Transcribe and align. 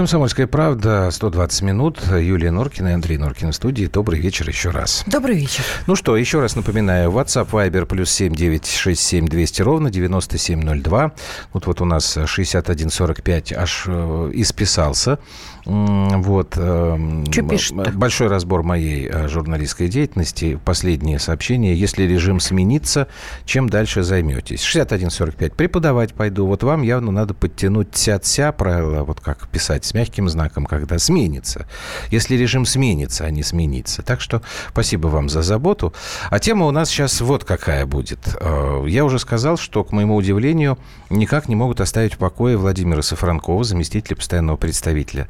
«Комсомольская 0.00 0.46
правда», 0.46 1.10
120 1.10 1.60
минут. 1.60 2.00
Юлия 2.10 2.50
Норкина 2.50 2.88
и 2.88 2.92
Андрей 2.92 3.18
Норкин 3.18 3.52
в 3.52 3.54
студии. 3.54 3.84
Добрый 3.84 4.18
вечер 4.18 4.48
еще 4.48 4.70
раз. 4.70 5.04
Добрый 5.06 5.36
вечер. 5.36 5.62
Ну 5.86 5.94
что, 5.94 6.16
еще 6.16 6.40
раз 6.40 6.56
напоминаю. 6.56 7.10
WhatsApp, 7.10 7.50
Viber, 7.50 7.84
плюс 7.84 8.10
7 8.10 8.34
967 8.34 9.28
200 9.28 9.60
ровно 9.60 9.90
9702. 9.90 11.12
Вот, 11.52 11.66
вот 11.66 11.82
у 11.82 11.84
нас 11.84 12.16
6145 12.24 13.52
аж 13.52 13.84
э, 13.88 14.30
исписался. 14.32 15.18
Вот. 15.66 16.54
Эм, 16.56 17.30
Что 17.30 17.42
пишет? 17.42 17.94
Большой 17.94 18.28
разбор 18.28 18.62
моей 18.62 19.06
э, 19.06 19.28
журналистской 19.28 19.88
деятельности. 19.88 20.58
Последнее 20.64 21.18
сообщение. 21.18 21.78
Если 21.78 22.04
режим 22.04 22.40
сменится, 22.40 23.06
чем 23.44 23.68
дальше 23.68 24.02
займетесь? 24.02 24.62
61.45. 24.62 25.54
Преподавать 25.54 26.14
пойду. 26.14 26.46
Вот 26.46 26.62
вам 26.62 26.80
явно 26.80 27.12
надо 27.12 27.34
подтянуть 27.34 27.90
тся-тся 27.90 28.52
правила, 28.52 29.04
вот 29.04 29.20
как 29.20 29.48
писать 29.48 29.89
с 29.90 29.94
мягким 29.94 30.28
знаком, 30.28 30.66
когда 30.66 30.98
сменится. 30.98 31.66
Если 32.10 32.36
режим 32.36 32.64
сменится, 32.64 33.24
а 33.24 33.30
не 33.30 33.42
сменится. 33.42 34.02
Так 34.02 34.20
что 34.20 34.40
спасибо 34.70 35.08
вам 35.08 35.28
за 35.28 35.42
заботу. 35.42 35.92
А 36.30 36.38
тема 36.38 36.66
у 36.66 36.70
нас 36.70 36.88
сейчас 36.88 37.20
вот 37.20 37.42
какая 37.42 37.86
будет. 37.86 38.36
Э, 38.40 38.84
я 38.86 39.04
уже 39.04 39.18
сказал, 39.18 39.56
что, 39.56 39.82
к 39.82 39.90
моему 39.90 40.14
удивлению, 40.14 40.78
никак 41.10 41.48
не 41.48 41.56
могут 41.56 41.80
оставить 41.80 42.14
в 42.14 42.18
покое 42.18 42.56
Владимира 42.56 43.02
Сафранкова, 43.02 43.64
заместителя 43.64 44.16
постоянного 44.16 44.56
представителя 44.56 45.28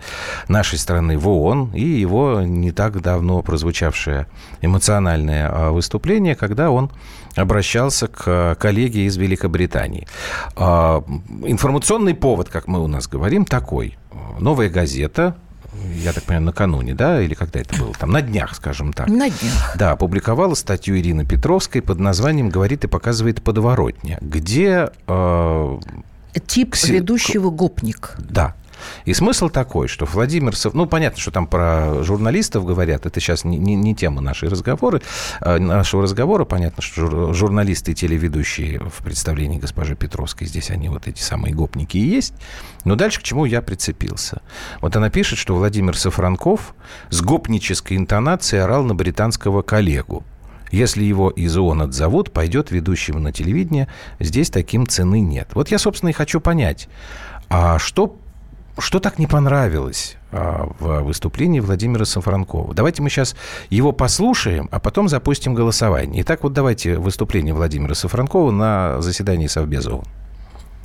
нашей 0.49 0.79
страны 0.79 1.17
в 1.17 1.27
ООН, 1.27 1.73
и 1.75 1.83
его 1.83 2.43
не 2.43 2.71
так 2.71 3.01
давно 3.01 3.41
прозвучавшее 3.43 4.27
эмоциональное 4.61 5.49
а, 5.51 5.71
выступление, 5.71 6.35
когда 6.35 6.71
он 6.71 6.91
обращался 7.37 8.09
к 8.09 8.57
коллеге 8.59 9.07
из 9.07 9.17
Великобритании. 9.17 10.07
А, 10.57 11.05
информационный 11.45 12.15
повод, 12.15 12.49
как 12.49 12.67
мы 12.67 12.83
у 12.83 12.87
нас 12.87 13.07
говорим, 13.09 13.45
такой. 13.45 13.97
Новая 14.39 14.69
газета, 14.69 15.37
я 15.97 16.13
так 16.13 16.25
понимаю, 16.25 16.47
накануне, 16.47 16.95
да, 16.95 17.21
или 17.21 17.35
когда 17.35 17.61
это 17.61 17.77
было, 17.77 17.95
там, 17.95 18.11
на 18.11 18.23
днях, 18.23 18.55
скажем 18.55 18.93
так. 18.93 19.09
На 19.09 19.31
днях. 19.31 19.77
Да, 19.77 19.93
опубликовала 19.93 20.55
статью 20.55 20.99
Ирины 20.99 21.25
Петровской 21.25 21.83
под 21.83 21.99
названием 21.99 22.49
«Говорит 22.49 22.85
и 22.85 22.89
показывает 22.89 23.43
подворотня», 23.43 24.19
где... 24.21 24.91
Э, 25.07 25.79
Тип 26.47 26.77
ведущего 26.85 27.51
гопник. 27.51 28.15
Да, 28.19 28.55
и 29.05 29.15
смысл 29.15 29.49
такой, 29.49 29.89
что 29.89 30.05
Владимир... 30.05 30.55
Ну, 30.73 30.87
понятно, 30.87 31.21
что 31.21 31.31
там 31.31 31.47
про 31.47 32.03
журналистов 32.03 32.65
говорят. 32.65 33.07
Это 33.07 33.21
сейчас 33.21 33.45
не, 33.45 33.59
не, 33.59 33.75
не 33.75 33.95
тема 33.95 34.21
нашей 34.21 34.49
разговоры, 34.49 35.03
э, 35.41 35.59
нашего 35.59 36.03
разговора. 36.03 36.45
Понятно, 36.45 36.83
что 36.83 37.33
журналисты 37.33 37.93
и 37.93 37.95
телеведущие 37.95 38.81
в 38.81 39.03
представлении 39.03 39.59
госпожи 39.59 39.95
Петровской, 39.95 40.47
здесь 40.47 40.71
они 40.71 40.89
вот 40.89 41.09
эти 41.09 41.21
самые 41.21 41.55
гопники 41.55 41.97
и 41.97 42.07
есть. 42.07 42.35
Но 42.85 42.97
дальше 42.97 43.21
к 43.21 43.23
чему 43.23 43.45
я 43.45 43.63
прицепился. 43.63 44.43
Вот 44.81 44.97
она 44.97 45.11
пишет, 45.11 45.39
что 45.39 45.55
Владимир 45.55 45.97
Сафранков 45.97 46.75
с 47.11 47.21
гопнической 47.21 47.97
интонацией 47.97 48.63
орал 48.63 48.85
на 48.85 48.95
британского 48.95 49.63
коллегу. 49.63 50.25
Если 50.71 51.03
его 51.03 51.31
из 51.31 51.57
ООН 51.57 51.83
отзовут, 51.83 52.33
пойдет 52.33 52.71
ведущим 52.71 53.23
на 53.23 53.33
телевидение. 53.33 53.89
Здесь 54.21 54.51
таким 54.51 54.87
цены 54.87 55.21
нет. 55.21 55.49
Вот 55.55 55.71
я, 55.71 55.79
собственно, 55.79 56.11
и 56.11 56.13
хочу 56.13 56.41
понять, 56.41 56.89
а 57.49 57.79
что 57.79 58.20
что 58.81 59.01
так 59.01 59.19
не 59.19 59.27
понравилось 59.27 60.17
а, 60.33 60.69
в 60.79 61.03
выступлении 61.03 61.61
Владимира 61.61 62.05
Сафранкова? 62.05 62.75
Давайте 62.75 63.03
мы 63.03 63.11
сейчас 63.11 63.37
его 63.69 63.93
послушаем, 63.93 64.69
а 64.71 64.81
потом 64.81 65.09
запустим 65.09 65.55
голосование. 65.55 66.23
Итак, 66.23 66.43
вот 66.43 66.53
давайте 66.53 66.99
выступление 66.99 67.55
Владимира 67.55 67.95
Сафранкова 67.95 68.51
на 68.51 69.01
заседании 69.01 69.47
Совбеза. 69.47 70.01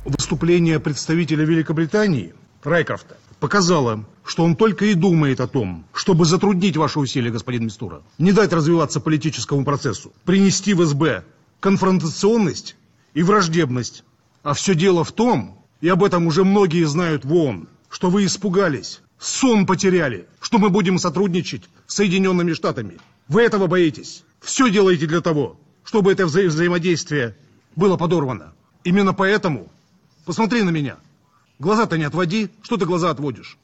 Выступление 0.04 0.78
представителя 0.80 1.44
Великобритании 1.44 2.34
Райкрафта 2.62 3.16
показало, 3.40 4.04
что 4.24 4.44
он 4.44 4.56
только 4.56 4.86
и 4.86 4.94
думает 4.94 5.40
о 5.40 5.46
том, 5.46 5.84
чтобы 5.92 6.24
затруднить 6.24 6.76
ваши 6.76 6.98
усилия, 6.98 7.30
господин 7.30 7.64
Мистура, 7.64 8.02
не 8.18 8.32
дать 8.32 8.52
развиваться 8.52 9.00
политическому 9.00 9.64
процессу, 9.64 10.12
принести 10.24 10.74
в 10.74 10.84
СБ 10.84 11.24
конфронтационность 11.60 12.76
и 13.14 13.22
враждебность. 13.22 14.04
А 14.42 14.54
все 14.54 14.74
дело 14.74 15.04
в 15.04 15.12
том, 15.12 15.58
и 15.80 15.88
об 15.88 16.04
этом 16.04 16.26
уже 16.26 16.44
многие 16.44 16.84
знают 16.84 17.24
в 17.24 17.34
ООН, 17.34 17.68
что 17.90 18.10
вы 18.10 18.26
испугались, 18.26 19.00
сон 19.18 19.66
потеряли, 19.66 20.26
что 20.40 20.58
мы 20.58 20.70
будем 20.70 20.98
сотрудничать 20.98 21.62
с 21.86 21.94
Соединенными 21.94 22.52
Штатами. 22.52 22.98
Вы 23.28 23.42
этого 23.42 23.66
боитесь. 23.66 24.24
Все 24.40 24.70
делаете 24.70 25.06
для 25.06 25.20
того, 25.20 25.58
чтобы 25.84 26.12
это 26.12 26.26
вза 26.26 26.42
взаимодействие 26.42 27.36
было 27.74 27.96
подорвано. 27.96 28.52
Именно 28.84 29.14
поэтому, 29.14 29.68
посмотри 30.24 30.62
на 30.62 30.70
меня, 30.70 30.96
глаза-то 31.58 31.98
не 31.98 32.04
отводи, 32.04 32.50
что 32.62 32.76
ты 32.76 32.86
глаза 32.86 33.10
отводишь. 33.10 33.58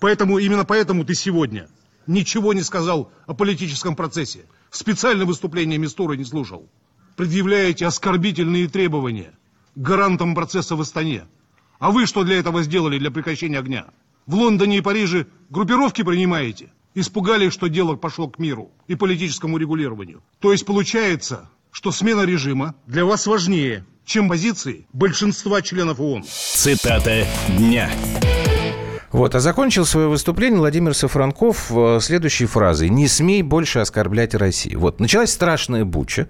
Поэтому, 0.00 0.38
именно 0.38 0.64
поэтому 0.64 1.04
ты 1.04 1.14
сегодня 1.14 1.68
ничего 2.06 2.52
не 2.52 2.62
сказал 2.62 3.10
о 3.26 3.34
политическом 3.34 3.96
процессе. 3.96 4.44
Специально 4.70 5.24
выступление 5.24 5.78
Мистура 5.78 6.14
не 6.14 6.24
слушал. 6.24 6.68
Предъявляете 7.16 7.86
оскорбительные 7.86 8.68
требования 8.68 9.32
гарантам 9.74 10.34
процесса 10.34 10.76
в 10.76 10.80
Астане. 10.80 11.24
А 11.78 11.90
вы 11.90 12.06
что 12.06 12.24
для 12.24 12.38
этого 12.38 12.62
сделали, 12.62 12.98
для 12.98 13.10
прекращения 13.10 13.58
огня? 13.58 13.86
В 14.26 14.34
Лондоне 14.34 14.78
и 14.78 14.80
Париже 14.80 15.26
группировки 15.50 16.02
принимаете? 16.02 16.72
Испугали, 16.94 17.50
что 17.50 17.68
дело 17.68 17.94
пошло 17.96 18.28
к 18.28 18.38
миру 18.38 18.70
и 18.88 18.94
политическому 18.94 19.58
регулированию. 19.58 20.22
То 20.40 20.52
есть 20.52 20.64
получается, 20.64 21.50
что 21.70 21.92
смена 21.92 22.22
режима 22.22 22.74
для 22.86 23.04
вас 23.04 23.26
важнее, 23.26 23.84
чем 24.06 24.28
позиции 24.28 24.86
большинства 24.92 25.60
членов 25.60 26.00
ООН. 26.00 26.24
Цитата 26.26 27.26
дня. 27.58 27.90
Вот, 29.12 29.34
а 29.34 29.40
закончил 29.40 29.84
свое 29.84 30.08
выступление 30.08 30.58
Владимир 30.58 30.94
Сафранков 30.94 31.70
э, 31.70 31.98
следующей 32.00 32.46
фразой. 32.46 32.88
«Не 32.88 33.06
смей 33.06 33.42
больше 33.42 33.78
оскорблять 33.78 34.34
Россию». 34.34 34.80
Вот, 34.80 35.00
началась 35.00 35.32
страшная 35.32 35.84
буча, 35.84 36.28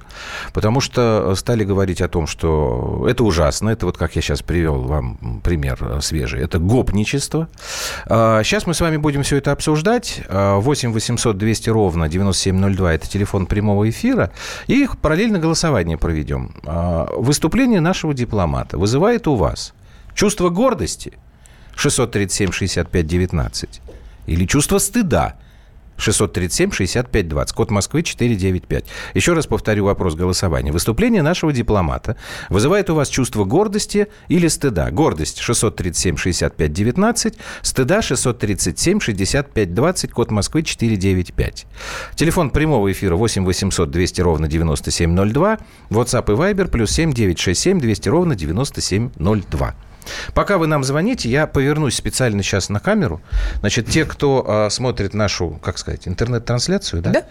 потому 0.53 0.81
что 0.81 1.35
стали 1.37 1.65
говорить 1.65 2.01
о 2.01 2.09
том, 2.09 2.27
что 2.27 3.07
это 3.09 3.25
ужасно, 3.25 3.71
это 3.71 3.87
вот 3.87 3.97
как 3.97 4.17
я 4.17 4.23
сейчас 4.23 4.43
привел 4.43 4.83
вам 4.83 5.41
пример 5.43 5.79
э, 5.81 6.01
свежий, 6.01 6.43
это 6.43 6.59
гопничество. 6.59 7.49
Сейчас 8.07 8.65
а, 8.65 8.67
мы 8.67 8.75
с 8.75 8.81
вами 8.81 8.99
будем 8.99 9.23
все 9.23 9.37
это 9.37 9.53
обсуждать. 9.53 10.23
8 10.29 10.93
800 10.93 11.37
200 11.37 11.71
ровно 11.71 12.09
9702– 12.09 12.95
это 12.95 13.09
телефон 13.09 13.47
прямого 13.47 13.89
эфира. 13.89 14.33
И 14.67 14.89
параллельно 15.01 15.39
голосование 15.39 15.97
проведем. 15.97 16.55
А, 16.65 17.09
выступление 17.17 17.81
нашего 17.81 18.13
дипломата 18.15 18.79
вызывает 18.79 19.27
у 19.29 19.35
вас 19.35 19.73
чувство 20.15 20.51
гордости– 20.51 21.13
637 21.77 22.53
65 22.53 23.07
19. 23.07 23.81
Или 24.27 24.45
чувство 24.47 24.79
стыда 24.79 25.37
637 25.99 26.73
65 26.73 27.29
20. 27.29 27.55
Код 27.55 27.71
Москвы 27.71 28.03
495. 28.03 28.85
Еще 29.15 29.33
раз 29.33 29.47
повторю 29.47 29.85
вопрос 29.85 30.15
голосования. 30.15 30.73
Выступление 30.73 31.23
нашего 31.23 31.53
дипломата 31.53 32.17
вызывает 32.49 32.91
у 32.91 32.95
вас 32.95 33.09
чувство 33.09 33.45
гордости 33.45 34.09
или 34.29 34.49
стыда? 34.49 34.91
Гордость 34.91 35.39
637 35.39 36.17
65 36.17 36.73
19, 36.73 37.35
стыда 37.63 38.03
637 38.03 39.01
65 39.01 39.75
20, 39.75 40.11
код 40.11 40.31
Москвы 40.31 40.63
495. 40.63 41.67
Телефон 42.15 42.51
прямого 42.51 42.91
эфира 42.93 43.17
8 43.17 43.45
800 43.45 43.91
200 43.91 44.21
ровно 44.21 44.49
9702. 44.49 45.59
WhatsApp 45.91 46.33
и 46.33 46.37
Viber 46.37 46.69
плюс 46.69 46.91
7 46.91 47.13
967 47.13 47.81
200 47.81 48.09
ровно 48.09 48.35
9702. 48.35 49.75
Пока 50.35 50.59
вы 50.59 50.67
нам 50.67 50.85
звоните, 50.85 51.29
я 51.29 51.47
повернусь 51.47 51.95
специально 51.95 52.43
сейчас 52.43 52.69
на 52.69 52.81
камеру. 52.81 53.21
Значит, 53.61 53.89
те, 53.89 54.05
кто 54.05 54.45
э, 54.47 54.71
смотрит 54.71 55.15
нашу, 55.15 55.59
как 55.63 55.79
сказать, 55.79 56.07
интернет-трансляцию, 56.09 57.03
да? 57.03 57.11
Да. 57.11 57.25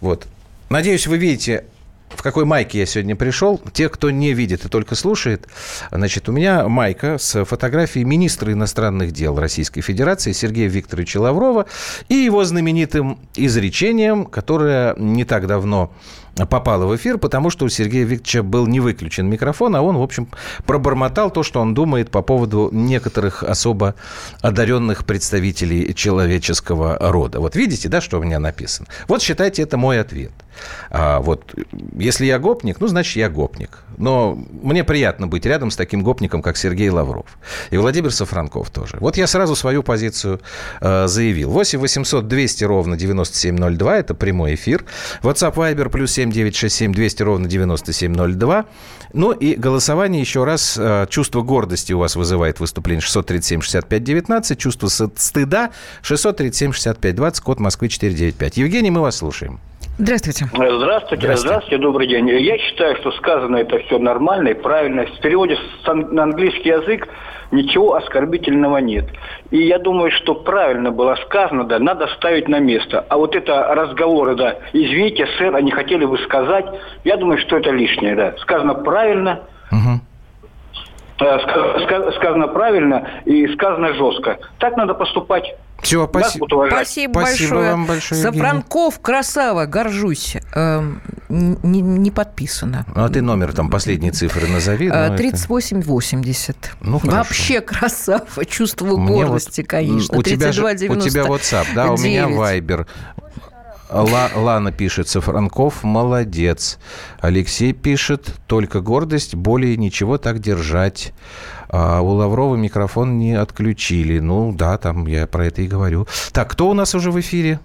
Вот. 0.00 0.26
Надеюсь, 0.68 1.06
вы 1.06 1.18
видите 1.18 1.64
в 2.10 2.22
какой 2.22 2.44
майке 2.44 2.78
я 2.78 2.86
сегодня 2.86 3.16
пришел. 3.16 3.60
Те, 3.72 3.88
кто 3.88 4.10
не 4.10 4.32
видит 4.32 4.64
и 4.64 4.68
только 4.68 4.94
слушает, 4.94 5.46
значит, 5.90 6.28
у 6.28 6.32
меня 6.32 6.66
майка 6.68 7.18
с 7.18 7.44
фотографией 7.44 8.04
министра 8.04 8.52
иностранных 8.52 9.12
дел 9.12 9.38
Российской 9.38 9.80
Федерации 9.80 10.32
Сергея 10.32 10.68
Викторовича 10.68 11.20
Лаврова 11.20 11.66
и 12.08 12.14
его 12.14 12.44
знаменитым 12.44 13.18
изречением, 13.34 14.24
которое 14.24 14.94
не 14.96 15.24
так 15.24 15.46
давно 15.46 15.92
попала 16.46 16.86
в 16.86 16.96
эфир, 16.96 17.18
потому 17.18 17.50
что 17.50 17.64
у 17.64 17.68
Сергея 17.68 18.04
Викторовича 18.04 18.42
был 18.42 18.66
не 18.66 18.80
выключен 18.80 19.28
микрофон, 19.28 19.76
а 19.76 19.82
он, 19.82 19.96
в 19.96 20.02
общем, 20.02 20.28
пробормотал 20.66 21.30
то, 21.30 21.42
что 21.42 21.60
он 21.60 21.74
думает 21.74 22.10
по 22.10 22.22
поводу 22.22 22.68
некоторых 22.72 23.42
особо 23.42 23.94
одаренных 24.40 25.04
представителей 25.04 25.94
человеческого 25.94 26.96
рода. 27.00 27.40
Вот 27.40 27.56
видите, 27.56 27.88
да, 27.88 28.00
что 28.00 28.18
у 28.18 28.22
меня 28.22 28.38
написано? 28.38 28.88
Вот 29.08 29.22
считайте, 29.22 29.62
это 29.62 29.76
мой 29.76 30.00
ответ. 30.00 30.32
А, 30.90 31.20
вот, 31.20 31.54
если 31.96 32.26
я 32.26 32.38
гопник, 32.38 32.80
ну, 32.80 32.86
значит, 32.86 33.16
я 33.16 33.28
гопник. 33.28 33.84
Но 33.98 34.38
мне 34.62 34.84
приятно 34.84 35.26
быть 35.26 35.44
рядом 35.44 35.70
с 35.70 35.76
таким 35.76 36.02
гопником, 36.02 36.40
как 36.40 36.56
Сергей 36.56 36.88
Лавров. 36.88 37.26
И 37.70 37.76
Владимир 37.76 38.12
Сафранков 38.12 38.70
тоже. 38.70 38.96
Вот 39.00 39.16
я 39.16 39.26
сразу 39.26 39.56
свою 39.56 39.82
позицию 39.82 40.40
э, 40.80 41.06
заявил. 41.08 41.50
8 41.50 41.78
800 41.78 42.28
200 42.28 42.64
ровно 42.64 42.96
9702. 42.96 43.96
Это 43.96 44.14
прямой 44.14 44.54
эфир. 44.54 44.84
WhatsApp 45.22 45.54
Viber 45.54 45.88
плюс 45.88 46.12
7 46.12 46.30
967 46.30 46.92
200 46.92 47.22
ровно 47.22 47.48
9702. 47.48 48.64
Ну 49.12 49.32
и 49.32 49.54
голосование 49.54 50.20
еще 50.20 50.44
раз. 50.44 50.76
Э, 50.78 51.06
чувство 51.10 51.42
гордости 51.42 51.92
у 51.92 51.98
вас 51.98 52.14
вызывает 52.14 52.60
выступление 52.60 53.02
637 53.02 53.62
65 53.62 54.04
19. 54.04 54.58
Чувство 54.58 54.88
стыда 54.88 55.70
637 56.02 56.72
65 56.72 57.14
20. 57.14 57.42
Код 57.42 57.60
Москвы 57.60 57.88
495. 57.88 58.56
Евгений, 58.58 58.90
мы 58.90 59.00
вас 59.00 59.16
слушаем. 59.16 59.60
Здравствуйте. 59.98 60.44
Здравствуйте. 60.46 60.78
Здравствуйте. 60.78 61.36
Здравствуйте, 61.36 61.78
добрый 61.78 62.06
день. 62.06 62.28
Я 62.28 62.56
считаю, 62.58 62.96
что 62.96 63.10
сказано 63.12 63.56
это 63.56 63.78
все 63.80 63.98
нормально 63.98 64.48
и 64.48 64.54
правильно. 64.54 65.06
В 65.06 65.20
переводе 65.20 65.58
на 65.86 66.22
английский 66.22 66.68
язык 66.68 67.08
ничего 67.50 67.94
оскорбительного 67.96 68.78
нет. 68.78 69.06
И 69.50 69.66
я 69.66 69.78
думаю, 69.78 70.12
что 70.12 70.34
правильно 70.34 70.92
было 70.92 71.16
сказано, 71.26 71.64
да, 71.64 71.78
надо 71.80 72.06
ставить 72.16 72.48
на 72.48 72.60
место. 72.60 73.04
А 73.08 73.16
вот 73.16 73.34
это 73.34 73.74
разговоры, 73.74 74.36
да, 74.36 74.58
извините, 74.72 75.26
сэр, 75.38 75.56
они 75.56 75.72
хотели 75.72 76.04
бы 76.04 76.18
сказать, 76.18 76.66
я 77.04 77.16
думаю, 77.16 77.38
что 77.38 77.56
это 77.56 77.70
лишнее, 77.70 78.14
да. 78.14 78.34
Сказано 78.38 78.74
правильно, 78.74 79.40
угу 79.72 80.00
сказано 81.18 82.48
правильно 82.48 83.22
и 83.24 83.46
сказано 83.54 83.94
жестко. 83.94 84.38
Так 84.58 84.76
надо 84.76 84.94
поступать. 84.94 85.44
Все, 85.82 86.08
спасибо. 86.08 86.46
Спасибо, 86.46 86.70
спасибо 86.70 87.12
большое. 87.20 87.70
вам 87.70 87.86
большое. 87.86 88.22
Сафранков, 88.22 89.00
красава, 89.00 89.66
горжусь. 89.66 90.36
Э, 90.54 90.82
не, 91.28 91.80
не 91.80 92.10
подписано. 92.10 92.84
Ну, 92.94 93.04
а 93.04 93.08
ты 93.08 93.22
номер 93.22 93.52
там 93.52 93.70
последние 93.70 94.10
цифры 94.10 94.48
назови. 94.48 94.90
3880. 94.90 96.56
Э, 96.56 96.68
ну, 96.80 96.98
хорошо. 96.98 97.16
Вообще 97.16 97.60
красава, 97.60 98.44
чувство 98.48 98.96
Мне 98.96 99.06
гордости, 99.06 99.60
вот, 99.60 99.70
конечно. 99.70 100.18
У 100.18 100.22
тебя, 100.22 100.50
же, 100.50 100.64
у 100.64 100.74
тебя 100.74 101.22
WhatsApp, 101.22 101.66
да, 101.74 101.96
9. 101.96 101.98
у 101.98 102.02
меня 102.02 102.26
Viber. 102.26 102.86
Ла, 103.90 104.30
Лана 104.34 104.72
пишет, 104.72 105.08
Сафранков 105.08 105.82
молодец. 105.82 106.78
Алексей 107.20 107.72
пишет, 107.72 108.34
только 108.46 108.80
гордость, 108.80 109.34
более 109.34 109.76
ничего 109.76 110.18
так 110.18 110.40
держать. 110.40 111.12
А 111.68 112.00
у 112.00 112.08
Лаврова 112.08 112.56
микрофон 112.56 113.18
не 113.18 113.34
отключили. 113.34 114.18
Ну 114.18 114.52
да, 114.52 114.78
там 114.78 115.06
я 115.06 115.26
про 115.26 115.46
это 115.46 115.62
и 115.62 115.66
говорю. 115.66 116.06
Так, 116.32 116.50
кто 116.50 116.68
у 116.68 116.74
нас 116.74 116.94
уже 116.94 117.10
в 117.10 117.20
эфире? 117.20 117.60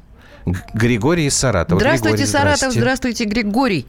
Григорий 0.73 1.25
из 1.25 1.35
Саратова. 1.35 1.79
Здравствуйте, 1.79 2.17
Григорий, 2.17 2.31
Саратов. 2.31 2.57
Здравствуйте. 2.57 2.79
здравствуйте, 2.79 3.25
Григорий. 3.25 3.87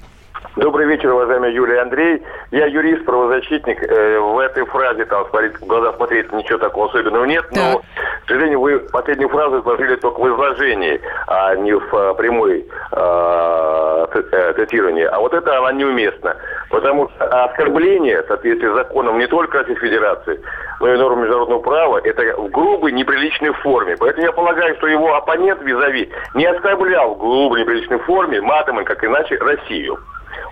Добрый 0.56 0.86
вечер, 0.86 1.12
уважаемый 1.12 1.52
Юлий 1.52 1.76
Андрей. 1.78 2.22
Я 2.52 2.66
юрист, 2.66 3.04
правозащитник. 3.04 3.82
Э, 3.82 4.20
в 4.20 4.38
этой 4.38 4.64
фразе, 4.66 5.04
там, 5.06 5.26
смотреть, 5.28 5.56
в 5.56 5.66
глаза 5.66 5.92
смотреть, 5.94 6.32
ничего 6.32 6.58
такого 6.58 6.88
особенного 6.88 7.24
нет. 7.24 7.44
Так. 7.50 7.56
Но, 7.56 7.78
к 7.78 8.28
сожалению, 8.28 8.60
вы 8.60 8.78
последнюю 8.78 9.28
фразу 9.30 9.60
изложили 9.60 9.96
только 9.96 10.20
в 10.20 10.28
изложении, 10.28 11.00
а 11.26 11.56
не 11.56 11.72
в 11.72 11.92
а, 11.92 12.14
прямой 12.14 12.64
а, 12.92 14.06
э, 14.14 14.52
цитировании. 14.54 15.04
А 15.04 15.18
вот 15.18 15.34
это 15.34 15.58
она 15.58 15.72
неуместна. 15.72 16.36
Потому 16.70 17.10
что 17.10 17.44
оскорбление, 17.44 18.22
в 18.22 18.26
соответствии 18.26 18.68
с 18.68 18.74
законом 18.74 19.18
не 19.18 19.26
только 19.26 19.58
Российской 19.58 19.88
Федерации, 19.88 20.40
но 20.80 20.94
и 20.94 20.96
нормам 20.96 21.22
международного 21.22 21.60
права, 21.60 22.00
это 22.04 22.40
в 22.40 22.48
грубой, 22.50 22.92
неприличной 22.92 23.52
форме. 23.54 23.96
Поэтому 23.98 24.26
я 24.26 24.32
полагаю, 24.32 24.76
что 24.76 24.86
его 24.86 25.14
оппонент 25.14 25.60
визави 25.62 26.10
не 26.34 26.46
оскорблял 26.46 27.14
в 27.14 27.18
грубой, 27.18 27.62
неприличной 27.62 27.98
форме 28.00 28.40
матом, 28.40 28.84
как 28.84 29.02
иначе, 29.02 29.36
Россию. 29.38 29.98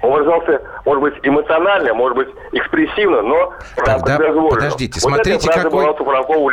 Он 0.03 0.13
выражался, 0.13 0.61
может 0.85 1.03
быть, 1.03 1.15
эмоционально, 1.23 1.95
может 1.95 2.17
быть, 2.17 2.29
экспрессивно, 2.53 3.23
но 3.23 3.55
Тогда, 3.77 4.19
подождите, 4.51 5.01
вот 5.01 5.13
смотрите, 5.13 5.51
какой, 5.51 5.87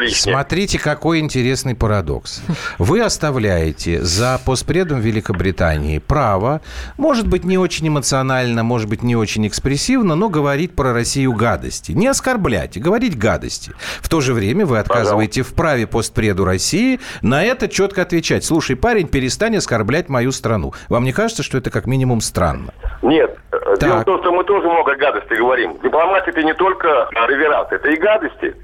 смотрите, 0.10 0.80
какой 0.80 1.20
интересный 1.20 1.76
парадокс. 1.76 2.42
Вы 2.78 3.02
оставляете 3.02 4.02
за 4.02 4.40
постпредом 4.46 5.00
Великобритании 5.00 6.00
право, 6.00 6.62
может 6.98 7.28
быть, 7.28 7.44
не 7.44 7.58
очень 7.58 7.88
эмоционально, 7.88 8.64
может 8.64 8.88
быть, 8.88 9.04
не 9.04 9.16
очень 9.16 9.48
экспрессивно, 9.48 10.16
но 10.16 10.30
говорить 10.30 10.76
про 10.76 10.94
Россию 10.94 11.34
гадости. 11.34 11.92
Не 11.92 12.08
оскорблять, 12.08 12.78
а 12.78 12.80
говорить 12.80 13.18
гадости. 13.18 13.74
В 14.02 14.10
то 14.10 14.22
же 14.22 14.34
время 14.34 14.66
вы 14.66 14.80
отказываете 14.80 15.42
Пожалуйста. 15.42 15.54
в 15.54 15.56
праве 15.56 15.88
постпреду 15.88 16.46
России 16.46 17.00
на 17.22 17.44
это 17.44 17.68
четко 17.68 18.04
отвечать. 18.04 18.44
Слушай, 18.44 18.76
парень, 18.76 19.08
перестань 19.08 19.58
оскорблять 19.58 20.10
мою 20.10 20.32
страну. 20.32 20.74
Вам 20.88 21.04
не 21.04 21.12
кажется, 21.12 21.44
что 21.44 21.58
это 21.58 21.70
как 21.70 21.86
минимум 21.88 22.22
странно? 22.22 22.74
Нет, 23.02 23.19
так. 23.28 23.80
Дело 23.80 24.00
в 24.00 24.06
том, 24.06 24.20
что 24.20 24.32
мы 24.32 24.44
тоже 24.44 24.68
много 24.68 24.96
гадостей 24.96 25.38
говорим. 25.38 25.78
Дипломатия 25.84 26.32
это 26.32 26.44
не 26.44 26.54
только 26.54 27.10
реверанс, 27.28 27.68
это 27.72 27.90
и 27.90 27.98
гадости. 27.98 28.56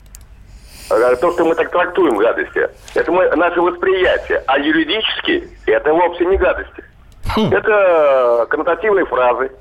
Э, 0.91 1.15
то, 1.15 1.31
что 1.33 1.45
мы 1.45 1.55
так 1.55 1.71
трактуем 1.71 2.17
гадости, 2.17 2.69
это 2.93 3.11
мы, 3.11 3.27
наше 3.35 3.59
восприятие. 3.61 4.43
А 4.47 4.59
юридически 4.59 5.49
это 5.65 5.93
вовсе 5.93 6.25
не 6.25 6.37
гадости. 6.37 6.83
Хм. 7.35 7.51
Это 7.51 8.45
коннотативные 8.49 9.05
фразы. 9.05 9.51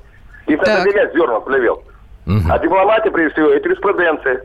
И 0.47 0.55
надо 0.55 0.83
доверять 0.83 1.13
зерна 1.13 1.39
плевел. 1.39 1.83
Угу. 2.27 2.41
А 2.49 2.59
дипломатия, 2.59 3.11
прежде 3.11 3.33
всего, 3.33 3.49
это 3.49 3.67
юриспруденция. 3.67 4.43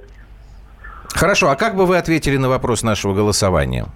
Хорошо, 1.14 1.50
а 1.50 1.56
как 1.56 1.74
бы 1.74 1.86
вы 1.86 1.98
ответили 1.98 2.36
на 2.36 2.48
вопрос 2.48 2.82
нашего 2.82 3.14
голосования? 3.14 3.86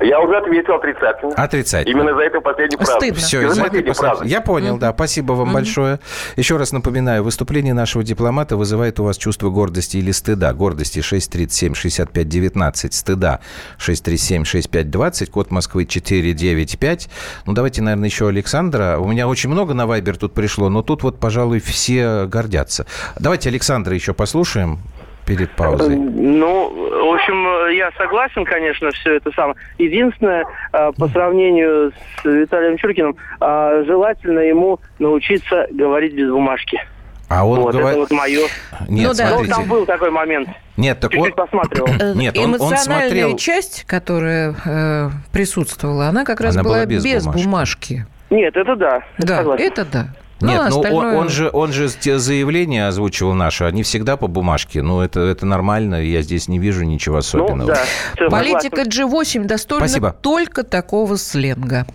Я 0.00 0.20
уже 0.20 0.36
ответил 0.36 0.74
отрицательно. 0.74 1.32
Отрицательно. 1.34 1.90
Именно 1.90 2.14
за 2.14 2.22
это 2.22 2.40
последний 2.40 2.76
фразу. 2.76 2.92
Стыдно. 2.92 3.18
Все, 3.18 3.46
из-за 3.46 3.64
этой 3.64 3.92
фразы. 3.92 4.26
Я 4.26 4.40
понял, 4.42 4.76
mm-hmm. 4.76 4.80
да. 4.80 4.92
Спасибо 4.92 5.32
вам 5.32 5.50
mm-hmm. 5.50 5.54
большое. 5.54 6.00
Еще 6.36 6.56
раз 6.56 6.72
напоминаю, 6.72 7.22
выступление 7.22 7.72
нашего 7.72 8.04
дипломата 8.04 8.56
вызывает 8.56 9.00
у 9.00 9.04
вас 9.04 9.16
чувство 9.16 9.48
гордости 9.48 9.96
или 9.96 10.10
стыда. 10.10 10.52
Гордости 10.52 10.98
637-65-19, 10.98 12.92
стыда 12.92 13.40
637-65-20, 13.78 15.30
код 15.30 15.50
Москвы 15.50 15.86
495. 15.86 17.08
Ну, 17.46 17.52
давайте, 17.54 17.80
наверное, 17.82 18.08
еще 18.08 18.28
Александра. 18.28 18.98
У 18.98 19.08
меня 19.08 19.26
очень 19.28 19.48
много 19.48 19.72
на 19.72 19.86
Вайбер 19.86 20.18
тут 20.18 20.34
пришло, 20.34 20.68
но 20.68 20.82
тут 20.82 21.02
вот, 21.04 21.18
пожалуй, 21.18 21.60
все 21.60 22.26
гордятся. 22.26 22.86
Давайте 23.18 23.48
Александра 23.48 23.94
еще 23.94 24.12
послушаем 24.12 24.80
перед 25.26 25.50
паузой? 25.50 25.96
Ну, 25.96 26.70
в 26.70 27.14
общем, 27.14 27.45
я 27.68 27.90
согласен, 27.92 28.44
конечно, 28.44 28.90
все 28.90 29.16
это 29.16 29.30
самое. 29.32 29.56
Единственное, 29.78 30.44
а, 30.72 30.92
по 30.92 31.08
сравнению 31.08 31.92
с 31.92 32.24
Виталием 32.24 32.76
Чуркиным, 32.78 33.16
а, 33.40 33.82
желательно 33.84 34.40
ему 34.40 34.80
научиться 34.98 35.66
говорить 35.70 36.14
без 36.14 36.30
бумажки. 36.30 36.80
А 37.28 37.44
он 37.44 37.60
вот, 37.60 37.74
говорит... 37.74 37.90
это 37.90 37.98
вот 37.98 38.10
мое. 38.12 38.40
Нет, 38.88 39.08
ну, 39.08 39.14
да. 39.14 39.28
смотрите. 39.28 39.54
там 39.54 39.64
был 39.68 39.84
такой 39.84 40.10
момент. 40.10 40.48
Нет, 40.76 41.00
так 41.00 41.10
Чуть-чуть 41.10 41.32
он... 41.32 41.36
посматривал. 41.36 41.88
Нет, 42.14 42.38
он, 42.38 42.50
Эмоциональная 42.50 42.96
он 42.96 43.10
смотрел... 43.10 43.36
часть, 43.36 43.84
которая 43.84 44.54
э, 44.64 45.10
присутствовала, 45.32 46.06
она 46.06 46.24
как 46.24 46.40
раз 46.40 46.54
она 46.54 46.62
была, 46.62 46.76
была 46.76 46.86
без, 46.86 47.04
без 47.04 47.24
бумажки. 47.24 47.44
бумажки. 47.44 48.06
Нет, 48.30 48.56
это 48.56 48.76
да. 48.76 49.02
Да, 49.18 49.42
это, 49.42 49.62
это 49.62 49.84
да. 49.84 50.06
Ну, 50.40 50.48
Нет, 50.48 50.62
ну 50.68 50.76
остальное... 50.80 51.12
он, 51.12 51.16
он 51.16 51.28
же, 51.30 51.50
он 51.50 51.72
же 51.72 51.88
те 51.88 52.18
заявления 52.18 52.86
озвучивал 52.86 53.32
наши, 53.32 53.64
они 53.64 53.82
всегда 53.82 54.18
по 54.18 54.26
бумажке. 54.26 54.82
Ну, 54.82 55.00
это, 55.00 55.20
это 55.20 55.46
нормально, 55.46 56.02
я 56.02 56.20
здесь 56.20 56.46
не 56.46 56.58
вижу 56.58 56.84
ничего 56.84 57.16
особенного. 57.18 57.68
Ну, 57.68 57.74
да, 58.18 58.28
Политика 58.28 58.82
G8 58.82 59.44
достойна 59.44 59.88
Спасибо. 59.88 60.12
только 60.12 60.62
такого 60.62 61.16
сленга. 61.16 61.86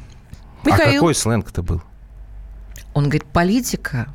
Михаил. 0.65 0.89
А 0.89 0.93
какой 0.93 1.15
сленг-то 1.15 1.62
был? 1.62 1.81
Он 2.95 3.05
говорит, 3.05 3.25
политика 3.25 4.07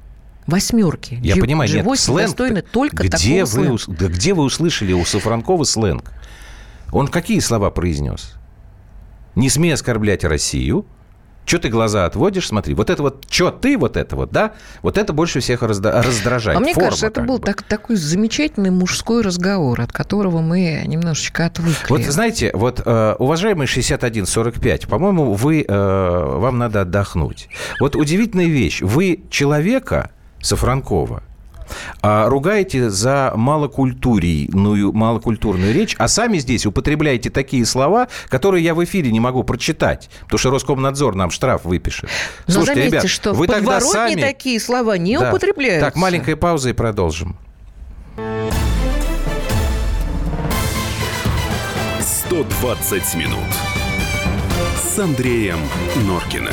восьмерки. 0.49 1.19
Я 1.23 1.37
G- 1.37 1.41
понимаю, 1.41 1.71
G8 1.71 1.85
нет, 1.85 1.99
сленг 2.01 2.21
достойны 2.23 2.63
только 2.63 3.05
где 3.05 3.45
такого 3.45 3.71
вы, 3.73 3.79
сленга. 3.79 4.01
Да 4.01 4.09
где 4.09 4.35
вы 4.35 4.43
услышали 4.43 4.93
у 4.93 5.05
Сафранкова 5.05 5.63
сленг? 5.63 6.13
Он 6.93 7.07
какие 7.07 7.39
слова 7.39 7.71
произнес? 7.71 8.35
Не 9.37 9.51
смей 9.51 9.73
оскорблять 9.73 10.25
Россию– 10.25 10.85
что 11.47 11.59
ты 11.61 11.69
глаза 11.69 12.05
отводишь? 12.05 12.49
Смотри, 12.49 12.75
вот 12.75 12.91
это 12.91 13.03
вот, 13.03 13.25
что 13.31 13.51
ты, 13.51 13.79
вот 13.79 13.97
это 13.97 14.17
вот, 14.17 14.31
да? 14.33 14.53
Вот 14.83 14.99
это 14.99 15.13
больше 15.13 15.41
всех 15.41 15.63
раздражает. 15.63 16.59
А 16.59 16.61
мне 16.61 16.75
Форма, 16.75 16.89
кажется, 16.89 17.07
это 17.07 17.23
был 17.23 17.39
так, 17.39 17.63
такой 17.63 17.97
замечательный 17.97 18.71
мужской 18.71 19.23
разговор, 19.23 19.81
от 19.81 19.93
которого 19.93 20.41
мы 20.41 20.83
немножечко 20.87 21.47
отвыкли. 21.47 21.87
Вот 21.89 22.03
знаете, 22.03 22.51
вот, 22.53 22.83
э, 22.85 23.15
уважаемый 23.19 23.67
6145, 23.67 24.89
по-моему, 24.89 25.35
вы, 25.35 25.65
э, 25.67 26.39
вам 26.39 26.59
надо 26.59 26.83
отдохнуть. 26.83 27.49
Вот 27.81 27.95
удивительная 27.95 28.47
вещь. 28.47 28.83
Вы 28.83 29.25
человека, 29.31 30.11
Сафранкова, 30.41 31.23
а, 32.03 32.29
ругаете 32.29 32.91
за 32.91 33.33
малокультурную, 33.35 34.93
малокультурную 34.93 35.75
речь, 35.75 35.95
а 35.99 36.09
сами 36.09 36.39
здесь 36.39 36.67
употребляете 36.67 37.31
такие 37.31 37.65
слова, 37.67 38.09
которые 38.29 38.65
я 38.65 38.75
в 38.75 38.83
эфире 38.85 39.11
не 39.11 39.21
могу 39.21 39.45
прочитать, 39.45 40.09
потому 40.23 40.39
что 40.39 40.51
Роскомнадзор 40.51 41.15
нам 41.15 41.31
штраф 41.31 41.65
выпишет. 41.65 42.09
Но 42.47 42.55
Слушайте, 42.55 42.81
заметьте, 42.81 42.97
ребят, 42.99 43.11
что 43.11 43.33
вы 43.33 43.47
в 43.47 43.51
тогда 43.51 43.81
сами... 43.81 44.21
такие 44.21 44.61
слова 44.61 44.97
не 44.99 45.19
да. 45.19 45.29
употребляются. 45.29 45.87
Так, 45.87 45.97
маленькая 45.97 46.37
пауза 46.37 46.71
и 46.71 46.73
продолжим. 46.73 47.37
120 52.27 53.15
минут 53.15 53.39
с 54.77 54.99
Андреем 54.99 55.59
Норкиным. 56.07 56.53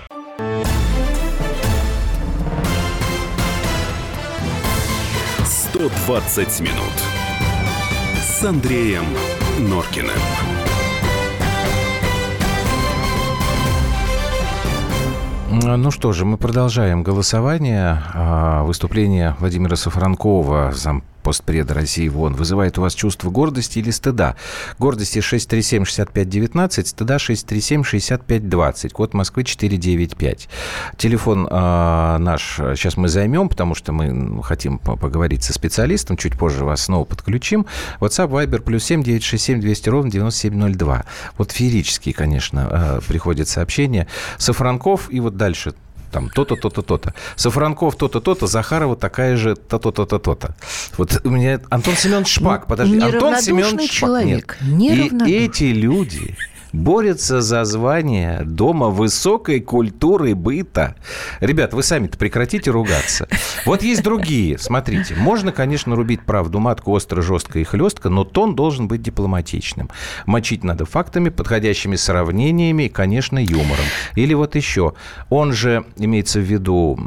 120 5.81 6.59
минут 6.61 6.93
с 8.21 8.43
Андреем 8.43 9.03
Норкиным. 9.57 10.11
Ну 15.49 15.89
что 15.89 16.11
же, 16.11 16.23
мы 16.23 16.37
продолжаем 16.37 17.01
голосование. 17.01 17.99
А, 18.13 18.61
выступление 18.61 19.35
Владимира 19.39 19.75
Сафранкова, 19.75 20.71
зам 20.71 21.03
постпреда 21.21 21.73
России 21.73 22.07
ВОН, 22.07 22.35
вызывает 22.35 22.77
у 22.77 22.81
вас 22.81 22.93
чувство 22.93 23.29
гордости 23.29 23.79
или 23.79 23.91
стыда? 23.91 24.35
Гордости 24.79 25.19
637-6519, 25.19 26.85
стыда 26.85 27.17
637-6520, 27.17 28.89
код 28.89 29.13
Москвы 29.13 29.43
495. 29.43 30.49
Телефон 30.97 31.47
э, 31.49 32.17
наш 32.19 32.55
сейчас 32.57 32.97
мы 32.97 33.07
займем, 33.07 33.49
потому 33.49 33.75
что 33.75 33.91
мы 33.91 34.41
хотим 34.43 34.79
поговорить 34.79 35.43
со 35.43 35.53
специалистом, 35.53 36.17
чуть 36.17 36.37
позже 36.37 36.65
вас 36.65 36.81
снова 36.83 37.05
подключим. 37.05 37.65
WhatsApp, 37.99 38.29
Viber, 38.29 38.61
плюс 38.61 38.83
7 38.83 39.03
967 39.03 39.61
200 39.61 39.89
ровно 39.89 40.11
9702. 40.11 41.05
Вот 41.37 41.51
феерические, 41.51 42.13
конечно, 42.13 42.67
э, 42.71 42.99
приходят 43.07 43.47
сообщения. 43.47 44.07
Сафранков 44.37 45.07
и 45.11 45.19
вот 45.19 45.37
дальше 45.37 45.73
там 46.11 46.29
то-то, 46.29 46.55
то-то, 46.55 46.81
то-то. 46.81 47.13
Сафранков 47.35 47.95
то-то, 47.95 48.19
то-то, 48.19 48.47
Захарова 48.47 48.95
такая 48.95 49.37
же 49.37 49.55
то-то, 49.55 49.91
то-то, 49.91 50.19
то-то. 50.19 50.55
Вот 50.97 51.21
у 51.23 51.29
меня 51.29 51.59
Антон 51.69 51.95
Семенович 51.95 52.27
Шпак, 52.27 52.67
подожди, 52.67 52.99
Антон 52.99 53.41
Семенович 53.41 53.91
Шпак. 53.91 54.09
Человек, 54.09 54.57
Нет. 54.61 55.13
И 55.27 55.33
эти 55.33 55.63
люди, 55.65 56.35
борется 56.73 57.41
за 57.41 57.63
звание 57.63 58.41
Дома 58.43 58.87
высокой 58.89 59.59
культуры 59.61 60.35
быта. 60.35 60.95
Ребят, 61.39 61.73
вы 61.73 61.83
сами-то 61.83 62.17
прекратите 62.17 62.71
ругаться. 62.71 63.27
Вот 63.65 63.83
есть 63.83 64.03
другие. 64.03 64.57
Смотрите, 64.57 65.15
можно, 65.15 65.51
конечно, 65.51 65.95
рубить 65.95 66.21
правду 66.21 66.59
матку 66.59 66.91
остро, 66.91 67.21
жестко 67.21 67.59
и 67.59 67.63
хлестко, 67.63 68.09
но 68.09 68.23
тон 68.23 68.55
должен 68.55 68.87
быть 68.87 69.01
дипломатичным. 69.01 69.89
Мочить 70.25 70.63
надо 70.63 70.85
фактами, 70.85 71.29
подходящими 71.29 71.95
сравнениями 71.95 72.83
и, 72.83 72.89
конечно, 72.89 73.39
юмором. 73.39 73.85
Или 74.15 74.33
вот 74.33 74.55
еще. 74.55 74.93
Он 75.29 75.53
же, 75.53 75.85
имеется 75.97 76.39
в 76.39 76.43
виду, 76.43 76.99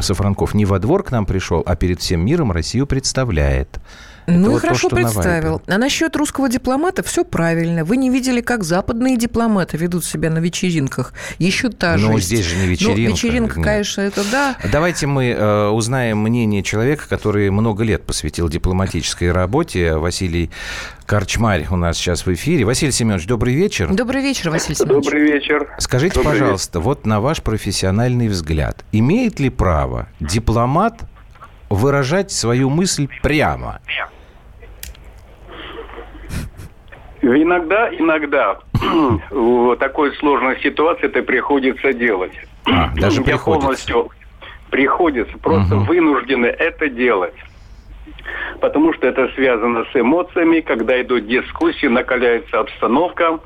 Сафранков, 0.00 0.54
не 0.54 0.64
во 0.64 0.78
двор 0.78 1.02
к 1.02 1.10
нам 1.10 1.26
пришел, 1.26 1.62
а 1.64 1.76
перед 1.76 2.00
всем 2.00 2.24
миром 2.24 2.52
Россию 2.52 2.86
представляет. 2.86 3.80
Ну 4.26 4.50
и 4.50 4.52
вот 4.52 4.60
хорошо 4.60 4.88
то, 4.88 4.96
представил. 4.96 5.62
А 5.66 5.78
насчет 5.78 6.14
русского 6.16 6.48
дипломата 6.48 7.02
все 7.02 7.24
правильно. 7.24 7.84
Вы 7.84 7.96
не 7.96 8.10
видели, 8.10 8.40
как 8.40 8.64
западные 8.64 9.16
дипломаты 9.16 9.76
ведут 9.76 10.04
себя 10.04 10.30
на 10.30 10.38
вечеринках. 10.38 11.12
Еще 11.38 11.68
та 11.68 11.98
же. 11.98 12.08
Ну, 12.08 12.18
здесь 12.18 12.46
же 12.46 12.56
не 12.56 12.66
вечеринка. 12.66 13.00
Ну, 13.00 13.08
вечеринка, 13.08 13.58
Нет. 13.58 13.64
конечно, 13.66 14.00
это 14.02 14.22
да. 14.30 14.56
Давайте 14.70 15.06
мы 15.06 15.30
э, 15.30 15.68
узнаем 15.68 16.18
мнение 16.18 16.62
человека, 16.62 17.04
который 17.08 17.50
много 17.50 17.84
лет 17.84 18.04
посвятил 18.04 18.48
дипломатической 18.48 19.32
работе. 19.32 19.96
Василий 19.96 20.50
Корчмарь 21.06 21.66
у 21.70 21.76
нас 21.76 21.96
сейчас 21.96 22.24
в 22.24 22.32
эфире. 22.32 22.64
Василий 22.64 22.92
Семенович, 22.92 23.26
добрый 23.26 23.54
вечер. 23.54 23.92
Добрый 23.92 24.22
вечер, 24.22 24.50
Василий 24.50 24.76
Семенович. 24.76 25.04
Добрый 25.04 25.22
вечер. 25.22 25.74
Скажите, 25.78 26.14
добрый 26.14 26.38
пожалуйста, 26.38 26.78
вечер. 26.78 26.84
вот 26.86 27.06
на 27.06 27.20
ваш 27.20 27.42
профессиональный 27.42 28.28
взгляд, 28.28 28.84
имеет 28.92 29.40
ли 29.40 29.50
право 29.50 30.08
дипломат 30.20 31.00
выражать 31.74 32.30
свою 32.30 32.70
мысль 32.70 33.08
прямо? 33.22 33.80
Иногда, 37.22 37.88
иногда 37.94 38.58
в 39.30 39.76
такой 39.76 40.14
сложной 40.16 40.60
ситуации 40.60 41.06
это 41.06 41.22
приходится 41.22 41.92
делать. 41.92 42.32
А, 42.66 42.90
даже 42.96 43.20
Я 43.20 43.24
приходится. 43.24 43.44
полностью 43.44 44.10
приходится, 44.70 45.38
просто 45.38 45.76
угу. 45.76 45.84
вынуждены 45.84 46.46
это 46.46 46.88
делать. 46.88 47.34
Потому 48.60 48.92
что 48.94 49.06
это 49.06 49.28
связано 49.34 49.84
с 49.92 49.96
эмоциями, 49.96 50.60
когда 50.60 51.00
идут 51.00 51.26
дискуссии, 51.26 51.86
накаляется 51.86 52.60
обстановка. 52.60 53.38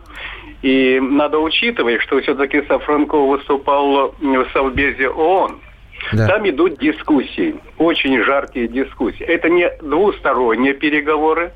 И 0.62 0.99
надо 1.00 1.38
учитывать, 1.38 2.00
что 2.02 2.21
все-таки 2.21 2.62
Сафранков 2.66 3.28
выступал 3.28 4.14
в 4.18 4.47
Совбезе 4.52 5.11
ООН. 5.11 5.61
Да. 6.13 6.27
Там 6.27 6.49
идут 6.49 6.79
дискуссии, 6.79 7.57
очень 7.79 8.23
жаркие 8.23 8.69
дискуссии. 8.69 9.25
Это 9.25 9.49
не 9.49 9.71
двусторонние 9.81 10.75
переговоры, 10.75 11.53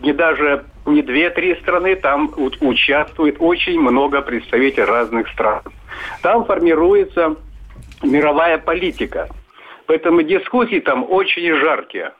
не 0.00 0.12
даже 0.12 0.64
не 0.86 1.02
две-три 1.02 1.54
страны, 1.56 1.96
там 1.96 2.32
участвует 2.36 3.36
очень 3.38 3.80
много 3.80 4.22
представителей 4.22 4.84
разных 4.84 5.28
стран. 5.28 5.62
Там 6.22 6.44
формируется 6.44 7.36
мировая 8.02 8.58
политика. 8.58 9.28
Поэтому 9.86 10.22
дискуссии 10.22 10.80
там 10.80 11.04
очень 11.08 11.54
жаркие. 11.54 12.12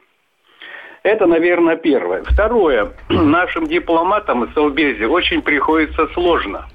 Это, 1.03 1.27
наверное, 1.27 1.77
первое. 1.77 2.23
Второе. 2.25 2.93
Нашим 3.09 3.67
дипломатам 3.67 4.47
в 4.47 4.53
Совбезе 4.55 5.07
очень 5.07 5.43
приходится 5.43 6.07
сложно. 6.09 6.67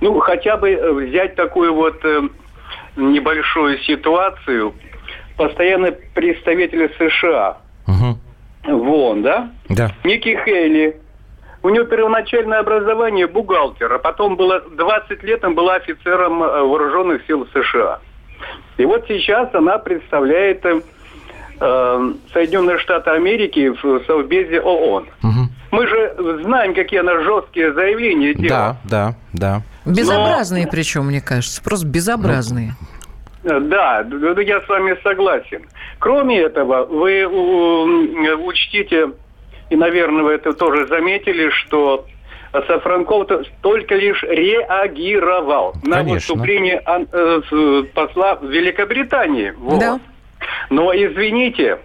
Ну, 0.00 0.18
хотя 0.20 0.56
бы 0.56 0.70
э, 0.70 0.92
взять 0.92 1.34
такую 1.34 1.74
вот 1.74 2.02
э, 2.04 2.22
небольшую 2.96 3.78
ситуацию. 3.80 4.74
Постоянный 5.36 5.92
представитель 5.92 6.90
США 6.98 7.58
угу. 7.86 8.18
Вон, 8.66 9.22
да? 9.22 9.50
Да. 9.68 9.92
Ники 10.04 10.38
Хейли. 10.44 10.96
У 11.62 11.68
него 11.70 11.84
первоначальное 11.84 12.60
образование 12.60 13.26
бухгалтер, 13.26 13.92
а 13.92 13.98
потом 13.98 14.36
было 14.36 14.60
20 14.60 15.22
лет 15.24 15.44
он 15.44 15.54
была 15.54 15.76
офицером 15.76 16.42
э, 16.42 16.62
вооруженных 16.62 17.26
сил 17.26 17.46
США. 17.52 17.98
И 18.76 18.84
вот 18.84 19.04
сейчас 19.08 19.52
она 19.54 19.78
представляет 19.78 20.64
э, 20.64 20.80
э 21.60 22.12
Соединенные 22.32 22.78
Штаты 22.78 23.10
Америки 23.10 23.70
в 23.70 24.04
Совбезе 24.06 24.60
ООН. 24.60 25.08
Угу. 25.22 25.48
Мы 25.72 25.86
же 25.86 26.40
знаем, 26.44 26.74
какие 26.74 27.00
она 27.00 27.20
жесткие 27.20 27.72
заявления 27.72 28.34
делала. 28.34 28.76
Да, 28.84 29.14
да, 29.32 29.62
да. 29.62 29.62
Безобразные 29.86 30.64
Но... 30.64 30.70
причем, 30.70 31.06
мне 31.06 31.20
кажется, 31.20 31.62
просто 31.62 31.86
безобразные. 31.86 32.72
Ну, 33.42 33.60
да, 33.60 34.00
я 34.00 34.60
с 34.60 34.68
вами 34.68 34.98
согласен. 35.02 35.62
Кроме 35.98 36.40
этого, 36.40 36.84
вы 36.84 37.24
учтите, 37.26 39.12
и, 39.70 39.76
наверное, 39.76 40.24
вы 40.24 40.32
это 40.32 40.52
тоже 40.52 40.86
заметили, 40.88 41.50
что 41.50 42.06
Сафранков 42.52 43.28
только 43.62 43.94
лишь 43.94 44.22
реагировал 44.22 45.72
Конечно. 45.72 46.02
на 46.02 46.02
выступление 46.02 46.82
э, 46.84 47.82
посла 47.94 48.36
в 48.36 48.46
Великобритании. 48.46 49.52
Вот. 49.56 49.78
Да. 49.78 50.00
Но 50.70 50.92
извините, 50.92 51.78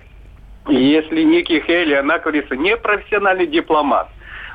если 0.67 1.23
Ники 1.23 1.63
Хейли, 1.65 1.95
она, 1.95 2.19
говорится, 2.19 2.55
не 2.55 2.77
профессиональный 2.77 3.47
дипломат, 3.47 4.09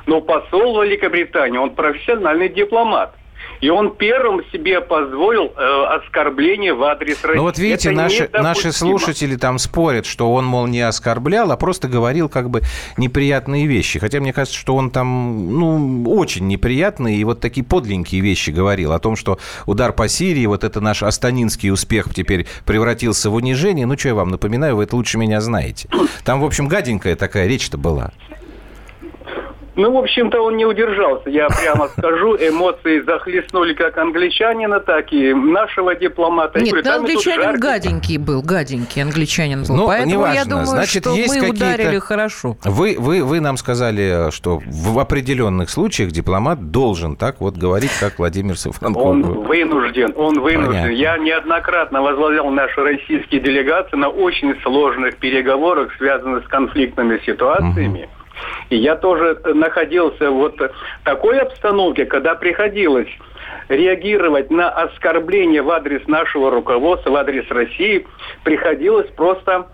но 0.05 0.21
посол 0.21 0.81
Великобритании, 0.81 1.57
он 1.57 1.71
профессиональный 1.71 2.49
дипломат. 2.49 3.13
И 3.61 3.69
он 3.69 3.95
первым 3.95 4.41
себе 4.51 4.81
позволил 4.81 5.51
э, 5.55 5.85
оскорбление 5.95 6.73
в 6.73 6.83
адрес 6.83 7.23
России. 7.23 7.37
Ну 7.37 7.43
вот 7.43 7.57
видите, 7.57 7.91
наши, 7.91 8.29
наши 8.31 8.71
слушатели 8.71 9.35
там 9.35 9.57
спорят, 9.57 10.05
что 10.05 10.31
он, 10.31 10.45
мол, 10.45 10.67
не 10.67 10.81
оскорблял, 10.81 11.51
а 11.51 11.57
просто 11.57 11.87
говорил 11.87 12.29
как 12.29 12.49
бы 12.49 12.61
неприятные 12.97 13.65
вещи. 13.65 13.99
Хотя 13.99 14.19
мне 14.19 14.33
кажется, 14.33 14.57
что 14.57 14.75
он 14.75 14.91
там, 14.91 15.57
ну, 15.59 16.03
очень 16.11 16.47
неприятные 16.47 17.17
и 17.17 17.23
вот 17.23 17.39
такие 17.39 17.65
подленькие 17.65 18.21
вещи 18.21 18.51
говорил. 18.51 18.91
О 18.91 18.99
том, 18.99 19.15
что 19.15 19.39
удар 19.65 19.91
по 19.91 20.07
Сирии, 20.07 20.45
вот 20.45 20.63
это 20.63 20.79
наш 20.79 21.01
астанинский 21.01 21.71
успех 21.71 22.13
теперь 22.13 22.45
превратился 22.65 23.29
в 23.29 23.35
унижение. 23.35 23.85
Ну, 23.85 23.97
что 23.97 24.09
я 24.09 24.15
вам 24.15 24.29
напоминаю, 24.29 24.75
вы 24.75 24.83
это 24.83 24.95
лучше 24.95 25.17
меня 25.17 25.41
знаете. 25.41 25.89
Там, 26.23 26.41
в 26.41 26.45
общем, 26.45 26.67
гаденькая 26.67 27.15
такая 27.15 27.47
речь-то 27.47 27.77
была. 27.77 28.11
Ну, 29.77 29.91
в 29.91 29.97
общем-то, 29.97 30.41
он 30.41 30.57
не 30.57 30.65
удержался, 30.65 31.29
я 31.29 31.47
прямо 31.49 31.87
скажу. 31.89 32.35
Эмоции 32.35 33.01
захлестнули 33.01 33.73
как 33.73 33.95
англичанина, 33.97 34.79
так 34.79 35.13
и 35.13 35.33
нашего 35.33 35.93
дипломата. 35.95 36.59
Нет, 36.59 36.71
говорю, 36.71 36.91
англичанин 36.91 37.59
гаденький 37.59 38.17
был, 38.17 38.41
гаденький 38.41 39.03
англичанин 39.03 39.63
был. 39.63 39.75
Ну, 39.75 39.85
Поэтому 39.85 40.11
неважно. 40.11 40.35
я 40.35 40.45
думаю, 40.45 40.65
Значит, 40.65 41.03
что 41.03 41.13
есть 41.13 41.39
мы 41.39 41.49
ударили 41.49 41.99
хорошо. 41.99 42.57
Вы, 42.63 42.95
вы, 42.97 43.23
вы 43.23 43.39
нам 43.39 43.55
сказали, 43.57 44.31
что 44.31 44.59
в 44.65 44.97
определенных 44.97 45.69
случаях 45.69 46.11
дипломат 46.11 46.71
должен 46.71 47.15
так 47.15 47.39
вот 47.39 47.55
говорить, 47.55 47.91
как 47.99 48.17
Владимир 48.17 48.57
Сафранков. 48.57 49.03
Он 49.03 49.21
вынужден, 49.21 50.11
он 50.15 50.39
вынужден. 50.39 50.73
Понятно. 50.73 50.91
Я 50.91 51.17
неоднократно 51.19 52.01
возглавлял 52.01 52.49
наши 52.49 52.81
российские 52.81 53.41
делегации 53.41 53.95
на 53.95 54.09
очень 54.09 54.59
сложных 54.63 55.17
переговорах, 55.17 55.95
связанных 55.97 56.45
с 56.45 56.47
конфликтными 56.47 57.21
ситуациями. 57.23 58.05
Угу. 58.05 58.16
И 58.69 58.77
я 58.77 58.95
тоже 58.95 59.39
находился 59.45 60.29
вот 60.29 60.59
в 60.59 60.71
такой 61.03 61.39
обстановке, 61.39 62.05
когда 62.05 62.35
приходилось 62.35 63.09
реагировать 63.69 64.49
на 64.51 64.69
оскорбление 64.69 65.61
в 65.61 65.69
адрес 65.69 66.05
нашего 66.07 66.51
руководства, 66.51 67.11
в 67.11 67.15
адрес 67.15 67.49
России, 67.49 68.05
приходилось 68.43 69.09
просто 69.11 69.67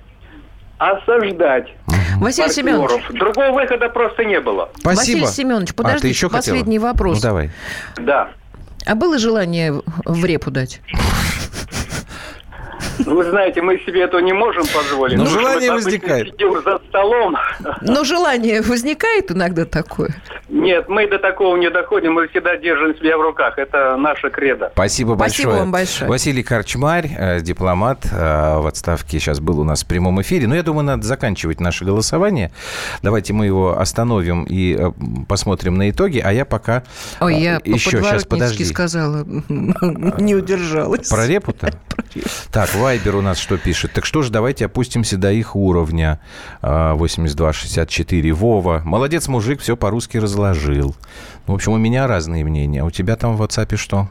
осаждать 0.77 1.69
Василий 2.17 2.49
Семенович. 2.49 3.03
Другого 3.09 3.51
выхода 3.51 3.89
просто 3.89 4.25
не 4.25 4.39
было. 4.39 4.69
Спасибо. 4.75 4.99
Василий 4.99 5.25
Семенович, 5.27 5.75
подождите, 5.75 6.07
а, 6.07 6.09
еще 6.09 6.29
последний 6.29 6.77
хотела? 6.77 6.91
вопрос. 6.91 7.17
Ну, 7.17 7.29
давай. 7.29 7.51
Да. 7.97 8.29
А 8.85 8.95
было 8.95 9.17
желание 9.17 9.81
в 10.05 10.25
репу 10.25 10.51
дать? 10.51 10.81
Ну, 13.05 13.15
вы 13.15 13.23
знаете, 13.25 13.61
мы 13.61 13.77
себе 13.79 14.01
этого 14.03 14.21
не 14.21 14.33
можем 14.33 14.63
позволить. 14.73 15.17
Но 15.17 15.25
желание 15.25 15.71
возникает. 15.71 16.27
Сидим 16.27 16.61
за 16.63 16.79
столом. 16.89 17.35
Но 17.81 18.03
желание 18.03 18.61
возникает 18.61 19.31
иногда 19.31 19.65
такое? 19.65 20.15
Нет, 20.49 20.87
мы 20.87 21.07
до 21.07 21.19
такого 21.19 21.55
не 21.57 21.69
доходим. 21.69 22.13
Мы 22.13 22.27
всегда 22.27 22.57
держим 22.57 22.95
себя 22.97 23.17
в 23.17 23.21
руках. 23.21 23.57
Это 23.57 23.95
наша 23.97 24.29
кредо. 24.29 24.69
Спасибо, 24.73 25.15
Спасибо 25.15 25.15
большое. 25.15 25.59
вам 25.59 25.71
большое. 25.71 26.09
Василий 26.09 26.43
Корчмарь, 26.43 27.09
э, 27.17 27.39
дипломат 27.41 28.05
э, 28.11 28.57
в 28.59 28.67
отставке, 28.67 29.19
сейчас 29.19 29.39
был 29.39 29.59
у 29.59 29.63
нас 29.63 29.83
в 29.83 29.87
прямом 29.87 30.21
эфире. 30.21 30.47
Но 30.47 30.55
я 30.55 30.63
думаю, 30.63 30.85
надо 30.85 31.03
заканчивать 31.03 31.59
наше 31.59 31.85
голосование. 31.85 32.51
Давайте 33.01 33.33
мы 33.33 33.45
его 33.45 33.79
остановим 33.79 34.43
и 34.43 34.75
э, 34.77 34.91
посмотрим 35.27 35.75
на 35.75 35.89
итоги. 35.89 36.19
А 36.23 36.31
я 36.31 36.45
пока 36.45 36.83
Ой, 37.19 37.35
я 37.35 37.59
еще 37.63 38.01
сейчас 38.01 38.25
подожди. 38.25 38.63
сказала, 38.65 39.25
не 39.49 40.35
удержалась. 40.35 41.09
Про 41.09 41.27
репу-то? 41.27 41.71
Так, 42.51 42.73
Вайбер 42.83 43.15
у 43.15 43.21
нас 43.21 43.37
что 43.37 43.57
пишет? 43.57 43.93
Так 43.93 44.05
что 44.05 44.23
же, 44.23 44.29
давайте 44.29 44.65
опустимся 44.65 45.15
до 45.15 45.31
их 45.31 45.55
уровня. 45.55 46.19
82-64. 46.61 48.33
Вова. 48.33 48.81
Молодец, 48.83 49.29
мужик, 49.29 49.61
все 49.61 49.77
по-русски 49.77 50.17
разложил. 50.17 50.93
В 51.47 51.53
общем, 51.53 51.71
у 51.71 51.77
меня 51.77 52.07
разные 52.07 52.43
мнения. 52.43 52.81
А 52.81 52.83
у 52.83 52.91
тебя 52.91 53.15
там 53.15 53.37
в 53.37 53.41
WhatsApp 53.41 53.77
что? 53.77 54.09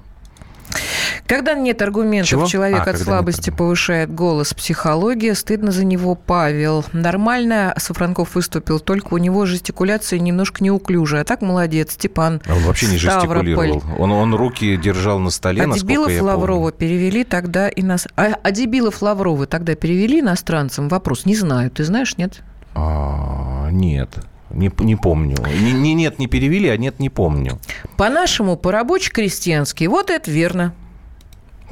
Когда 1.27 1.55
нет 1.55 1.81
аргументов, 1.83 2.31
Чего? 2.31 2.47
человек 2.47 2.87
а, 2.87 2.91
от 2.91 2.99
слабости 2.99 3.51
повышает 3.51 4.13
голос. 4.13 4.55
Психология, 4.55 5.35
стыдно 5.35 5.71
за 5.71 5.85
него, 5.85 6.15
Павел. 6.15 6.85
Нормально 6.93 7.75
Сафранков 7.77 8.35
выступил, 8.35 8.81
только 8.81 9.15
у 9.15 9.19
него 9.19 9.47
жестикуляция 9.47 10.19
немножко 10.19 10.63
неуклюжая. 10.63 11.23
А 11.23 11.25
так 11.25 11.43
молодец, 11.43 11.93
Степан 11.93 12.41
а 12.47 12.55
Он 12.55 12.63
вообще 12.63 12.87
не 12.87 12.99
жестикулировал. 12.99 13.83
Он, 13.99 14.13
он 14.13 14.35
руки 14.35 14.77
держал 14.77 15.19
на 15.19 15.31
столе, 15.31 15.63
а 15.63 15.69
Дебилов 15.69 16.21
Лаврова 16.21 16.71
помню. 16.71 16.73
перевели 16.73 17.25
тогда 17.25 17.69
и 17.69 17.83
нас... 17.83 18.07
А, 18.17 18.35
а 18.43 18.51
Дебилов 18.51 19.03
Лаврова 19.03 19.47
тогда 19.47 19.75
перевели 19.75 20.21
иностранцам? 20.21 20.89
Вопрос, 20.89 21.27
не 21.27 21.37
знаю. 21.37 21.71
Ты 21.71 21.85
знаешь, 21.85 22.17
нет? 22.17 22.43
А, 22.75 23.69
нет. 23.71 24.11
Не, 24.53 24.71
не 24.81 24.97
помню. 24.97 25.37
Не, 25.61 25.73
не, 25.73 25.95
нет, 25.95 26.19
не 26.19 26.27
перевели, 26.27 26.69
а 26.69 26.77
нет, 26.77 27.01
не 27.01 27.11
помню. 27.11 27.59
По-нашему, 27.97 28.57
по-рабоче-крестьянски. 28.57 29.85
Вот 29.85 30.11
это 30.11 30.31
верно. 30.31 30.75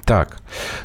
Так, 0.05 0.39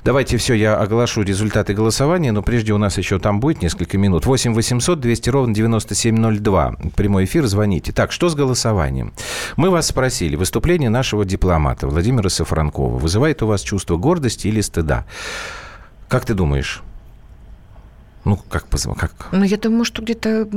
давайте 0.03 0.37
все, 0.37 0.53
я 0.53 0.77
оглашу 0.77 1.23
результаты 1.23 1.73
голосования, 1.73 2.31
но 2.31 2.43
прежде 2.43 2.73
у 2.73 2.77
нас 2.77 2.97
еще 2.99 3.17
там 3.17 3.39
будет 3.39 3.61
несколько 3.61 3.97
минут. 3.97 4.27
8 4.27 4.53
800 4.53 4.99
200 4.99 5.29
ровно 5.29 5.53
9702. 5.55 6.75
Прямой 6.95 7.25
эфир, 7.25 7.47
звоните. 7.47 7.91
Так, 7.91 8.11
что 8.11 8.29
с 8.29 8.35
голосованием? 8.35 9.13
Мы 9.57 9.71
вас 9.71 9.87
спросили, 9.87 10.35
выступление 10.35 10.89
нашего 10.89 11.25
дипломата 11.25 11.87
Владимира 11.87 12.29
Сафранкова 12.29 12.97
вызывает 12.99 13.41
у 13.41 13.47
вас 13.47 13.61
чувство 13.61 13.97
гордости 13.97 14.47
или 14.47 14.61
стыда? 14.61 15.05
Как 16.07 16.25
ты 16.25 16.35
думаешь? 16.35 16.83
Ну, 18.25 18.37
как, 18.37 18.65
как? 18.67 19.27
Ну, 19.31 19.43
я 19.43 19.57
думаю, 19.57 19.85
что 19.85 20.01
где-то 20.01 20.47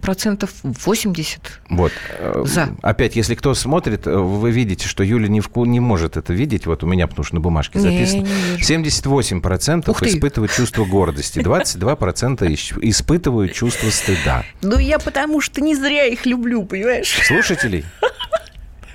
процентов 0.00 0.52
80 0.62 1.60
вот. 1.68 1.92
Э, 2.18 2.44
за. 2.46 2.68
Опять, 2.80 3.16
если 3.16 3.34
кто 3.34 3.54
смотрит, 3.54 4.06
э, 4.06 4.16
вы 4.16 4.52
видите, 4.52 4.86
что 4.86 5.02
Юля 5.02 5.26
не, 5.26 5.40
в, 5.40 5.50
не 5.56 5.80
может 5.80 6.16
это 6.16 6.32
видеть. 6.32 6.66
Вот 6.66 6.84
у 6.84 6.86
меня, 6.86 7.08
потому 7.08 7.24
что 7.24 7.34
на 7.34 7.40
бумажке 7.40 7.80
записано. 7.80 8.22
Не, 8.22 8.78
не 8.78 8.88
78% 8.88 9.40
процентов 9.40 10.00
испытывают 10.00 10.52
чувство 10.52 10.84
гордости, 10.84 11.40
22% 11.40 12.78
испытывают 12.82 13.52
чувство 13.52 13.90
стыда. 13.90 14.44
Ну, 14.62 14.78
я 14.78 15.00
потому 15.00 15.40
что 15.40 15.60
не 15.60 15.74
зря 15.74 16.06
их 16.06 16.24
люблю, 16.24 16.64
понимаешь? 16.64 17.08
Слушателей? 17.26 17.84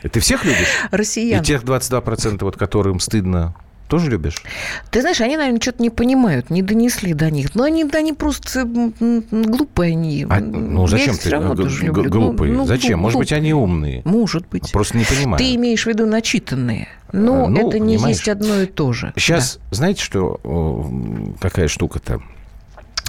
Ты 0.02 0.20
всех 0.22 0.46
любишь? 0.46 0.70
Россиян. 0.92 1.42
И 1.42 1.46
тех 1.46 1.64
22%, 1.64 2.44
вот, 2.44 2.56
которым 2.56 3.00
стыдно 3.02 3.54
тоже 3.92 4.10
любишь? 4.10 4.42
Ты 4.90 5.02
знаешь, 5.02 5.20
они, 5.20 5.36
наверное, 5.36 5.60
что-то 5.60 5.84
не 5.84 5.90
понимают, 5.90 6.50
не 6.50 6.62
донесли 6.62 7.14
до 7.14 7.30
них. 7.30 7.56
Но 7.56 7.64
они, 7.64 7.84
они 7.92 8.14
просто 8.14 8.64
глупые 8.66 9.92
они. 9.92 10.26
А, 10.30 10.40
ну, 10.40 10.88
зачем 10.88 11.18
ты 11.18 11.30
г- 11.30 12.04
глупые? 12.08 12.54
Ну, 12.54 12.66
зачем? 12.66 13.00
Может 13.00 13.20
быть, 13.20 13.34
они 13.34 13.54
умные? 13.54 14.02
Может 14.06 14.48
быть. 14.48 14.72
Просто 14.72 14.98
не 14.98 15.04
понимают. 15.04 15.40
Ты 15.40 15.56
имеешь 15.56 15.84
в 15.84 15.88
виду 15.88 16.06
начитанные. 16.06 16.88
Но 17.12 17.50
ну, 17.50 17.68
это 17.68 17.80
не 17.80 17.98
понимаешь. 17.98 18.16
есть 18.16 18.30
одно 18.30 18.62
и 18.62 18.66
то 18.66 18.94
же. 18.94 19.12
Сейчас, 19.18 19.60
да. 19.70 19.76
знаете, 19.76 20.02
что 20.02 21.34
какая 21.42 21.68
штука-то? 21.68 22.22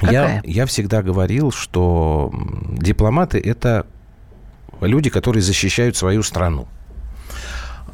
Я, 0.02 0.42
я 0.44 0.66
всегда 0.66 1.00
говорил, 1.00 1.52
что 1.52 2.34
дипломаты– 2.72 3.38
это 3.44 3.86
люди, 4.80 5.10
которые 5.10 5.44
защищают 5.44 5.96
свою 5.96 6.24
страну. 6.24 6.66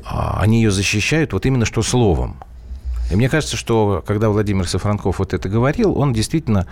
А, 0.07 0.41
они 0.41 0.63
ее 0.63 0.71
защищают 0.71 1.35
вот 1.35 1.45
именно 1.45 1.67
что 1.67 1.83
словом. 1.83 2.39
И 3.11 3.17
мне 3.17 3.29
кажется, 3.29 3.57
что 3.57 4.03
когда 4.07 4.29
Владимир 4.29 4.69
Сафранков 4.69 5.19
вот 5.19 5.33
это 5.33 5.49
говорил, 5.49 5.99
он 5.99 6.13
действительно 6.13 6.67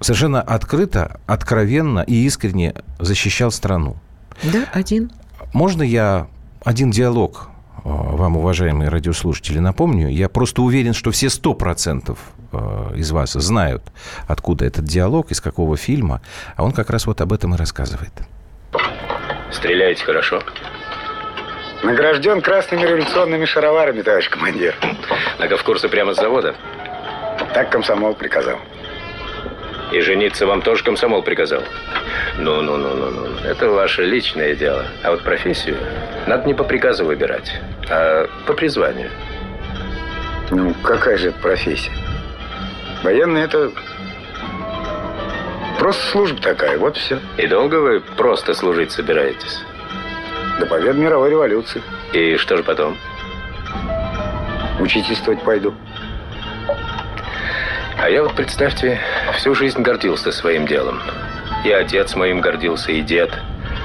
совершенно 0.00 0.40
открыто, 0.40 1.20
откровенно 1.26 2.00
и 2.00 2.14
искренне 2.24 2.74
защищал 2.98 3.50
страну. 3.50 3.96
Да, 4.42 4.64
один. 4.72 5.10
Можно 5.52 5.82
я 5.82 6.28
один 6.64 6.90
диалог 6.90 7.48
э, 7.76 7.80
вам, 7.84 8.36
уважаемые 8.36 8.88
радиослушатели, 8.88 9.58
напомню? 9.58 10.08
Я 10.08 10.28
просто 10.28 10.62
уверен, 10.62 10.94
что 10.94 11.10
все 11.10 11.28
сто 11.28 11.54
процентов 11.54 12.18
э, 12.52 12.92
из 12.96 13.10
вас 13.10 13.32
знают, 13.32 13.82
откуда 14.26 14.64
этот 14.64 14.84
диалог, 14.84 15.30
из 15.30 15.40
какого 15.40 15.76
фильма. 15.76 16.20
А 16.56 16.64
он 16.64 16.72
как 16.72 16.90
раз 16.90 17.06
вот 17.06 17.20
об 17.20 17.32
этом 17.32 17.54
и 17.54 17.58
рассказывает. 17.58 18.12
Стреляете 19.52 20.04
хорошо? 20.04 20.42
Награжден 21.82 22.42
красными 22.42 22.82
революционными 22.82 23.46
шароварами, 23.46 24.02
товарищ 24.02 24.28
командир. 24.28 24.76
Так 25.38 25.58
в 25.58 25.64
курсы 25.64 25.88
прямо 25.88 26.12
с 26.12 26.16
завода? 26.16 26.54
Так 27.54 27.70
комсомол 27.70 28.14
приказал. 28.14 28.58
И 29.90 30.00
жениться 30.00 30.46
вам 30.46 30.60
тоже 30.62 30.84
комсомол 30.84 31.22
приказал? 31.22 31.62
Ну-ну-ну-ну-ну. 32.38 33.48
Это 33.48 33.70
ваше 33.70 34.04
личное 34.04 34.54
дело. 34.54 34.84
А 35.02 35.10
вот 35.10 35.22
профессию 35.22 35.78
надо 36.26 36.46
не 36.46 36.54
по 36.54 36.64
приказу 36.64 37.04
выбирать, 37.04 37.60
а 37.88 38.28
по 38.46 38.52
призванию. 38.52 39.10
Ну, 40.50 40.74
какая 40.82 41.16
же 41.16 41.28
это 41.28 41.38
профессия? 41.38 41.92
Военный 43.02 43.42
это 43.42 43.72
просто 45.78 46.06
служба 46.08 46.40
такая, 46.42 46.76
вот 46.76 46.98
все. 46.98 47.18
И 47.38 47.46
долго 47.46 47.76
вы 47.76 48.00
просто 48.00 48.52
служить 48.52 48.92
собираетесь? 48.92 49.64
До 50.60 50.66
победы 50.66 50.98
мировой 50.98 51.30
революции. 51.30 51.82
И 52.12 52.36
что 52.36 52.58
же 52.58 52.62
потом? 52.62 52.98
Учительствовать 54.78 55.42
пойду. 55.42 55.72
А 57.98 58.10
я 58.10 58.22
вот, 58.22 58.34
представьте, 58.34 59.00
всю 59.36 59.54
жизнь 59.54 59.80
гордился 59.80 60.30
своим 60.32 60.66
делом. 60.66 61.00
И 61.64 61.70
отец 61.72 62.14
моим 62.14 62.42
гордился, 62.42 62.92
и 62.92 63.00
дед. 63.00 63.32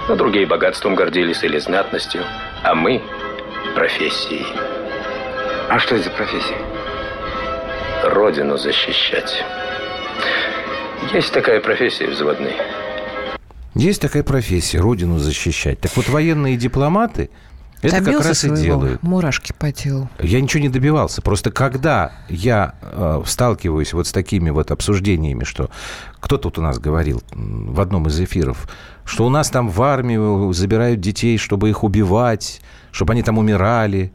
Но 0.10 0.16
другие 0.16 0.46
богатством 0.46 0.96
гордились 0.96 1.44
или 1.44 1.60
знатностью. 1.60 2.24
а 2.62 2.76
мы 2.76 3.02
профессией. 3.74 4.46
А 5.70 5.80
что 5.80 5.96
это 5.96 6.06
за 6.06 6.10
профессия? 6.10 6.58
Родину 8.04 8.58
защищать. 8.58 9.46
Есть 11.14 11.32
такая 11.32 11.62
профессия 11.62 12.08
взводный. 12.08 12.56
Есть 13.76 14.02
такая 14.02 14.24
профессия, 14.24 14.80
родину 14.80 15.20
защищать. 15.20 15.80
Так 15.80 15.96
вот, 15.96 16.10
военные 16.10 16.58
дипломаты 16.58 17.30
это 17.82 17.98
Добился 17.98 18.18
как 18.18 18.28
раз 18.28 18.40
своего, 18.40 18.56
и 18.56 18.62
делают. 18.62 19.04
Мурашки 19.04 19.54
по 19.58 19.72
телу. 19.72 20.10
Я 20.20 20.42
ничего 20.42 20.64
не 20.64 20.70
добивался. 20.70 21.22
Просто 21.22 21.52
когда 21.52 22.14
я 22.30 22.76
э, 22.82 23.22
сталкиваюсь 23.26 23.94
вот 23.94 24.08
с 24.08 24.12
такими 24.12 24.50
вот 24.50 24.72
обсуждениями, 24.72 25.44
что 25.44 25.70
кто 26.20 26.38
тут 26.38 26.58
у 26.58 26.62
нас 26.62 26.80
говорил 26.80 27.22
в 27.34 27.80
одном 27.80 28.08
из 28.08 28.20
эфиров, 28.20 28.68
что 29.04 29.26
у 29.26 29.30
нас 29.30 29.50
там 29.50 29.70
в 29.70 29.82
армию 29.84 30.52
забирают 30.54 31.00
детей, 31.00 31.38
чтобы 31.38 31.70
их 31.70 31.84
убивать, 31.84 32.62
чтобы 32.92 33.14
они 33.14 33.24
там 33.24 33.38
умирали. 33.38 34.12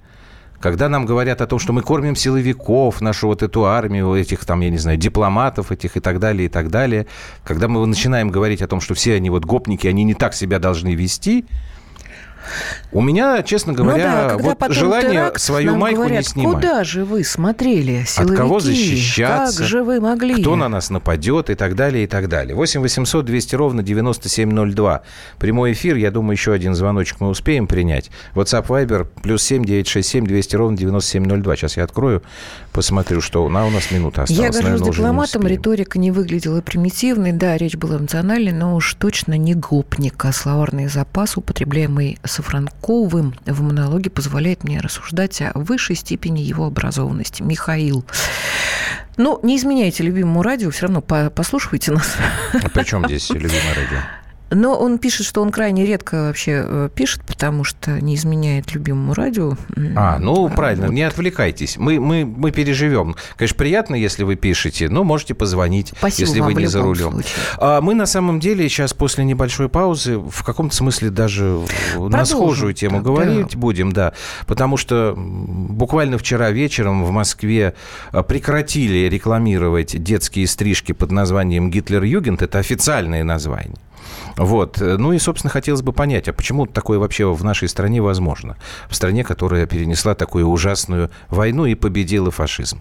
Когда 0.60 0.90
нам 0.90 1.06
говорят 1.06 1.40
о 1.40 1.46
том, 1.46 1.58
что 1.58 1.72
мы 1.72 1.80
кормим 1.80 2.14
силовиков, 2.14 3.00
нашу 3.00 3.28
вот 3.28 3.42
эту 3.42 3.64
армию, 3.64 4.14
этих 4.14 4.44
там, 4.44 4.60
я 4.60 4.68
не 4.68 4.76
знаю, 4.76 4.98
дипломатов 4.98 5.72
этих 5.72 5.96
и 5.96 6.00
так 6.00 6.18
далее, 6.18 6.46
и 6.46 6.48
так 6.48 6.68
далее. 6.68 7.06
Когда 7.44 7.66
мы 7.66 7.84
начинаем 7.86 8.28
говорить 8.28 8.60
о 8.60 8.68
том, 8.68 8.82
что 8.82 8.94
все 8.94 9.14
они 9.14 9.30
вот 9.30 9.46
гопники, 9.46 9.86
они 9.86 10.04
не 10.04 10.12
так 10.12 10.34
себя 10.34 10.58
должны 10.58 10.94
вести, 10.94 11.46
у 12.92 13.00
меня, 13.00 13.42
честно 13.42 13.72
говоря, 13.72 14.32
ну 14.32 14.42
да, 14.42 14.54
вот 14.56 14.72
желание 14.72 15.32
свою 15.36 15.76
майку 15.76 16.00
говорят, 16.00 16.18
не 16.18 16.24
снимать. 16.24 16.54
Куда 16.54 16.84
же 16.84 17.04
вы 17.04 17.24
смотрели, 17.24 18.04
силовики? 18.04 18.34
От 18.34 18.38
кого 18.38 18.60
защищаться? 18.60 19.58
Как 19.58 19.66
же 19.66 19.82
вы 19.82 20.00
могли? 20.00 20.40
Кто 20.40 20.56
на 20.56 20.68
нас 20.68 20.90
нападет 20.90 21.50
и 21.50 21.54
так 21.54 21.76
далее, 21.76 22.04
и 22.04 22.06
так 22.06 22.28
далее. 22.28 22.54
8 22.54 22.80
800 22.80 23.24
200 23.24 23.54
ровно 23.54 23.82
9702. 23.82 25.02
Прямой 25.38 25.72
эфир, 25.72 25.96
я 25.96 26.10
думаю, 26.10 26.32
еще 26.32 26.52
один 26.52 26.74
звоночек 26.74 27.20
мы 27.20 27.28
успеем 27.28 27.66
принять. 27.66 28.10
WhatsApp 28.34 28.66
Viber 28.66 29.06
плюс 29.22 29.42
7 29.42 29.64
967 29.64 30.26
200 30.26 30.56
ровно 30.56 30.76
9702. 30.76 31.56
Сейчас 31.56 31.76
я 31.76 31.84
открою, 31.84 32.22
посмотрю, 32.72 33.20
что 33.20 33.48
на 33.48 33.66
у 33.66 33.70
нас 33.70 33.90
минута 33.90 34.24
осталась. 34.24 34.54
Я 34.54 34.60
говорю, 34.60 34.78
с 34.78 34.82
дипломатом 34.82 35.46
риторика 35.46 35.98
не 35.98 36.10
выглядела 36.10 36.60
примитивной. 36.60 37.32
Да, 37.32 37.56
речь 37.56 37.76
была 37.76 37.98
эмоциональной, 37.98 38.52
но 38.52 38.74
уж 38.74 38.94
точно 38.94 39.34
не 39.36 39.54
гопник, 39.54 40.24
а 40.24 40.32
словарный 40.32 40.88
запас, 40.88 41.36
употребляемый 41.36 42.18
Сафранковым 42.30 43.34
в 43.44 43.62
монологе 43.62 44.08
позволяет 44.08 44.64
мне 44.64 44.80
рассуждать 44.80 45.42
о 45.42 45.52
высшей 45.54 45.96
степени 45.96 46.40
его 46.40 46.66
образованности. 46.66 47.42
Михаил. 47.42 48.04
Ну, 49.16 49.40
не 49.42 49.56
изменяйте 49.56 50.02
любимому 50.04 50.42
радио, 50.42 50.70
все 50.70 50.86
равно 50.86 51.02
послушайте 51.02 51.92
нас. 51.92 52.16
А 52.54 52.68
при 52.68 52.84
чем 52.84 53.04
здесь 53.06 53.28
любимое 53.30 53.74
радио? 53.74 53.98
Но 54.50 54.76
он 54.76 54.98
пишет, 54.98 55.26
что 55.26 55.42
он 55.42 55.50
крайне 55.50 55.86
редко 55.86 56.26
вообще 56.26 56.64
э, 56.66 56.88
пишет, 56.94 57.22
потому 57.24 57.62
что 57.64 58.00
не 58.00 58.16
изменяет 58.16 58.74
любимому 58.74 59.14
радио. 59.14 59.56
А, 59.96 60.18
ну 60.18 60.46
а, 60.46 60.50
правильно, 60.50 60.86
вот. 60.86 60.92
не 60.92 61.02
отвлекайтесь. 61.02 61.76
Мы, 61.76 62.00
мы, 62.00 62.24
мы 62.24 62.50
переживем. 62.50 63.14
Конечно, 63.36 63.56
приятно, 63.56 63.94
если 63.94 64.24
вы 64.24 64.34
пишете, 64.34 64.88
но 64.88 65.04
можете 65.04 65.34
позвонить, 65.34 65.92
Спасибо 65.96 66.28
если 66.28 66.40
вы 66.40 66.54
не 66.54 66.66
за 66.66 66.82
рулем. 66.82 67.22
А 67.58 67.80
мы 67.80 67.94
на 67.94 68.06
самом 68.06 68.40
деле 68.40 68.68
сейчас 68.68 68.92
после 68.92 69.24
небольшой 69.24 69.68
паузы 69.68 70.18
в 70.18 70.42
каком-то 70.42 70.74
смысле 70.74 71.10
даже 71.10 71.60
Продолжим, 71.92 72.10
на 72.10 72.24
схожую 72.24 72.74
тему 72.74 72.96
так, 72.96 73.04
говорить 73.04 73.52
да. 73.52 73.58
будем, 73.58 73.92
да. 73.92 74.12
Потому 74.46 74.76
что 74.76 75.14
буквально 75.16 76.18
вчера 76.18 76.50
вечером 76.50 77.04
в 77.04 77.10
Москве 77.10 77.74
э, 78.12 78.22
прекратили 78.22 79.08
рекламировать 79.08 80.02
детские 80.02 80.46
стрижки 80.46 80.92
под 80.92 81.12
названием 81.12 81.70
«Гитлер-Югент». 81.70 82.42
Это 82.42 82.58
официальное 82.58 83.22
название. 83.22 83.76
Вот. 84.36 84.78
Ну 84.80 85.12
и, 85.12 85.18
собственно, 85.18 85.50
хотелось 85.50 85.82
бы 85.82 85.92
понять, 85.92 86.28
а 86.28 86.32
почему 86.32 86.66
такое 86.66 86.98
вообще 86.98 87.32
в 87.32 87.44
нашей 87.44 87.68
стране 87.68 88.00
возможно? 88.00 88.56
В 88.88 88.94
стране, 88.94 89.24
которая 89.24 89.66
перенесла 89.66 90.14
такую 90.14 90.48
ужасную 90.48 91.10
войну 91.28 91.66
и 91.66 91.74
победила 91.74 92.30
фашизм. 92.30 92.80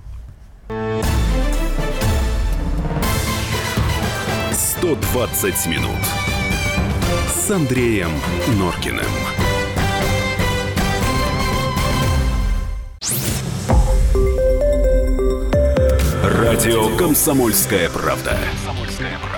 120 4.80 5.68
минут 5.68 5.90
с 7.28 7.52
Андреем 7.52 8.12
Норкиным. 8.58 9.06
Радио 16.24 16.96
«Комсомольская 16.98 17.90
правда». 17.90 18.38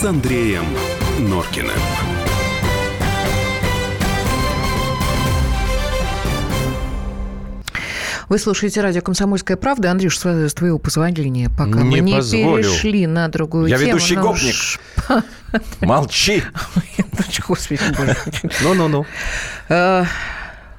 с 0.00 0.04
Андреем 0.04 0.64
Норкиным. 1.18 1.72
Вы 8.30 8.38
слушаете 8.38 8.80
радио 8.80 9.02
«Комсомольская 9.02 9.58
правда». 9.58 9.90
Андрюш, 9.90 10.16
с 10.16 10.54
твоего 10.54 10.78
позволения, 10.78 11.50
пока 11.50 11.82
не 11.82 12.00
мы 12.00 12.00
не 12.00 12.14
позволю. 12.14 12.62
перешли 12.62 13.06
на 13.06 13.28
другую 13.28 13.66
Я 13.66 13.76
тему. 13.76 13.88
Я 13.88 13.92
ведущий 13.92 14.16
гопник. 14.16 14.54
Молчи. 15.82 16.44
Господи, 17.46 17.82
Ну-ну-ну. 18.62 19.04
А, 19.68 20.06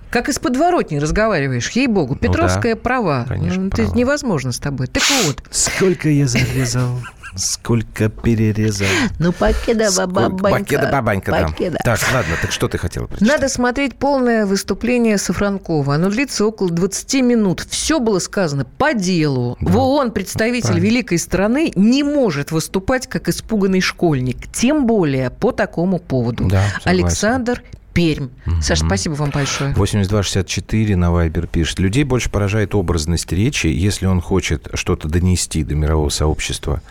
как 0.10 0.30
из 0.30 0.40
подворотни 0.40 0.98
разговариваешь, 0.98 1.70
ей-богу. 1.70 2.16
Петровская 2.16 2.74
ну, 2.74 2.80
да, 2.80 2.84
права. 2.84 3.26
Конечно, 3.28 3.62
ну, 3.62 3.70
права. 3.70 3.88
Это 3.88 3.96
невозможно 3.96 4.52
с 4.52 4.58
тобой. 4.58 4.88
Так 4.88 5.04
вот. 5.26 5.44
Сколько 5.52 6.10
я 6.10 6.26
зарезал, 6.26 6.98
сколько 7.36 8.10
перерезал. 8.10 8.88
Ну, 9.20 9.32
покеда 9.32 9.90
бабанька. 10.08 10.44
Покеда 10.44 10.90
бабанька, 10.92 11.32
да. 11.32 11.78
Так, 11.84 12.00
ладно, 12.14 12.36
так 12.42 12.52
что 12.52 12.68
ты 12.68 12.78
хотела 12.78 13.08
прочитать? 13.08 13.28
Надо 13.28 13.50
смотреть 13.50 13.96
полное 13.96 14.46
выступление 14.46 15.18
Сафранкова. 15.18 15.96
Оно 15.96 16.10
длится 16.10 16.46
около 16.46 16.70
20 16.70 17.14
минут. 17.22 17.62
Все 17.70 18.00
было 18.00 18.20
сказано 18.20 18.66
по 18.66 18.94
делу. 18.94 19.58
Да. 19.62 19.72
В 19.72 19.78
ООН 19.78 20.12
представитель 20.12 20.68
Правильно. 20.68 20.86
великой 20.86 21.18
страны 21.20 21.72
не 21.76 22.04
может 22.04 22.52
выступать 22.52 23.08
как 23.08 23.30
испуганный 23.30 23.82
школьник. 23.82 24.52
Тем 24.52 24.86
более 24.86 25.30
по 25.30 25.52
такому 25.52 26.00
поводу. 26.00 26.46
Да, 26.46 26.64
Александр 26.84 27.64
Пермь. 27.94 28.30
Угу. 28.46 28.62
Саша, 28.62 28.86
спасибо 28.86 29.14
вам 29.14 29.32
большое. 29.32 29.74
8264 29.74 30.96
на 30.96 31.12
Вайбер 31.12 31.48
пишет. 31.48 31.80
Людей 31.80 32.04
больше 32.04 32.30
поражает 32.30 32.76
образность 32.76 33.32
речи, 33.32 33.68
если 33.68 34.06
он 34.06 34.22
хочет 34.22 34.68
что-то 34.74 35.08
донести 35.08 35.64
до 35.64 35.76
мирового 35.76 36.10
сообщества 36.10 36.82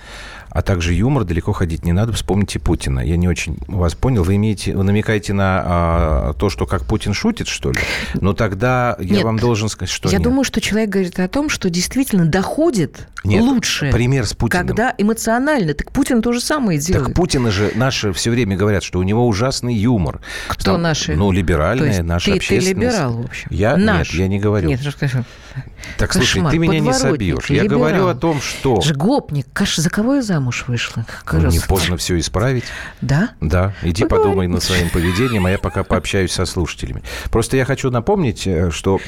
а 0.51 0.63
также 0.63 0.95
юмор, 0.95 1.25
далеко 1.25 1.53
ходить 1.53 1.85
не 1.85 1.93
надо. 1.93 2.13
Вспомните 2.13 2.59
Путина. 2.59 3.01
Я 3.01 3.17
не 3.17 3.29
очень 3.29 3.59
вас 3.69 3.95
понял. 3.95 4.25
Вы, 4.25 4.37
имеете, 4.37 4.77
вы 4.77 4.83
намекаете 4.83 5.33
на 5.33 5.63
а, 5.65 6.33
то, 6.35 6.51
что 6.51 6.67
как 6.67 6.85
Путин 6.85 7.15
шутит, 7.15 7.47
что 7.47 7.71
ли? 7.71 7.79
Но 8.15 8.33
тогда 8.33 8.97
я 8.99 9.17
нет, 9.17 9.25
вам 9.25 9.39
должен 9.39 9.69
сказать, 9.69 9.91
что 9.91 10.09
Я 10.09 10.19
нет. 10.19 10.25
думаю, 10.25 10.45
что 10.45 10.61
человек 10.61 10.91
говорит 10.91 11.21
о 11.21 11.29
том, 11.29 11.49
что 11.49 11.71
действительно 11.71 12.27
доходит 12.27 13.07
нет, 13.23 13.43
лучше. 13.43 13.91
пример 13.93 14.27
с 14.27 14.35
Путиным. 14.35 14.67
Когда 14.67 14.95
эмоционально. 14.99 15.75
Так 15.75 15.93
Путин 15.93 16.21
то 16.21 16.33
же 16.33 16.41
самое 16.41 16.79
делает. 16.79 17.07
Так 17.07 17.15
Путина 17.15 17.51
же 17.51 17.71
наши 17.75 18.13
все 18.13 18.31
время 18.31 18.57
говорят, 18.57 18.83
что 18.83 18.99
у 18.99 19.03
него 19.03 19.27
ужасный 19.29 19.75
юмор. 19.75 20.21
Кто 20.49 20.73
Там, 20.73 20.83
наши? 20.83 21.15
Ну, 21.15 21.31
либеральная, 21.31 22.03
наша 22.03 22.33
ты, 22.33 22.37
общественность. 22.39 22.69
Ты 22.69 22.75
либерал, 22.75 23.13
в 23.13 23.25
общем. 23.27 23.49
Я? 23.51 23.77
Наш. 23.77 24.11
Нет, 24.13 24.21
я 24.21 24.29
не 24.29 24.41
говорю. 24.41 24.69
Нет, 24.69 24.83
расскажи. 24.83 25.25
Так, 25.97 26.13
слушай, 26.13 26.43
ты 26.51 26.59
меня 26.59 26.81
не 26.81 26.93
собьешь. 26.93 27.51
Я 27.51 27.65
говорю 27.65 28.09
о 28.09 28.15
том, 28.15 28.41
что... 28.41 28.81
Жгопник. 28.81 29.47
Каша, 29.53 29.83
за 29.83 29.91
кого 29.91 30.17
я 30.17 30.23
замуж 30.23 30.65
вышла? 30.67 31.05
Ну, 31.33 31.49
не 31.49 31.61
поздно 31.61 31.97
все 31.97 32.19
исправить. 32.19 32.65
Да? 33.01 33.31
Да. 33.41 33.75
Иди 33.83 34.05
Поговорим. 34.05 34.31
подумай 34.31 34.47
над 34.49 34.63
своим 34.63 34.91
поведением, 34.91 35.47
а 35.47 35.51
я 35.51 35.59
пока 35.59 35.85
пообщаюсь 35.85 36.33
со 36.33 36.47
слушателями. 36.47 37.03
Просто 37.31 37.57
я 37.57 37.65
хочу 37.65 37.91
напомнить, 37.91 38.47
э, 38.47 38.71
что 38.71 39.01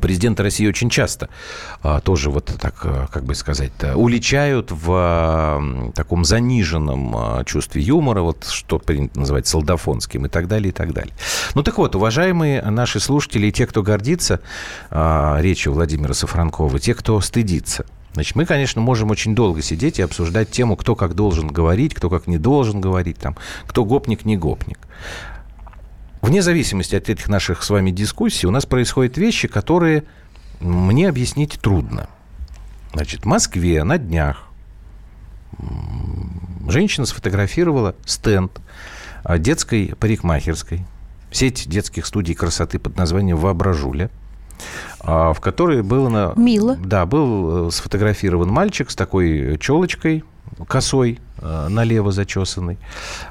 Президенты 0.00 0.42
России 0.42 0.66
очень 0.66 0.90
часто 0.90 1.28
а, 1.82 2.00
тоже 2.00 2.30
вот 2.30 2.46
так, 2.60 2.74
а, 2.84 3.06
как 3.12 3.24
бы 3.24 3.34
сказать, 3.34 3.72
уличают 3.94 4.70
в 4.70 5.92
таком 5.94 6.24
заниженном 6.24 7.16
а, 7.16 7.44
чувстве 7.44 7.82
юмора, 7.82 8.22
вот 8.22 8.46
что 8.46 8.78
принято 8.78 9.18
называть 9.18 9.46
солдафонским 9.46 10.26
и 10.26 10.28
так 10.28 10.48
далее, 10.48 10.70
и 10.70 10.72
так 10.72 10.92
далее. 10.92 11.14
Ну 11.54 11.62
так 11.62 11.78
вот, 11.78 11.94
уважаемые 11.94 12.62
наши 12.62 13.00
слушатели 13.00 13.46
и 13.48 13.52
те, 13.52 13.66
кто 13.66 13.82
гордится 13.82 14.40
а, 14.90 15.38
речью 15.40 15.72
Владимира 15.72 16.14
Сафранкова, 16.14 16.78
те, 16.78 16.94
кто 16.94 17.20
стыдится, 17.20 17.86
Значит, 18.14 18.36
мы, 18.36 18.44
конечно, 18.46 18.80
можем 18.80 19.10
очень 19.10 19.34
долго 19.34 19.60
сидеть 19.60 19.98
и 19.98 20.02
обсуждать 20.02 20.48
тему, 20.48 20.76
кто 20.76 20.94
как 20.94 21.14
должен 21.14 21.48
говорить, 21.48 21.94
кто 21.94 22.08
как 22.08 22.28
не 22.28 22.38
должен 22.38 22.80
говорить, 22.80 23.18
там, 23.18 23.36
кто 23.66 23.84
гопник, 23.84 24.24
не 24.24 24.36
гопник. 24.36 24.78
Вне 26.24 26.42
зависимости 26.42 26.96
от 26.96 27.08
этих 27.08 27.28
наших 27.28 27.62
с 27.62 27.70
вами 27.70 27.90
дискуссий, 27.90 28.46
у 28.46 28.50
нас 28.50 28.66
происходят 28.66 29.16
вещи, 29.18 29.46
которые 29.46 30.04
мне 30.60 31.08
объяснить 31.08 31.60
трудно. 31.60 32.08
Значит, 32.92 33.22
в 33.22 33.26
Москве 33.26 33.84
на 33.84 33.98
днях 33.98 34.48
женщина 36.68 37.06
сфотографировала 37.06 37.94
стенд 38.06 38.60
а, 39.22 39.38
детской 39.38 39.94
парикмахерской, 39.98 40.84
сеть 41.30 41.68
детских 41.68 42.06
студий 42.06 42.34
красоты 42.34 42.78
под 42.78 42.96
названием 42.96 43.36
«Воображуля», 43.36 44.10
а, 45.00 45.32
в 45.32 45.40
которой 45.40 45.82
было... 45.82 46.08
На... 46.08 46.32
Мило. 46.36 46.76
Да, 46.76 47.04
был 47.04 47.68
э, 47.68 47.70
сфотографирован 47.70 48.48
мальчик 48.48 48.90
с 48.90 48.96
такой 48.96 49.58
челочкой, 49.58 50.24
косой, 50.68 51.18
э, 51.18 51.23
налево 51.40 52.12
зачесанный. 52.12 52.78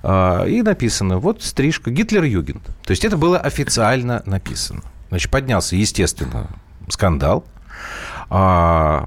А, 0.01 0.45
и 0.45 0.61
написано, 0.61 1.19
вот 1.19 1.41
стрижка, 1.41 1.91
Гитлер-Югент. 1.91 2.63
То 2.83 2.91
есть 2.91 3.05
это 3.05 3.17
было 3.17 3.39
официально 3.39 4.21
написано. 4.25 4.81
Значит, 5.09 5.31
поднялся, 5.31 5.75
естественно, 5.75 6.47
скандал. 6.89 7.45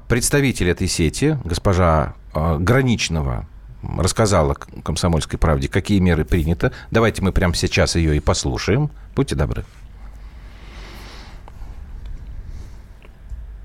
Представитель 0.08 0.70
этой 0.70 0.88
сети, 0.88 1.38
госпожа 1.44 2.14
Граничного, 2.32 3.46
рассказала 3.82 4.54
«Комсомольской 4.54 5.38
правде», 5.38 5.68
какие 5.68 5.98
меры 5.98 6.24
приняты. 6.24 6.72
Давайте 6.90 7.22
мы 7.22 7.32
прямо 7.32 7.54
сейчас 7.54 7.96
ее 7.96 8.16
и 8.16 8.20
послушаем. 8.20 8.90
Будьте 9.14 9.34
добры. 9.34 9.64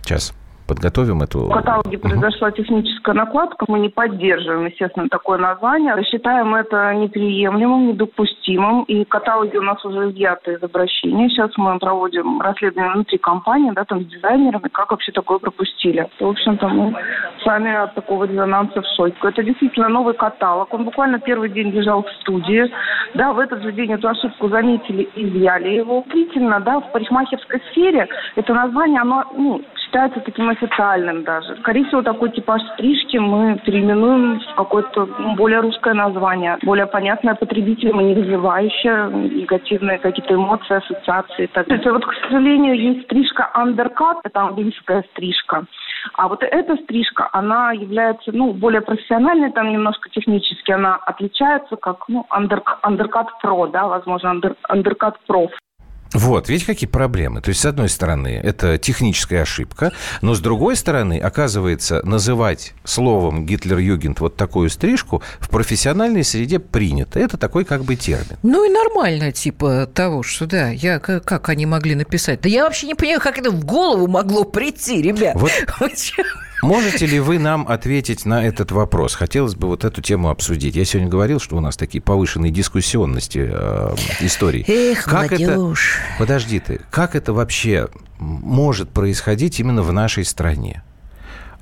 Сейчас 0.03 0.33
подготовим 0.71 1.21
эту... 1.21 1.39
В 1.47 1.51
каталоге 1.51 1.97
произошла 1.97 2.49
техническая 2.51 3.13
накладка. 3.13 3.65
Мы 3.67 3.79
не 3.79 3.89
поддерживаем, 3.89 4.67
естественно, 4.67 5.10
такое 5.10 5.38
название. 5.38 6.01
Считаем 6.05 6.55
это 6.55 6.93
неприемлемым, 6.93 7.89
недопустимым. 7.89 8.84
И 8.84 9.03
каталоги 9.03 9.57
у 9.57 9.62
нас 9.62 9.84
уже 9.84 10.12
изъяты 10.12 10.53
из 10.53 10.63
обращения. 10.63 11.27
Сейчас 11.27 11.51
мы 11.57 11.77
проводим 11.77 12.39
расследование 12.39 12.93
внутри 12.93 13.17
компании, 13.17 13.71
да, 13.71 13.84
там 13.84 14.01
с 14.03 14.05
дизайнерами, 14.05 14.69
как 14.71 14.91
вообще 14.91 15.12
такое 15.12 15.39
пропустили. 15.39 16.07
В 16.17 16.25
общем-то, 16.25 16.69
мы 16.69 16.95
сами 17.43 17.75
от 17.75 17.93
такого 17.93 18.23
резонанса 18.23 18.81
в 18.81 18.86
шоке. 18.95 19.15
Это 19.23 19.43
действительно 19.43 19.89
новый 19.89 20.13
каталог. 20.13 20.73
Он 20.73 20.86
буквально 20.86 21.19
первый 21.19 21.49
день 21.49 21.71
лежал 21.71 22.03
в 22.03 22.10
студии. 22.21 22.71
Да, 23.13 23.34
в 23.34 23.39
этот 23.39 23.62
же 23.62 23.73
день 23.73 23.91
эту 23.91 24.07
ошибку 24.07 24.47
заметили 24.47 25.03
и 25.15 25.27
изъяли 25.27 25.69
его. 25.69 26.05
Действительно, 26.05 26.62
да, 26.62 26.79
в 26.79 26.91
парикмахерской 26.93 27.62
сфере 27.71 28.07
это 28.38 28.53
название, 28.53 29.01
оно 29.01 29.25
ну, 29.36 29.62
считается 29.91 30.21
таким 30.21 30.49
официальным 30.49 31.23
даже. 31.23 31.56
Скорее 31.58 31.86
всего, 31.86 32.01
такой 32.01 32.32
типаж 32.32 32.62
стрижки 32.73 33.17
мы 33.17 33.58
переименуем 33.65 34.39
в 34.39 34.56
какое-то 34.56 35.06
ну, 35.06 35.36
более 35.36 35.60
русское 35.60 35.93
название, 35.93 36.58
более 36.63 36.86
понятное 36.86 37.36
потребителям 37.36 37.99
и 37.99 38.06
не 38.06 38.13
вызывающее 38.13 39.10
негативные 39.12 39.99
какие-то 39.99 40.36
эмоции, 40.36 40.75
ассоциации. 40.75 41.47
Так. 41.47 41.67
То 41.67 41.73
есть, 41.73 41.86
вот, 41.86 42.06
к 42.06 42.13
сожалению, 42.23 42.80
есть 42.80 43.04
стрижка 43.06 43.51
undercut, 43.54 44.19
это 44.23 44.41
английская 44.41 45.04
стрижка. 45.12 45.65
А 46.13 46.27
вот 46.27 46.41
эта 46.43 46.75
стрижка, 46.77 47.30
она 47.34 47.73
является, 47.73 48.32
ну, 48.32 48.54
более 48.54 48.82
профессиональной, 48.82 49.51
там 49.51 49.71
немножко 49.71 50.10
технически 50.10 50.71
она 50.71 50.95
отличается, 50.95 51.75
как, 51.75 52.08
ну, 52.08 52.25
undercut 52.32 53.27
pro, 53.43 53.69
да, 53.69 53.88
возможно, 53.88 54.30
under, 54.30 54.56
undercut 54.69 55.15
prof. 55.27 55.51
Вот, 56.13 56.50
видите, 56.50 56.65
какие 56.65 56.89
проблемы. 56.89 57.41
То 57.41 57.50
есть, 57.50 57.62
с 57.62 57.65
одной 57.65 57.89
стороны, 57.89 58.39
это 58.43 58.78
техническая 58.78 59.43
ошибка, 59.43 59.93
но 60.21 60.34
с 60.34 60.39
другой 60.39 60.76
стороны, 60.76 61.17
оказывается, 61.19 62.02
называть 62.06 62.74
словом 62.84 63.45
Гитлер-Югент 63.45 64.19
вот 64.19 64.36
такую 64.36 64.69
стрижку 64.69 65.21
в 65.39 65.50
профессиональной 65.50 66.24
среде 66.24 66.60
принято. 66.60 67.19
Это 67.19 67.38
такой 67.38 67.63
как 67.63 67.86
бы 67.86 67.95
термин. 67.95 68.38
Ну 68.43 68.65
и 68.65 68.69
нормально, 68.69 69.32
типа 69.32 69.88
того, 69.93 70.24
что 70.24 70.47
да, 70.47 70.69
я, 70.69 71.00
как 71.00 71.50
они 71.50 71.65
могли 71.65 71.95
написать. 71.95 72.41
Да 72.41 72.50
я 72.50 72.63
вообще 72.65 72.88
не 72.88 72.95
понимаю, 72.95 73.21
как 73.21 73.38
это 73.38 73.52
в 73.52 73.63
голову 73.63 74.08
могло 74.08 74.43
прийти, 74.43 75.02
ребят. 75.02 75.36
Вот. 75.36 75.52
Можете 76.62 77.08
ли 77.08 77.19
вы 77.19 77.39
нам 77.39 77.67
ответить 77.67 78.26
на 78.26 78.45
этот 78.45 78.71
вопрос? 78.71 79.15
Хотелось 79.15 79.56
бы 79.56 79.67
вот 79.67 79.84
эту 79.84 80.02
тему 80.02 80.30
обсудить. 80.30 80.76
Я 80.76 80.86
сегодня 80.86 81.10
говорил, 81.10 81.39
что 81.39 81.58
у 81.58 81.60
нас 81.60 81.76
такие 81.76 82.02
повышенные 82.02 82.52
дискуссионности 82.52 83.50
э, 83.52 83.95
историй. 84.19 84.63
Эх, 84.67 85.06
как 85.06 85.32
молодежь. 85.32 86.00
это? 86.00 86.19
Подожди 86.19 86.60
ты. 86.60 86.82
Как 86.91 87.15
это 87.15 87.34
вообще 87.34 87.89
может 88.19 88.89
происходить 88.89 89.60
именно 89.60 89.82
в 89.82 89.91
нашей 89.91 90.24
стране? 90.24 90.84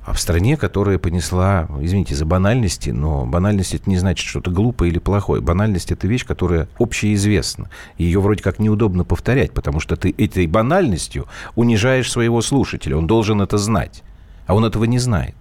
А 0.04 0.12
в 0.12 0.20
стране, 0.20 0.56
которая 0.58 0.98
понесла, 0.98 1.68
извините 1.80 2.14
за 2.14 2.26
банальности, 2.26 2.90
но 2.90 3.24
банальность 3.24 3.74
это 3.74 3.88
не 3.88 3.96
значит 3.96 4.26
что-то 4.26 4.50
глупое 4.50 4.90
или 4.90 4.98
плохое. 4.98 5.40
Банальность 5.40 5.92
это 5.92 6.08
вещь, 6.08 6.26
которая 6.26 6.68
общеизвестна. 6.78 7.70
Ее 7.96 8.20
вроде 8.20 8.42
как 8.42 8.58
неудобно 8.58 9.04
повторять, 9.04 9.52
потому 9.52 9.80
что 9.80 9.96
ты 9.96 10.14
этой 10.18 10.46
банальностью 10.46 11.26
унижаешь 11.54 12.10
своего 12.10 12.42
слушателя. 12.42 12.96
Он 12.96 13.06
должен 13.06 13.40
это 13.40 13.56
знать 13.56 14.02
а 14.50 14.54
он 14.54 14.64
этого 14.64 14.82
не 14.82 14.98
знает. 14.98 15.36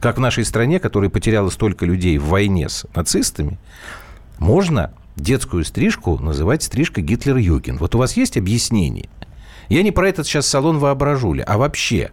Как 0.00 0.16
в 0.16 0.20
нашей 0.20 0.42
стране, 0.42 0.80
которая 0.80 1.10
потеряла 1.10 1.50
столько 1.50 1.84
людей 1.84 2.16
в 2.16 2.28
войне 2.28 2.70
с 2.70 2.86
нацистами, 2.94 3.58
можно 4.38 4.90
детскую 5.16 5.66
стрижку 5.66 6.16
называть 6.18 6.62
стрижка 6.62 7.02
Гитлер-Юген. 7.02 7.76
Вот 7.76 7.94
у 7.94 7.98
вас 7.98 8.16
есть 8.16 8.38
объяснение? 8.38 9.10
Я 9.68 9.82
не 9.82 9.90
про 9.90 10.08
этот 10.08 10.26
сейчас 10.26 10.46
салон 10.46 10.78
воображули, 10.78 11.44
а 11.46 11.58
вообще. 11.58 12.12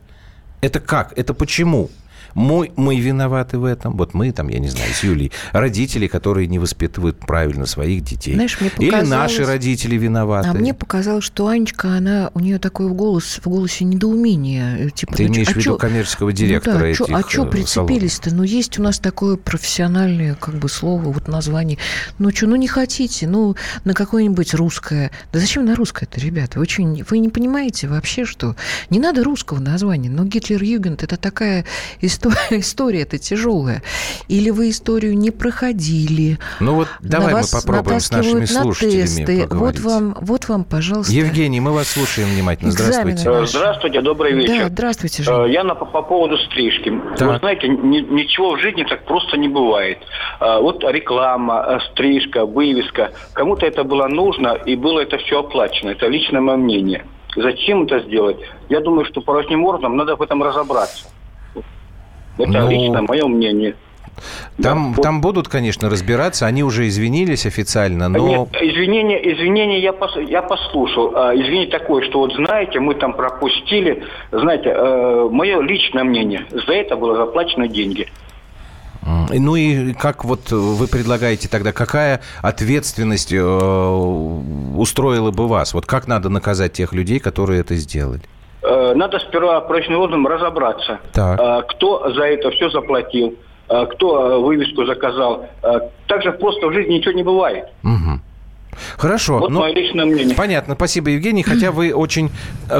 Это 0.60 0.82
как? 0.82 1.18
Это 1.18 1.34
почему? 1.34 1.90
Мы, 2.34 2.72
мы 2.76 3.00
виноваты 3.00 3.58
в 3.58 3.65
этом. 3.65 3.98
Вот 3.98 4.13
мы, 4.13 4.32
там, 4.32 4.48
я 4.48 4.60
не 4.60 4.70
знаю, 4.70 4.94
с 4.94 5.04
Юлей, 5.04 5.32
родители, 5.52 6.08
которые 6.08 6.48
не 6.48 6.60
воспитывают 6.60 7.20
правильно 7.20 7.65
своих 7.65 8.04
детей. 8.04 8.34
Знаешь, 8.36 8.60
мне 8.60 8.70
показалось... 8.70 9.02
Или 9.02 9.10
наши 9.10 9.46
родители 9.46 9.98
виноваты. 9.98 10.50
А 10.50 10.54
мне 10.54 10.74
показалось, 10.74 11.24
что 11.24 11.48
Анечка, 11.48 11.89
она, 11.89 12.32
у 12.34 12.39
нее 12.39 12.60
такой 12.60 12.89
голос, 12.89 13.39
в 13.44 13.48
голосе 13.48 13.86
недоумение. 13.86 14.89
Типа, 14.91 15.15
Ты 15.15 15.28
ну, 15.28 15.34
имеешь 15.34 15.50
а 15.50 15.52
в 15.52 15.56
виду 15.56 15.63
чё... 15.63 15.78
коммерческого 15.78 16.32
директора 16.34 16.76
ну, 16.76 16.80
да, 16.80 16.88
этих 16.88 17.10
А 17.12 17.30
что 17.30 17.46
прицепились-то? 17.46 18.34
Ну, 18.34 18.44
есть 18.44 18.80
у 18.80 18.84
нас 18.84 19.00
такое 19.00 19.36
профессиональное 19.36 20.36
как 20.36 20.56
бы 20.56 20.70
слово, 20.70 21.12
вот 21.12 21.28
название. 21.28 21.78
Ну, 22.17 22.32
что, 22.32 22.48
ну 22.48 22.56
не 22.56 22.67
хотите? 22.67 23.28
Ну, 23.28 23.56
на 23.84 23.94
какое-нибудь 23.94 24.54
русское. 24.54 25.12
Да 25.34 25.39
зачем 25.39 25.65
на 25.65 25.76
русское-то, 25.76 26.20
ребята? 26.20 26.60
Вы, 26.60 26.65
что, 26.67 26.84
вы 27.10 27.20
не 27.20 27.30
понимаете 27.30 27.88
вообще, 27.88 28.26
что 28.26 28.56
не 28.89 29.00
надо 29.00 29.24
русского 29.24 29.60
названия, 29.60 30.10
но 30.10 30.24
Гитлер-Югент– 30.24 31.04
это 31.04 31.17
такая 31.17 31.65
история 32.00 32.20
история 32.51 33.01
это 33.01 33.17
тяжелая. 33.17 33.84
Или 34.27 34.49
вы 34.49 34.69
историю 34.69 35.17
не 35.17 35.31
проходили. 35.31 36.38
Ну 36.60 36.75
вот 36.75 36.88
давай 37.01 37.34
мы 37.34 37.41
попробуем 37.51 37.99
с 37.99 38.12
нашими 38.12 38.45
слушателями 38.45 39.01
тесты. 39.01 39.47
Вот 39.49 39.79
вам, 39.79 40.15
вот 40.21 40.47
вам, 40.47 40.63
пожалуйста. 40.63 41.13
Евгений, 41.13 41.60
мы 41.60 41.71
вас 41.71 41.89
слушаем 41.89 42.29
внимательно. 42.29 42.71
Здравствуйте. 42.71 43.29
Э, 43.29 43.45
здравствуйте, 43.45 44.01
добрый 44.01 44.34
вечер. 44.34 44.63
Да, 44.63 44.69
здравствуйте. 44.69 45.23
Э, 45.27 45.49
я 45.49 45.63
на, 45.63 45.75
по 45.75 46.01
поводу 46.01 46.38
стрижки. 46.38 46.91
Так. 47.17 47.27
Вы 47.27 47.38
знаете, 47.39 47.67
ни, 47.67 47.99
ничего 47.99 48.55
в 48.55 48.60
жизни 48.60 48.84
так 48.84 49.05
просто 49.05 49.38
не 49.38 49.47
бывает. 49.47 49.99
Э, 50.39 50.60
вот 50.60 50.84
реклама, 50.84 51.81
стрижка, 51.91 52.45
вывеска. 52.45 53.12
Кому-то 53.34 53.65
это 53.65 53.84
было 53.84 54.07
нужно, 54.07 54.53
и 54.65 54.75
было 54.75 55.01
это 55.01 55.17
все 55.17 55.39
оплачено. 55.39 55.89
Это 55.89 56.07
личное 56.07 56.41
мое 56.41 56.57
мнение. 56.57 57.05
Зачем 57.36 57.84
это 57.84 57.99
сделать? 58.01 58.38
Я 58.69 58.81
думаю, 58.81 59.05
что 59.05 59.21
по 59.21 59.34
разным 59.34 59.63
органам 59.65 59.95
надо 59.95 60.15
в 60.15 60.21
этом 60.21 60.43
разобраться. 60.43 61.05
Это 62.38 62.52
ну, 62.52 62.70
лично 62.70 63.02
мое 63.02 63.28
мнение. 63.28 63.76
Там, 64.62 64.94
да, 64.96 65.02
там 65.02 65.15
вот. 65.22 65.24
будут, 65.24 65.48
конечно, 65.48 65.89
разбираться. 65.89 66.46
Они 66.46 66.63
уже 66.63 66.88
извинились 66.88 67.46
официально, 67.46 68.10
но... 68.10 68.28
Нет, 68.28 68.50
извинения, 68.62 69.17
извинения 69.34 69.80
я, 69.80 69.94
пос, 69.94 70.15
я 70.17 70.41
послушал. 70.41 71.13
А, 71.15 71.36
извини 71.36 71.67
такое, 71.67 72.04
что 72.08 72.20
вот 72.20 72.34
знаете, 72.34 72.80
мы 72.80 72.96
там 72.96 73.13
пропустили. 73.13 74.04
Знаете, 74.32 74.70
э, 74.70 75.30
мое 75.32 75.62
личное 75.62 76.04
мнение, 76.04 76.46
за 76.52 76.74
это 76.74 76.96
было 76.96 77.15
заплачено 77.15 77.67
деньги. 77.67 78.08
Ну 79.34 79.56
и 79.56 79.94
как 79.94 80.26
вот 80.26 80.52
вы 80.52 80.88
предлагаете 80.88 81.48
тогда, 81.48 81.72
какая 81.72 82.22
ответственность 82.44 83.34
э, 83.34 83.41
устроила 83.41 85.32
бы 85.32 85.48
вас? 85.48 85.74
Вот 85.74 85.88
как 85.88 86.08
надо 86.08 86.30
наказать 86.30 86.74
тех 86.74 86.94
людей, 86.94 87.20
которые 87.20 87.62
это 87.62 87.76
сделали? 87.76 88.22
Э, 88.63 88.93
надо 88.95 89.19
сперва 89.19 89.62
профильным 89.62 90.02
органам 90.02 90.28
разобраться, 90.28 91.00
так. 91.13 91.39
Э, 91.39 91.62
кто 91.67 92.12
за 92.13 92.24
это 92.24 92.52
все 92.52 92.69
заплатил, 92.69 93.36
э, 93.69 93.86
кто 93.88 94.41
вывеску 94.41 94.86
заказал. 94.86 95.47
Также 96.08 96.32
просто 96.34 96.67
в 96.67 96.74
жизни 96.74 96.95
ничего 96.95 97.13
не 97.13 97.24
бывает. 97.24 97.65
Угу. 97.84 98.19
Хорошо. 98.97 99.39
Вот 99.39 99.50
ну, 99.50 99.62
мое 99.62 99.74
личное 99.74 100.06
мнение. 100.06 100.36
Понятно, 100.36 100.76
спасибо, 100.76 101.10
Евгений. 101.10 101.43
Хотя 101.43 101.71
вы 101.71 101.93
очень 101.93 102.30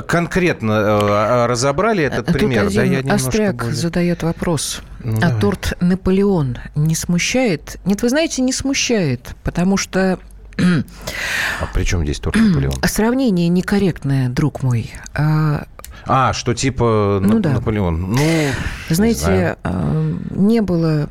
конкретно 0.08 1.48
разобрали 1.48 2.04
этот 2.04 2.28
Тут 2.28 2.36
пример. 2.36 2.68
Один 2.68 2.76
да, 2.76 2.84
я 2.84 3.14
Остряк 3.14 3.56
более... 3.56 3.74
задает 3.74 4.24
вопрос. 4.24 4.82
Ну, 5.04 5.18
а 5.18 5.22
давай. 5.22 5.42
торт 5.42 5.74
Наполеон 5.82 6.58
не 6.76 6.96
смущает? 6.96 7.78
Нет, 7.86 8.04
вы 8.04 8.10
знаете, 8.10 8.42
не 8.44 8.54
смущает, 8.54 9.36
потому 9.44 9.78
что 9.78 10.20
а 10.58 11.66
при 11.74 11.84
чем 11.84 12.04
здесь 12.04 12.20
торт 12.20 12.36
Наполеон? 12.36 12.74
Сравнение 12.86 13.48
некорректное, 13.50 14.30
друг 14.30 14.64
мой. 14.64 14.92
А, 15.14 15.66
а 16.06 16.34
что 16.34 16.54
типа 16.54 17.20
ну, 17.22 17.40
да. 17.40 17.54
Наполеон? 17.54 18.14
Ну, 18.14 18.48
знаете, 18.90 19.58
не, 19.64 20.54
не 20.54 20.62
было 20.62 21.10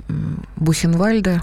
Бухенвальда. 0.56 1.42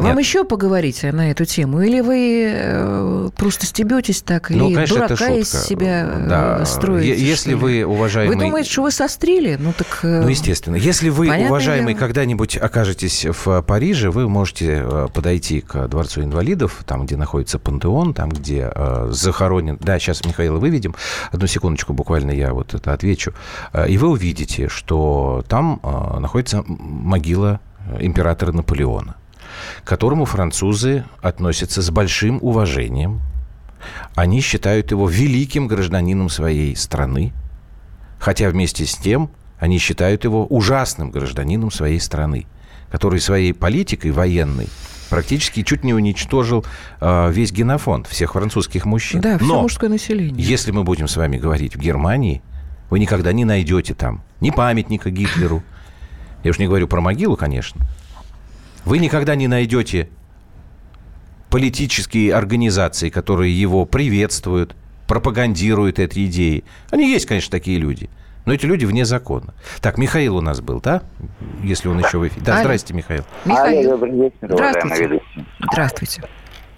Вам 0.00 0.18
еще 0.18 0.44
поговорить 0.44 1.02
на 1.02 1.30
эту 1.30 1.44
тему? 1.44 1.82
Или 1.82 2.00
вы 2.00 2.50
э, 2.52 3.30
просто 3.36 3.66
стебетесь 3.66 4.22
так? 4.22 4.50
Ну, 4.50 4.68
или 4.68 4.74
конечно, 4.74 4.96
дурака 4.96 5.30
из 5.30 5.50
себя 5.50 6.08
э, 6.10 6.26
да. 6.28 6.64
строите? 6.64 7.22
Если 7.22 7.54
вы, 7.54 7.84
уважаемый... 7.84 8.34
Вы 8.34 8.42
думаете, 8.42 8.70
что 8.70 8.82
вы 8.82 8.90
сострили? 8.90 9.56
Ну, 9.60 9.72
так... 9.72 10.00
Э, 10.02 10.22
ну, 10.22 10.28
естественно. 10.28 10.76
Если 10.76 11.08
вы, 11.10 11.28
уважаемый, 11.46 11.94
когда-нибудь 11.94 12.56
окажетесь 12.56 13.26
в 13.26 13.62
Париже, 13.62 14.10
вы 14.10 14.28
можете 14.28 14.84
подойти 15.12 15.60
к 15.60 15.88
Дворцу 15.88 16.22
инвалидов, 16.22 16.82
там, 16.86 17.04
где 17.06 17.16
находится 17.16 17.58
пантеон, 17.58 18.14
там, 18.14 18.30
где 18.30 18.70
захоронен... 19.08 19.78
Да, 19.80 19.98
сейчас, 19.98 20.24
Михаила, 20.24 20.58
выведем. 20.58 20.94
Одну 21.30 21.46
секундочку, 21.46 21.92
буквально 21.92 22.30
я 22.30 22.52
вот 22.52 22.74
это 22.74 22.92
отвечу. 22.92 23.32
И 23.88 23.98
вы 23.98 24.08
увидите, 24.08 24.68
что 24.68 25.44
там 25.48 25.80
находится 26.18 26.64
могила 26.66 27.60
императора 28.00 28.52
Наполеона 28.52 29.16
к 29.82 29.88
которому 29.88 30.24
французы 30.24 31.04
относятся 31.22 31.82
с 31.82 31.90
большим 31.90 32.38
уважением. 32.42 33.20
Они 34.14 34.40
считают 34.40 34.90
его 34.90 35.08
великим 35.08 35.66
гражданином 35.66 36.28
своей 36.28 36.76
страны, 36.76 37.32
хотя 38.18 38.50
вместе 38.50 38.84
с 38.86 38.96
тем 38.96 39.30
они 39.58 39.78
считают 39.78 40.24
его 40.24 40.46
ужасным 40.46 41.10
гражданином 41.10 41.70
своей 41.70 42.00
страны, 42.00 42.46
который 42.90 43.20
своей 43.20 43.52
политикой 43.52 44.10
военной 44.10 44.68
практически 45.10 45.62
чуть 45.62 45.84
не 45.84 45.92
уничтожил 45.92 46.64
э, 47.00 47.30
весь 47.32 47.52
генофонд 47.52 48.06
всех 48.06 48.32
французских 48.32 48.86
мужчин. 48.86 49.20
Да, 49.20 49.36
все 49.36 49.46
Но 49.46 49.62
мужское 49.62 49.90
население. 49.90 50.42
Если 50.42 50.70
мы 50.70 50.84
будем 50.84 51.08
с 51.08 51.16
вами 51.16 51.36
говорить 51.36 51.76
в 51.76 51.80
Германии, 51.80 52.42
вы 52.88 53.00
никогда 53.00 53.32
не 53.32 53.44
найдете 53.44 53.94
там 53.94 54.22
ни 54.40 54.50
памятника 54.50 55.10
Гитлеру. 55.10 55.62
Я 56.42 56.52
уж 56.52 56.58
не 56.58 56.66
говорю 56.66 56.88
про 56.88 57.00
могилу, 57.00 57.36
конечно. 57.36 57.86
Вы 58.84 58.98
никогда 58.98 59.34
не 59.34 59.48
найдете 59.48 60.08
политические 61.50 62.34
организации, 62.34 63.10
которые 63.10 63.58
его 63.58 63.84
приветствуют, 63.84 64.74
пропагандируют 65.06 65.98
эти 65.98 66.26
идеи. 66.26 66.64
Они 66.90 67.10
есть, 67.10 67.26
конечно, 67.26 67.50
такие 67.50 67.78
люди. 67.78 68.08
Но 68.46 68.54
эти 68.54 68.64
люди 68.64 68.86
вне 68.86 69.04
закона. 69.04 69.54
Так, 69.80 69.98
Михаил 69.98 70.36
у 70.36 70.40
нас 70.40 70.60
был, 70.60 70.80
да? 70.80 71.02
Если 71.62 71.88
он 71.88 71.98
еще 71.98 72.18
в 72.18 72.26
эфире. 72.26 72.42
Да, 72.44 72.60
здрасте, 72.60 72.94
Михаил. 72.94 73.24
Михаил. 73.44 73.80
Алло, 73.80 73.90
добрый 73.90 74.12
вечер, 74.12 74.36
Здравствуйте. 74.42 75.20
Здравствуйте. 75.70 76.22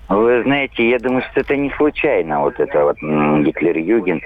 Вы 0.09 0.43
знаете, 0.43 0.91
я 0.91 0.99
думаю, 0.99 1.23
что 1.31 1.41
это 1.41 1.57
не 1.57 1.71
случайно, 1.77 2.41
вот 2.41 2.59
это 2.59 2.85
вот 2.85 2.97
Гитлер-Юген. 3.01 4.21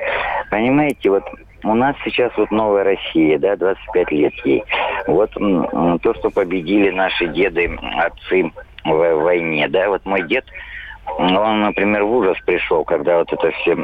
Понимаете, 0.50 1.10
вот 1.10 1.22
у 1.64 1.74
нас 1.74 1.96
сейчас 2.04 2.32
вот 2.36 2.50
новая 2.50 2.84
Россия, 2.84 3.38
да, 3.38 3.56
25 3.56 4.10
лет 4.12 4.34
ей. 4.44 4.64
Вот 5.06 5.30
то, 5.32 6.14
что 6.14 6.30
победили 6.30 6.90
наши 6.90 7.26
деды, 7.28 7.78
отцы 7.96 8.50
в 8.84 9.14
войне, 9.22 9.68
да, 9.68 9.88
вот 9.88 10.04
мой 10.04 10.22
дед, 10.22 10.44
он, 11.18 11.60
например, 11.60 12.04
в 12.04 12.12
ужас 12.12 12.36
пришел, 12.44 12.84
когда 12.84 13.18
вот 13.18 13.32
это 13.32 13.50
все 13.52 13.76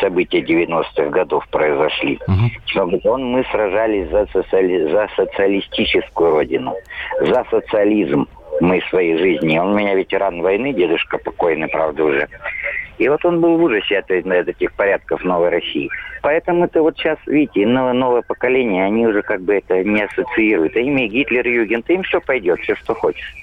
события 0.00 0.40
90-х 0.40 1.08
годов 1.08 1.46
произошли. 1.48 2.18
Uh-huh. 2.28 3.00
Он, 3.04 3.24
мы 3.24 3.44
сражались 3.50 4.08
за, 4.10 4.26
социали... 4.26 4.90
за 4.90 5.08
социалистическую 5.16 6.32
родину, 6.32 6.74
за 7.20 7.44
социализм 7.50 8.28
мы 8.60 8.80
своей 8.88 9.16
жизни. 9.18 9.58
Он 9.58 9.72
у 9.72 9.76
меня 9.76 9.94
ветеран 9.94 10.42
войны, 10.42 10.72
дедушка 10.72 11.18
покойный, 11.18 11.68
правда, 11.68 12.04
уже. 12.04 12.28
И 12.98 13.08
вот 13.08 13.24
он 13.24 13.40
был 13.40 13.58
в 13.58 13.62
ужасе 13.62 13.98
от, 13.98 14.10
от 14.10 14.48
этих 14.48 14.72
порядков 14.72 15.22
новой 15.24 15.50
России. 15.50 15.88
Поэтому 16.22 16.64
это 16.64 16.82
вот 16.82 16.96
сейчас, 16.96 17.18
видите, 17.26 17.66
новое, 17.66 17.92
новое 17.92 18.22
поколение, 18.22 18.84
они 18.84 19.06
уже 19.06 19.22
как 19.22 19.42
бы 19.42 19.54
это 19.54 19.82
не 19.84 20.02
ассоциируют. 20.02 20.76
А 20.76 20.80
ими 20.80 21.06
Гитлер, 21.08 21.46
Югент, 21.46 21.88
им 21.90 22.02
все 22.02 22.20
пойдет, 22.20 22.60
все, 22.60 22.74
что 22.76 22.94
хочешь. 22.94 23.34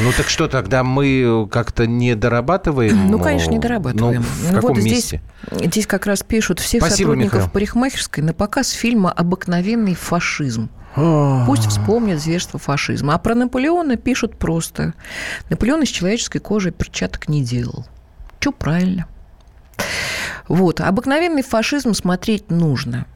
Ну 0.00 0.10
так 0.16 0.28
что 0.28 0.48
тогда 0.48 0.82
мы 0.82 1.46
как-то 1.50 1.86
не 1.86 2.14
дорабатываем? 2.14 3.10
Ну, 3.10 3.18
конечно, 3.18 3.50
не 3.50 3.58
дорабатываем. 3.58 4.22
Ну, 4.22 4.48
в 4.48 4.54
каком 4.54 4.74
вот 4.74 4.82
месте? 4.82 5.20
Здесь, 5.52 5.68
здесь 5.68 5.86
как 5.86 6.06
раз 6.06 6.22
пишут 6.22 6.58
всех 6.58 6.80
Спасибо, 6.82 7.08
сотрудников 7.08 7.34
Михаил. 7.34 7.50
парикмахерской 7.52 8.24
на 8.24 8.32
показ 8.32 8.70
фильма 8.70 9.12
«Обыкновенный 9.12 9.94
фашизм». 9.94 10.70
Пусть 11.46 11.66
вспомнят 11.66 12.20
зверство 12.20 12.58
фашизма. 12.58 13.14
А 13.14 13.18
про 13.18 13.34
Наполеона 13.34 13.96
пишут 13.96 14.38
просто. 14.38 14.94
Наполеон 15.50 15.82
из 15.82 15.88
человеческой 15.88 16.38
кожи 16.38 16.70
перчаток 16.70 17.28
не 17.28 17.42
делал. 17.42 17.84
Что 18.44 18.52
правильно. 18.52 19.06
Вот. 20.48 20.78
Обыкновенный 20.78 21.42
фашизм 21.42 21.94
смотреть 21.94 22.50
нужно. 22.50 23.06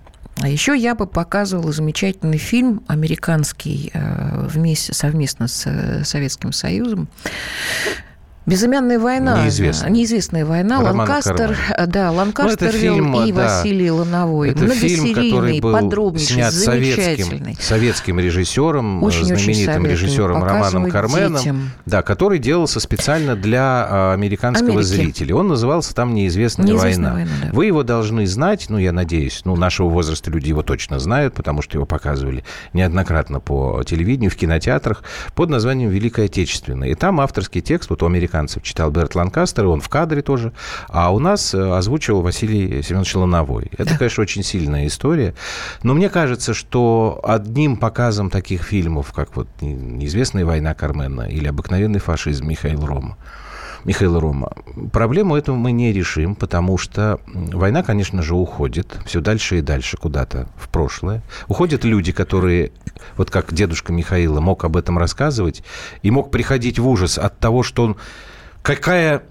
А 0.40 0.48
еще 0.48 0.74
я 0.74 0.94
бы 0.94 1.06
показывала 1.06 1.70
замечательный 1.70 2.38
фильм 2.38 2.82
американский 2.86 3.90
э, 3.92 4.46
вместе, 4.46 4.94
совместно 4.94 5.46
с 5.46 5.66
э, 5.66 6.02
Советским 6.02 6.52
Союзом 6.52 7.10
Безымянная 8.48 8.98
война. 8.98 9.42
Неизвестная. 9.44 9.90
Неизвестная 9.90 10.46
война. 10.46 10.78
Романа 10.78 10.98
Ланкастер, 11.00 11.36
Кармана. 11.36 11.86
да, 11.86 12.10
Ланкастер 12.10 12.72
ну, 12.72 12.78
фильм, 12.78 13.24
и 13.24 13.32
да. 13.32 13.42
Василий 13.58 13.90
Лановой. 13.90 14.50
Это 14.50 14.66
фильм, 14.68 15.14
который 15.14 15.60
был 15.60 16.18
снят 16.18 16.54
советским, 16.54 17.54
советским 17.60 18.18
режиссером, 18.18 19.02
очень, 19.02 19.24
знаменитым 19.24 19.82
очень 19.82 19.92
режиссером 19.92 20.42
Романом 20.42 20.90
Карменом, 20.90 21.36
детям. 21.36 21.70
да, 21.84 22.00
который 22.02 22.38
делался 22.38 22.80
специально 22.80 23.36
для 23.36 23.86
а, 23.86 24.12
американского 24.14 24.70
Америки. 24.70 24.86
зрителя. 24.86 25.34
Он 25.36 25.48
назывался 25.48 25.94
там 25.94 26.14
«Неизвестная, 26.14 26.66
Неизвестная 26.66 27.12
война». 27.12 27.30
война 27.30 27.30
да. 27.42 27.52
Вы 27.52 27.66
его 27.66 27.82
должны 27.82 28.26
знать, 28.26 28.66
ну, 28.70 28.78
я 28.78 28.92
надеюсь, 28.92 29.42
ну, 29.44 29.56
нашего 29.56 29.90
возраста 29.90 30.30
люди 30.30 30.48
его 30.48 30.62
точно 30.62 30.98
знают, 30.98 31.34
потому 31.34 31.60
что 31.60 31.76
его 31.76 31.84
показывали 31.84 32.44
неоднократно 32.72 33.40
по 33.40 33.82
телевидению, 33.84 34.30
в 34.30 34.36
кинотеатрах 34.36 35.02
под 35.34 35.50
названием 35.50 35.90
«Великая 35.90 36.26
Отечественная». 36.26 36.88
И 36.88 36.94
там 36.94 37.20
авторский 37.20 37.60
текст 37.60 37.90
вот 37.90 38.02
у 38.02 38.06
американцев 38.06 38.37
американцев 38.38 38.62
читал 38.62 38.90
Берт 38.90 39.14
Ланкастер, 39.14 39.64
и 39.64 39.66
он 39.66 39.80
в 39.80 39.88
кадре 39.88 40.22
тоже. 40.22 40.52
А 40.88 41.12
у 41.12 41.18
нас 41.18 41.54
э, 41.54 41.76
озвучивал 41.76 42.22
Василий 42.22 42.82
Семенович 42.82 43.14
Лановой. 43.16 43.70
Это, 43.72 43.90
да. 43.90 43.98
конечно, 43.98 44.22
очень 44.22 44.42
сильная 44.42 44.86
история. 44.86 45.34
Но 45.82 45.94
мне 45.94 46.08
кажется, 46.08 46.54
что 46.54 47.20
одним 47.22 47.76
показом 47.76 48.30
таких 48.30 48.62
фильмов, 48.62 49.12
как 49.12 49.36
вот 49.36 49.48
«Неизвестная 49.60 50.44
война 50.44 50.74
Кармена» 50.74 51.22
или 51.22 51.48
«Обыкновенный 51.48 52.00
фашизм» 52.00 52.46
Михаила 52.46 52.86
Рома, 52.86 53.16
Михаила 53.84 54.20
Рома. 54.20 54.52
Проблему 54.92 55.36
эту 55.36 55.54
мы 55.54 55.72
не 55.72 55.92
решим, 55.92 56.34
потому 56.34 56.78
что 56.78 57.20
война, 57.26 57.82
конечно 57.82 58.22
же, 58.22 58.34
уходит 58.34 58.98
все 59.06 59.20
дальше 59.20 59.58
и 59.58 59.62
дальше 59.62 59.96
куда-то 59.96 60.48
в 60.56 60.68
прошлое. 60.68 61.22
Уходят 61.46 61.84
люди, 61.84 62.12
которые, 62.12 62.72
вот 63.16 63.30
как 63.30 63.52
дедушка 63.52 63.92
Михаила, 63.92 64.40
мог 64.40 64.64
об 64.64 64.76
этом 64.76 64.98
рассказывать 64.98 65.62
и 66.02 66.10
мог 66.10 66.30
приходить 66.30 66.78
в 66.78 66.88
ужас 66.88 67.18
от 67.18 67.38
того, 67.38 67.62
что 67.62 67.84
он... 67.84 67.96
Какая 68.62 69.22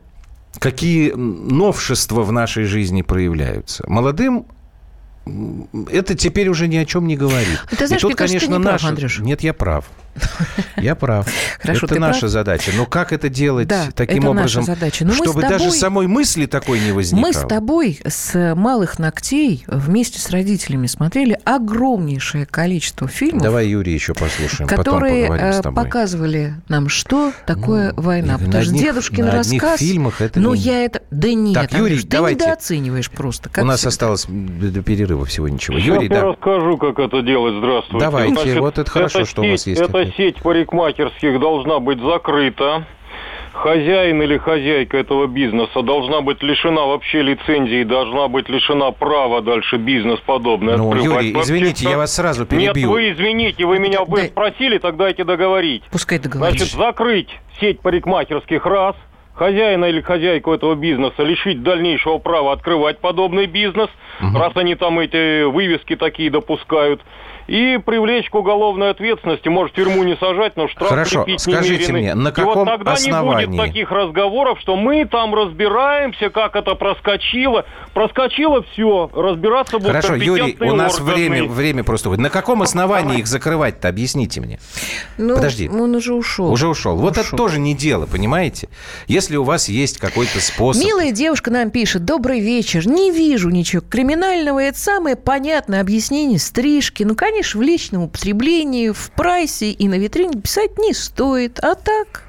какие 0.60 1.12
новшества 1.12 2.24
в 2.24 2.32
нашей 2.32 2.64
жизни 2.64 3.02
проявляются. 3.02 3.84
Молодым 3.88 4.48
это 5.92 6.16
теперь 6.16 6.50
уже 6.50 6.68
ни 6.68 6.78
о 6.78 6.86
чем 6.86 7.06
не 7.06 7.18
говорит. 7.18 7.62
Ты 7.70 7.88
знаешь, 7.88 8.02
и 8.04 8.08
тут, 8.08 8.16
конечно, 8.16 8.48
кажется, 8.48 8.72
наша... 8.72 8.88
Андрюш. 8.88 9.20
Нет, 9.20 9.42
я 9.42 9.54
прав. 9.54 9.86
Я 10.78 10.96
прав. 10.96 11.28
Хорошо, 11.60 11.86
это 11.86 12.00
наша 12.00 12.22
прав? 12.22 12.32
задача. 12.32 12.72
Но 12.76 12.86
как 12.86 13.14
это 13.14 13.30
делать 13.30 13.68
да, 13.68 13.88
таким 13.96 14.20
это 14.20 14.30
образом, 14.32 14.62
наша 14.62 14.76
задача. 14.76 15.06
Но 15.06 15.14
чтобы 15.14 15.42
тобой... 15.42 15.58
даже 15.58 15.72
самой 15.72 16.08
мысли 16.08 16.46
такой 16.46 16.80
не 16.80 16.92
возникало? 16.92 17.28
Мы 17.28 17.34
с 17.34 17.48
тобой 17.48 18.00
с 18.06 18.56
малых 18.56 19.00
ногтей 19.00 19.64
вместе 19.68 20.20
с 20.20 20.30
родителями 20.30 20.88
смотрели 20.88 21.40
огромнейшее 21.44 22.46
количество 22.46 23.08
фильмов. 23.08 23.44
Давай, 23.44 23.68
Юрий, 23.68 23.94
еще 23.94 24.14
послушаем, 24.14 24.68
которые 24.68 25.28
э, 25.28 25.62
показывали 25.62 26.56
нам, 26.68 26.90
что 26.90 27.32
такое 27.46 27.94
ну, 27.96 28.02
война. 28.02 28.38
Потому 28.38 28.64
что 28.64 28.74
дедушкин 28.74 29.26
на 29.26 29.32
рассказ... 29.32 29.80
фильмах 29.80 30.22
это 30.22 30.40
Ну, 30.40 30.54
не... 30.54 30.62
я 30.62 30.86
это... 30.86 31.02
Да 31.12 31.34
нет, 31.34 31.56
так, 31.56 31.72
Юрий, 31.74 31.96
Андрюш, 31.96 32.04
давайте. 32.06 32.40
ты 32.40 32.46
недооцениваешь 32.46 33.12
просто. 33.12 33.50
У 33.58 33.66
нас 33.66 33.80
всегда. 33.80 33.90
осталось 33.90 34.26
до 34.28 34.82
перерыва 34.82 35.26
всего 35.26 35.48
ничего. 35.50 35.78
Сейчас 35.80 35.88
Юрий, 35.88 36.08
я 36.08 36.22
да. 36.22 36.24
расскажу, 36.28 36.78
как 36.78 37.00
это 37.00 37.22
делать. 37.22 37.56
Здравствуйте. 37.58 38.06
Давайте, 38.06 38.34
Значит, 38.34 38.60
вот 38.60 38.78
это 38.78 38.92
хорошо, 38.92 39.26
что 39.26 39.42
у 39.42 39.50
вас 39.50 39.68
есть. 39.68 39.82
Это 39.82 40.07
сеть 40.16 40.42
парикмахерских 40.42 41.40
должна 41.40 41.80
быть 41.80 42.00
закрыта. 42.00 42.86
Хозяин 43.54 44.22
или 44.22 44.38
хозяйка 44.38 44.98
этого 44.98 45.26
бизнеса 45.26 45.82
должна 45.82 46.22
быть 46.22 46.44
лишена 46.44 46.86
вообще 46.86 47.24
лицензии, 47.24 47.84
должна 47.84 48.28
быть 48.28 48.50
лишена 48.50 48.92
права 48.92 49.42
дальше 49.42 49.78
бизнес 49.78 50.20
подобное 50.20 50.78
ну, 50.78 50.94
Юрий, 50.94 51.34
извините, 51.34 51.90
я 51.90 51.98
вас 51.98 52.14
сразу 52.14 52.46
перебью. 52.46 52.74
Нет, 52.76 52.86
вы 52.86 53.12
извините, 53.12 53.66
вы 53.66 53.80
меня 53.80 54.04
вы 54.06 54.26
спросили, 54.26 54.78
тогда 54.78 55.06
дайте 55.06 55.24
договорить. 55.24 55.84
Пускай 55.92 56.20
договорить. 56.20 56.60
Значит, 56.60 56.76
закрыть 56.76 57.30
сеть 57.60 57.80
парикмахерских 57.80 58.64
раз, 58.66 58.96
хозяина 59.38 59.86
или 59.86 60.02
хозяйку 60.02 60.54
этого 60.54 60.76
бизнеса 60.76 61.24
лишить 61.24 61.64
дальнейшего 61.64 62.18
права 62.18 62.54
открывать 62.54 63.00
подобный 63.00 63.46
бизнес, 63.46 63.90
угу. 64.20 64.38
раз 64.38 64.52
они 64.56 64.76
там 64.76 65.00
эти 65.00 65.44
вывески 65.44 65.96
такие 65.96 66.30
допускают. 66.30 67.02
И 67.48 67.78
привлечь 67.78 68.30
к 68.30 68.36
уголовной 68.36 68.92
ответственности. 68.92 69.48
Может, 69.48 69.76
тюрьму 69.76 70.04
не 70.04 70.16
сажать, 70.18 70.56
но 70.56 70.68
штраф 70.68 70.90
Хорошо, 70.90 71.26
скажите 71.38 71.92
немеренный. 71.92 72.00
мне, 72.00 72.16
на 72.16 72.32
каком 72.32 72.54
и 72.54 72.56
вот 72.58 72.66
тогда 72.66 72.94
основании? 72.94 73.46
не 73.46 73.58
будет 73.58 73.66
таких 73.68 73.92
разговоров, 73.92 74.60
что 74.60 74.76
мы 74.76 75.06
там 75.06 75.34
разбираемся, 75.34 76.30
как 76.30 76.56
это 76.56 76.76
проскочило. 76.76 77.66
Проскочило 77.94 78.64
все, 78.74 79.10
разбираться 79.14 79.78
будут 79.78 79.92
Хорошо, 79.92 80.16
Юрий, 80.16 80.58
у 80.60 80.74
нас 80.74 81.00
органы. 81.00 81.16
время, 81.16 81.44
время 81.46 81.84
просто... 81.84 82.10
На 82.10 82.30
каком 82.30 82.62
основании 82.62 83.20
их 83.20 83.28
закрывать-то, 83.28 83.88
объясните 83.88 84.42
мне? 84.42 84.60
Ну, 85.18 85.36
Подожди. 85.36 85.70
Он 85.70 85.96
уже 85.96 86.14
ушел. 86.14 86.52
Уже 86.52 86.68
ушел. 86.68 86.98
Вот 86.98 87.14
ушел. 87.14 87.24
это 87.24 87.38
тоже 87.38 87.60
не 87.60 87.74
дело, 87.74 88.06
понимаете? 88.06 88.70
Если 89.08 89.38
у 89.38 89.44
вас 89.44 89.70
есть 89.70 90.00
какой-то 90.00 90.40
способ... 90.42 90.84
Милая 90.84 91.12
девушка 91.12 91.50
нам 91.50 91.72
пишет. 91.72 92.06
Добрый 92.06 92.40
вечер. 92.40 92.88
Не 92.88 93.12
вижу 93.12 93.50
ничего 93.50 93.82
криминального. 93.82 94.62
Это 94.62 94.78
самое 94.78 95.16
понятное 95.16 95.82
объяснение 95.82 96.40
стрижки. 96.40 97.04
Ну, 97.04 97.16
конечно, 97.16 97.37
в 97.44 97.62
личном 97.62 98.04
употреблении, 98.04 98.92
в 98.92 99.12
прайсе 99.16 99.72
и 99.72 99.88
на 99.88 99.98
витрине 99.98 100.40
писать 100.42 100.78
не 100.78 100.94
стоит. 100.94 101.60
А 101.60 101.76
так... 101.76 102.24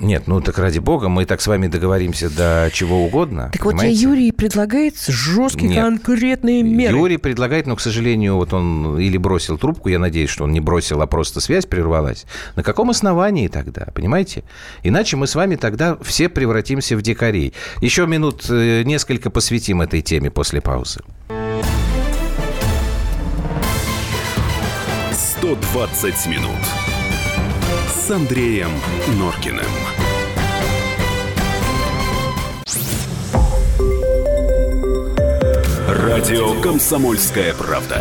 Нет, 0.00 0.22
ну 0.26 0.40
так 0.40 0.58
ради 0.58 0.78
бога, 0.78 1.10
мы 1.10 1.26
так 1.26 1.42
с 1.42 1.46
вами 1.46 1.66
договоримся 1.66 2.30
до 2.30 2.70
чего 2.72 3.04
угодно. 3.04 3.50
Так 3.52 3.64
вот, 3.66 3.72
понимаете? 3.72 4.00
я 4.00 4.08
Юрий 4.08 4.32
предлагает 4.32 4.98
жесткие 4.98 5.68
Нет. 5.68 5.84
конкретные 5.84 6.62
меры. 6.62 6.96
Юрий 6.96 7.18
предлагает, 7.18 7.66
но, 7.66 7.76
к 7.76 7.82
сожалению, 7.82 8.36
вот 8.36 8.54
он 8.54 8.98
или 8.98 9.18
бросил 9.18 9.58
трубку, 9.58 9.90
я 9.90 9.98
надеюсь, 9.98 10.30
что 10.30 10.44
он 10.44 10.52
не 10.52 10.60
бросил, 10.60 11.02
а 11.02 11.06
просто 11.06 11.40
связь 11.40 11.66
прервалась. 11.66 12.24
На 12.56 12.62
каком 12.62 12.88
основании 12.88 13.48
тогда, 13.48 13.88
понимаете? 13.94 14.42
Иначе 14.82 15.18
мы 15.18 15.26
с 15.26 15.34
вами 15.34 15.56
тогда 15.56 15.98
все 16.00 16.30
превратимся 16.30 16.96
в 16.96 17.02
дикарей. 17.02 17.52
Еще 17.82 18.06
минут 18.06 18.46
э, 18.48 18.84
несколько 18.84 19.28
посвятим 19.28 19.82
этой 19.82 20.00
теме 20.00 20.30
после 20.30 20.62
паузы. 20.62 21.02
120 25.50 26.26
минут 26.28 26.60
с 27.88 28.08
Андреем 28.08 28.70
Норкиным. 29.18 29.66
Радио 35.88 36.60
«Комсомольская 36.60 37.52
правда». 37.54 38.00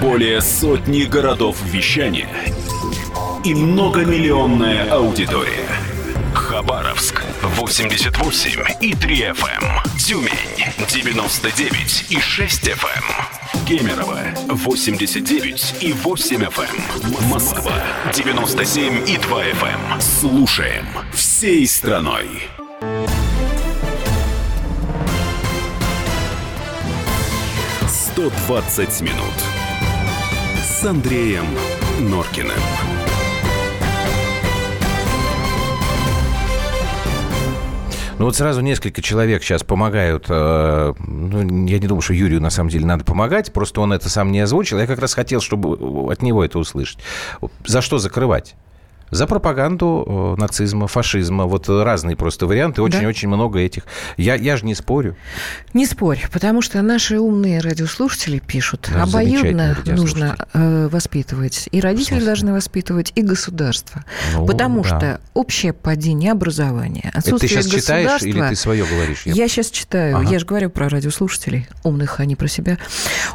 Более 0.00 0.40
сотни 0.40 1.02
городов 1.02 1.58
вещания 1.64 2.30
и 3.44 3.54
многомиллионная 3.54 4.90
аудитория. 4.90 5.68
Хабаровск 6.32 7.22
88 7.42 8.62
и 8.80 8.94
3 8.94 9.16
FM. 9.16 9.98
Тюмень 9.98 10.64
99 10.88 12.06
и 12.08 12.18
6 12.18 12.68
FM. 12.68 13.41
Кемерово 13.66 14.18
89 14.48 15.74
и 15.82 15.92
8 15.92 16.36
FM. 16.42 17.28
Москва 17.30 17.72
97 18.12 19.08
и 19.08 19.16
2 19.16 19.44
FM. 19.44 20.00
Слушаем 20.00 20.84
всей 21.12 21.66
страной. 21.66 22.26
«120 28.16 29.02
минут» 29.02 29.34
с 30.62 30.84
Андреем 30.84 31.46
Норкиным. 32.00 32.81
Ну 38.22 38.26
вот 38.26 38.36
сразу 38.36 38.60
несколько 38.60 39.02
человек 39.02 39.42
сейчас 39.42 39.64
помогают. 39.64 40.26
э, 40.28 40.94
ну, 40.96 41.66
я 41.66 41.80
не 41.80 41.88
думаю, 41.88 42.02
что 42.02 42.14
Юрию 42.14 42.40
на 42.40 42.50
самом 42.50 42.70
деле 42.70 42.86
надо 42.86 43.02
помогать. 43.04 43.52
Просто 43.52 43.80
он 43.80 43.92
это 43.92 44.08
сам 44.08 44.30
не 44.30 44.38
озвучил. 44.38 44.78
Я 44.78 44.86
как 44.86 45.00
раз 45.00 45.14
хотел, 45.14 45.40
чтобы 45.40 46.08
от 46.08 46.22
него 46.22 46.44
это 46.44 46.60
услышать. 46.60 47.00
За 47.66 47.82
что 47.82 47.98
закрывать? 47.98 48.54
За 49.12 49.26
пропаганду 49.26 50.34
э, 50.38 50.40
нацизма, 50.40 50.86
фашизма. 50.86 51.44
Вот 51.44 51.68
разные 51.68 52.16
просто 52.16 52.46
варианты. 52.46 52.80
Очень-очень 52.80 53.28
много 53.28 53.58
этих. 53.58 53.82
Я, 54.16 54.36
я 54.36 54.56
же 54.56 54.64
не 54.64 54.74
спорю. 54.74 55.16
Не 55.74 55.84
спорь, 55.84 56.24
потому 56.32 56.62
что 56.62 56.80
наши 56.80 57.18
умные 57.18 57.60
радиослушатели 57.60 58.38
пишут, 58.38 58.88
Да, 58.90 59.02
обоюдно 59.02 59.76
нужно 59.84 60.36
э, 60.54 60.88
воспитывать. 60.90 61.68
И 61.72 61.80
родители 61.82 62.24
должны 62.24 62.54
воспитывать, 62.54 63.12
и 63.14 63.20
государство. 63.20 64.02
Ну, 64.34 64.46
потому 64.46 64.82
да. 64.82 64.88
что 64.88 65.20
общее 65.34 65.74
падение 65.74 66.32
образования, 66.32 67.10
Это 67.12 67.12
ты 67.12 67.18
отсутствие 67.18 67.62
сейчас 67.62 67.66
читаешь 67.66 68.22
или 68.22 68.40
ты 68.48 68.56
свое 68.56 68.86
говоришь? 68.86 69.26
Я 69.26 69.46
сейчас 69.46 69.70
читаю, 69.70 70.16
Ага. 70.16 70.30
я 70.30 70.38
же 70.38 70.46
говорю 70.46 70.70
про 70.70 70.88
радиослушателей, 70.88 71.68
умных, 71.84 72.18
а 72.18 72.24
не 72.24 72.34
про 72.34 72.48
себя. 72.48 72.78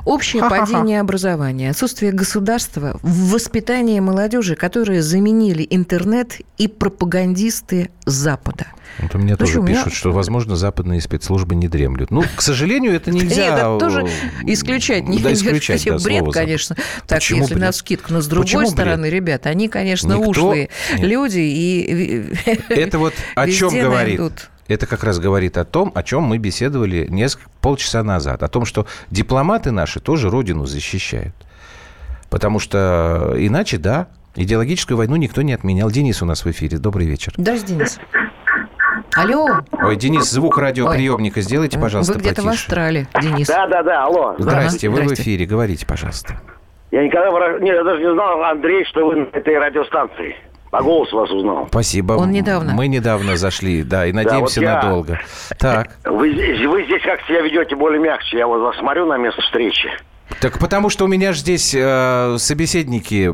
Общее 0.06 0.42
Ха-ха-ха. 0.42 0.66
падение 0.66 1.00
образования, 1.02 1.70
отсутствие 1.70 2.12
государства 2.12 3.00
в 3.04 3.32
воспитании 3.34 4.00
молодежи, 4.00 4.56
которые 4.56 5.04
заменили 5.04 5.67
интернет 5.70 6.38
и 6.58 6.68
пропагандисты 6.68 7.90
Запада. 8.06 8.68
Вот 9.00 9.14
у 9.16 9.18
меня 9.18 9.32
Ну 9.32 9.38
тоже 9.46 9.60
у 9.60 9.64
меня- 9.64 9.84
пишут, 9.84 9.94
что, 9.98 10.12
возможно, 10.12 10.56
западные 10.56 11.02
спецслужбы 11.02 11.56
не 11.56 11.68
дремлют. 11.68 12.10
Ну, 12.12 12.24
к 12.36 12.42
сожалению, 12.42 12.94
это 12.94 13.12
нельзя... 13.12 13.36
Нет, 13.50 13.54
это 13.54 13.78
тоже 13.80 14.02
э, 14.06 14.08
исключать. 14.54 15.08
Не, 15.08 15.20
да, 15.20 15.34
исключать, 15.34 15.84
да, 15.86 15.98
бред, 16.00 16.20
слово 16.20 16.32
конечно. 16.32 16.76
Так, 17.08 17.20
Почему 17.20 17.42
если 17.42 17.54
бред? 17.56 17.66
на 17.66 17.72
скидку. 17.72 18.14
Но 18.14 18.22
с 18.22 18.28
другой 18.28 18.46
Почему 18.46 18.62
бред? 18.62 18.72
стороны, 18.72 19.06
ребята, 19.08 19.50
они, 19.50 19.68
конечно, 19.70 20.14
Никто- 20.14 20.30
ушлые 20.30 20.70
Нет. 20.94 21.02
люди 21.02 21.40
и 21.40 22.34
Это 22.70 22.98
вот 23.00 23.14
о 23.36 23.48
чем 23.50 23.70
говорит? 23.70 24.20
найдут. 24.20 24.50
Это 24.68 24.86
как 24.86 25.04
раз 25.06 25.18
говорит 25.20 25.58
о 25.58 25.64
том, 25.64 25.92
о 25.96 26.04
чем 26.04 26.24
мы 26.24 26.40
беседовали 26.40 27.08
несколько 27.10 27.50
полчаса 27.62 28.04
назад. 28.04 28.44
О 28.44 28.48
том, 28.50 28.66
что 28.66 28.86
дипломаты 29.12 29.72
наши 29.72 30.00
тоже 30.02 30.30
родину 30.30 30.66
защищают. 30.66 31.34
Потому 32.30 32.60
что 32.60 33.34
иначе, 33.38 33.78
да, 33.78 34.08
идеологическую 34.38 34.98
войну 34.98 35.16
никто 35.16 35.42
не 35.42 35.54
отменял. 35.54 35.90
Денис 35.92 36.22
у 36.22 36.26
нас 36.26 36.46
в 36.46 36.52
эфире. 36.52 36.78
Добрый 36.78 37.06
вечер. 37.08 37.34
Здравствуйте, 37.38 37.74
Денис. 37.76 38.00
Алло. 39.16 39.48
Ой, 39.72 39.96
Денис, 39.96 40.30
звук 40.30 40.58
радиоприемника 40.58 41.42
сделайте, 41.42 41.80
пожалуйста, 41.80 42.14
Вы 42.14 42.20
где-то 42.20 42.44
в. 42.44 42.48
Австралии, 42.50 43.08
Денис. 43.22 43.48
Да, 43.48 43.66
да, 43.68 43.82
да, 43.84 44.06
алло. 44.06 44.36
Здрасте, 44.38 44.90
вы 44.90 45.02
в 45.02 45.04
Здрасте. 45.06 45.24
эфире. 45.24 45.46
Говорите, 45.46 45.86
пожалуйста. 45.86 46.40
Я 46.92 47.04
никогда, 47.06 47.60
не, 47.60 47.70
я 47.70 47.84
даже 47.84 48.02
не 48.02 48.12
знал, 48.14 48.44
Андрей, 48.44 48.86
что 48.86 49.06
вы 49.08 49.16
на 49.16 49.24
этой 49.34 49.58
радиостанции. 49.58 50.36
По 50.72 50.82
голосу 50.84 51.16
вас 51.18 51.32
узнал. 51.32 51.68
Спасибо. 51.70 52.14
Он 52.14 52.30
недавно. 52.32 52.74
Мы 52.74 52.88
недавно 52.88 53.38
зашли, 53.38 53.84
да, 53.84 54.06
и 54.06 54.12
надеемся 54.12 54.60
вот 54.60 54.68
я- 54.68 54.76
надолго. 54.76 55.20
Так. 55.58 55.98
Вы, 56.06 56.32
здесь- 56.34 56.66
вы 56.68 56.84
здесь 56.84 57.02
как 57.04 57.22
себя 57.22 57.42
ведете 57.42 57.76
более 57.76 58.00
мягче. 58.02 58.38
Я 58.38 58.48
вот 58.48 58.60
вас 58.60 58.78
смотрю 58.78 59.06
на 59.06 59.18
место 59.18 59.42
встречи. 59.42 59.90
Так 60.42 60.60
потому 60.60 60.90
что 60.90 61.06
у 61.06 61.08
меня 61.08 61.34
же 61.34 61.40
здесь 61.40 61.74
э, 61.76 62.36
собеседники 62.38 63.34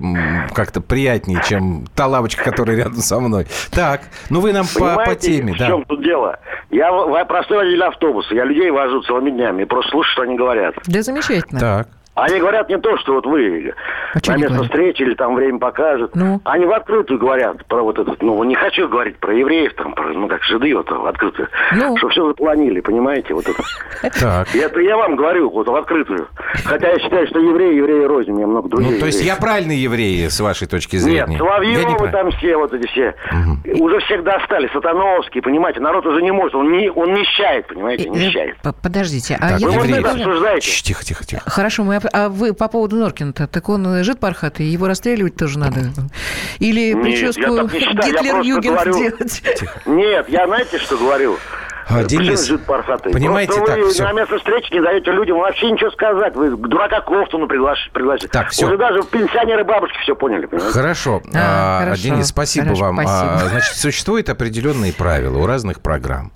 как-то 0.54 0.82
приятнее, 0.82 1.42
чем 1.48 1.86
та 1.96 2.08
лавочка, 2.08 2.44
которая 2.44 2.78
рядом 2.78 2.98
со 2.98 3.20
мной. 3.20 3.48
Так, 3.72 4.02
ну 4.30 4.40
вы 4.40 4.54
нам 4.54 4.66
по, 4.74 5.04
по 5.04 5.16
теме, 5.16 5.54
в 5.54 5.58
да. 5.58 5.68
чем 5.68 5.86
тут 5.86 6.04
дело? 6.04 6.40
Я 6.70 6.92
в- 6.92 7.26
простой 7.26 7.58
водитель 7.58 7.84
автобуса. 7.84 8.34
Я 8.34 8.46
людей 8.46 8.72
вожу 8.72 9.02
целыми 9.04 9.32
днями. 9.32 9.64
Просто 9.66 9.92
слушаю, 9.92 10.12
что 10.14 10.22
они 10.24 10.36
говорят. 10.36 10.76
Да 10.88 11.02
замечательно. 11.02 11.60
Так. 11.60 11.88
Они 12.16 12.40
говорят 12.40 12.70
не 12.70 12.78
то, 12.78 12.96
что 12.98 13.14
вот 13.14 13.26
вы 13.26 13.74
А 14.14 14.32
на 14.32 14.38
место 14.38 14.64
встречи 14.64 15.02
или 15.02 15.16
там 15.16 15.34
время 15.34 15.58
покажет. 15.58 16.12
Ну? 16.14 16.42
Они 16.44 16.66
в 16.66 16.72
открытую 16.72 17.20
говорят 17.20 17.66
про 17.66 17.82
вот 17.82 17.98
этот, 17.98 18.22
ну, 18.22 18.44
не 18.44 18.54
хочу 18.54 18.88
говорить 18.88 19.18
про 19.18 19.34
евреев, 19.34 19.74
там, 19.74 19.94
про, 19.94 20.14
ну, 20.14 20.28
как 20.28 20.44
жиды, 20.44 20.76
вот, 20.76 20.92
в 20.92 21.08
открытую. 21.08 21.48
Ну? 21.72 21.98
Что 21.98 22.10
все 22.10 22.28
запланили, 22.28 22.82
понимаете, 22.82 23.34
вот 23.34 23.46
это. 23.48 23.64
Так. 24.20 24.56
Это 24.56 24.80
я 24.80 24.96
вам 24.96 25.16
говорю, 25.16 25.50
вот 25.50 25.68
в 25.68 25.76
открытую. 25.76 26.28
Хотя 26.66 26.90
я 26.92 27.00
считаю, 27.00 27.28
что 27.28 27.40
евреи, 27.40 27.76
евреи 27.78 28.04
рознь, 28.06 28.32
у 28.32 28.36
меня 28.36 28.48
много 28.48 28.70
друзей. 28.70 28.92
Ну, 28.92 29.00
то 29.00 29.06
есть 29.06 29.20
я 29.20 29.26
евреев. 29.34 29.40
правильный 29.40 29.78
еврей, 29.78 30.30
с 30.30 30.40
вашей 30.40 30.68
точки 30.68 30.96
Нет, 30.96 31.04
зрения? 31.04 31.20
Я 31.22 31.28
не 31.28 31.38
Соловьевы 31.38 31.98
прав. 31.98 32.12
там 32.12 32.32
все, 32.32 32.56
вот 32.58 32.74
эти 32.74 32.88
все. 32.88 33.16
Уже 33.82 34.00
всех 34.02 34.24
достали. 34.24 34.70
Сатановский, 34.74 35.42
понимаете, 35.42 35.80
народ 35.80 36.06
уже 36.06 36.22
не 36.22 36.32
может. 36.32 36.56
Он, 36.56 36.72
не, 36.72 36.90
он 36.92 37.14
нищает, 37.14 37.68
понимаете, 37.68 38.06
Э, 38.08 38.10
нищает. 38.12 38.58
п- 38.62 38.74
Подождите, 38.82 39.38
а 39.40 39.50
Так, 39.50 39.60
я 39.60 39.68
Вы 39.68 39.74
вот 39.80 39.90
это 39.90 40.12
обсуждаете. 40.12 40.82
Тихо, 40.84 41.04
тихо, 41.04 41.26
тихо. 41.26 41.50
Хорошо, 41.50 41.84
мы, 41.84 42.00
а 42.14 42.30
вы 42.30 42.54
по 42.54 42.68
поводу 42.68 42.96
Норкина-то, 42.98 43.48
так 43.48 43.70
он 43.70 43.86
э, 43.88 44.04
жид 44.04 44.20
пархатый, 44.20 44.66
его 44.68 44.88
расстреливать 44.88 45.36
тоже 45.36 45.58
надо? 45.60 45.80
Или 46.60 46.94
Нет, 46.94 47.02
прическу 47.04 47.42
я 47.42 47.64
не 47.64 47.80
я 47.80 47.94
Гитлер-Югент 47.94 48.84
делать? 48.86 49.44
Нет, 49.86 50.30
я 50.30 50.46
знаете, 50.48 50.78
что 50.78 50.98
говорю? 50.98 51.38
А, 51.90 52.04
Денис, 52.04 52.48
понимаете, 52.48 53.54
Просто 53.54 53.72
так, 53.74 53.80
вы 53.84 53.90
всё. 53.92 54.04
на 54.06 54.14
место 54.14 54.38
встречи 54.38 54.74
не 54.74 54.82
даете 54.82 55.12
людям 55.12 55.38
вообще 55.38 55.72
ничего 55.72 55.92
сказать. 55.92 56.36
Вы 56.36 56.56
дурака 56.56 57.02
Кофтуну 57.02 57.48
приглашите. 57.48 57.92
пригласите. 57.92 58.28
Так, 58.30 58.50
всё. 58.50 58.68
Уже 58.68 58.78
даже 58.78 59.04
пенсионеры 59.04 59.64
бабушки 59.64 59.98
все 60.04 60.16
поняли, 60.16 60.46
понимаете? 60.46 60.74
Хорошо. 60.74 61.22
А, 61.34 61.80
А, 61.80 61.84
хорошо. 61.86 62.04
Денис, 62.04 62.28
спасибо 62.28 62.66
Хорошо, 62.68 62.84
вам. 62.86 63.00
А, 63.00 63.04
спасибо. 63.04 63.50
Значит, 63.50 63.76
существуют 63.76 64.30
определенные 64.30 64.94
правила 64.94 65.38
у 65.38 65.46
разных 65.46 65.82
программ. 65.82 66.32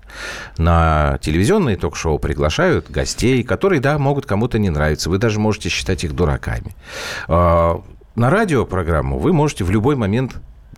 На 0.57 1.17
телевизионные 1.21 1.75
ток-шоу 1.77 2.19
приглашают 2.19 2.89
гостей, 2.89 3.43
которые, 3.43 3.79
да, 3.79 3.97
могут 3.97 4.25
кому-то 4.25 4.59
не 4.59 4.69
нравиться. 4.69 5.09
Вы 5.09 5.17
даже 5.17 5.39
можете 5.39 5.69
считать 5.69 6.03
их 6.03 6.13
дураками. 6.13 6.75
А, 7.27 7.81
На 8.15 8.29
радиопрограмму 8.31 9.19
вы 9.19 9.31
можете 9.31 9.63
в 9.63 9.69
любой 9.69 9.95
момент 9.95 10.33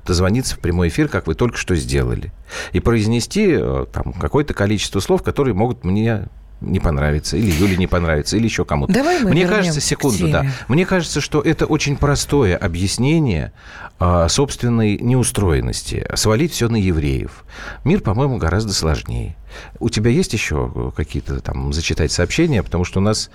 дозвониться 0.10 0.56
в 0.56 0.60
прямой 0.60 0.88
эфир, 0.88 1.08
как 1.08 1.28
вы 1.28 1.36
только 1.36 1.58
что 1.58 1.76
сделали, 1.76 2.32
и 2.72 2.80
произнести 2.80 3.48
э, 3.52 3.86
там 3.94 4.12
какое-то 4.14 4.56
количество 4.56 5.00
слов, 5.00 5.22
которые 5.22 5.54
могут 5.54 5.86
мне 5.86 6.26
не 6.62 6.80
понравится, 6.80 7.38
или 7.38 7.52
Юле 7.52 7.78
не 7.78 7.86
понравится, 7.86 8.36
или 8.36 8.46
еще 8.46 8.66
кому-то. 8.66 8.92
Давай 8.92 9.22
мы 9.22 9.30
Мне 9.30 9.48
кажется, 9.48 9.80
секунду, 9.80 10.30
да. 10.30 10.46
Мне 10.68 10.86
кажется, 10.86 11.22
что 11.22 11.42
это 11.42 11.68
очень 11.68 11.96
простое 11.96 12.58
объяснение 12.58 13.54
э, 14.00 14.26
собственной 14.28 14.98
неустроенности. 14.98 16.06
Свалить 16.16 16.54
все 16.54 16.68
на 16.68 16.76
евреев. 16.76 17.46
Мир, 17.84 18.02
по-моему, 18.02 18.38
гораздо 18.38 18.74
сложнее. 18.74 19.36
У 19.80 19.90
тебя 19.90 20.10
есть 20.10 20.34
еще 20.34 20.92
какие-то 20.96 21.40
там 21.40 21.72
зачитать 21.72 22.12
сообщения, 22.12 22.64
потому 22.64 22.84
что 22.84 23.00
у 23.00 23.04
нас 23.04 23.30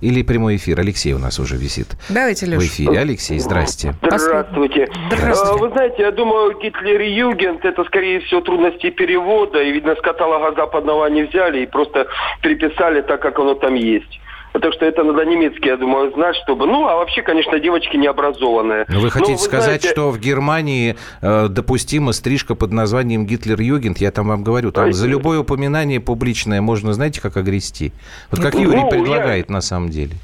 или 0.00 0.22
прямой 0.22 0.56
эфир? 0.56 0.80
Алексей 0.80 1.12
у 1.12 1.18
нас 1.18 1.38
уже 1.38 1.56
висит. 1.56 1.88
Давайте, 2.08 2.46
Леш. 2.46 2.62
В 2.62 2.66
эфире. 2.66 2.98
Алексей, 2.98 3.38
здрасте. 3.38 3.94
Здравствуйте. 4.02 4.88
Здравствуйте. 5.10 5.58
Вы 5.60 5.70
знаете, 5.70 6.02
я 6.02 6.10
думаю, 6.10 6.58
Гитлер 6.60 7.00
и 7.00 7.10
Югент 7.12 7.64
это, 7.64 7.84
скорее 7.84 8.20
всего, 8.20 8.40
трудности 8.40 8.90
перевода. 8.90 9.62
И, 9.62 9.72
видно, 9.72 9.94
с 9.94 10.00
каталога 10.00 10.54
западного 10.54 11.06
они 11.06 11.24
взяли 11.24 11.62
и 11.62 11.66
просто 11.66 12.06
переписали 12.42 13.02
так, 13.02 13.20
как 13.20 13.38
оно 13.38 13.54
там 13.54 13.74
есть. 13.74 14.20
Так 14.52 14.72
что 14.72 14.84
это 14.84 15.04
надо 15.04 15.24
немецкий, 15.24 15.68
я 15.68 15.76
думаю, 15.76 16.12
знать, 16.12 16.34
чтобы... 16.36 16.66
Ну, 16.66 16.88
а 16.88 16.96
вообще, 16.96 17.22
конечно, 17.22 17.58
девочки 17.60 17.96
необразованные. 17.96 18.84
Но 18.88 19.00
вы 19.00 19.10
хотите 19.10 19.32
Но, 19.32 19.38
вы 19.38 19.44
сказать, 19.44 19.82
знаете... 19.82 19.88
что 19.90 20.10
в 20.10 20.18
Германии 20.18 20.96
э, 21.22 21.46
допустима 21.48 22.12
стрижка 22.12 22.54
под 22.56 22.72
названием 22.72 23.26
Гитлер-Югент? 23.26 23.98
Я 23.98 24.10
там 24.10 24.28
вам 24.28 24.42
говорю, 24.42 24.72
там 24.72 24.92
за 24.92 25.06
любое 25.06 25.40
упоминание 25.40 26.00
публичное 26.00 26.60
можно, 26.60 26.92
знаете, 26.92 27.20
как 27.20 27.36
огрести. 27.36 27.92
Вот 28.30 28.40
как 28.40 28.54
Юрий 28.54 28.82
ну, 28.82 28.90
предлагает 28.90 29.48
я... 29.48 29.54
на 29.54 29.60
самом 29.60 29.90
деле. 29.90 30.16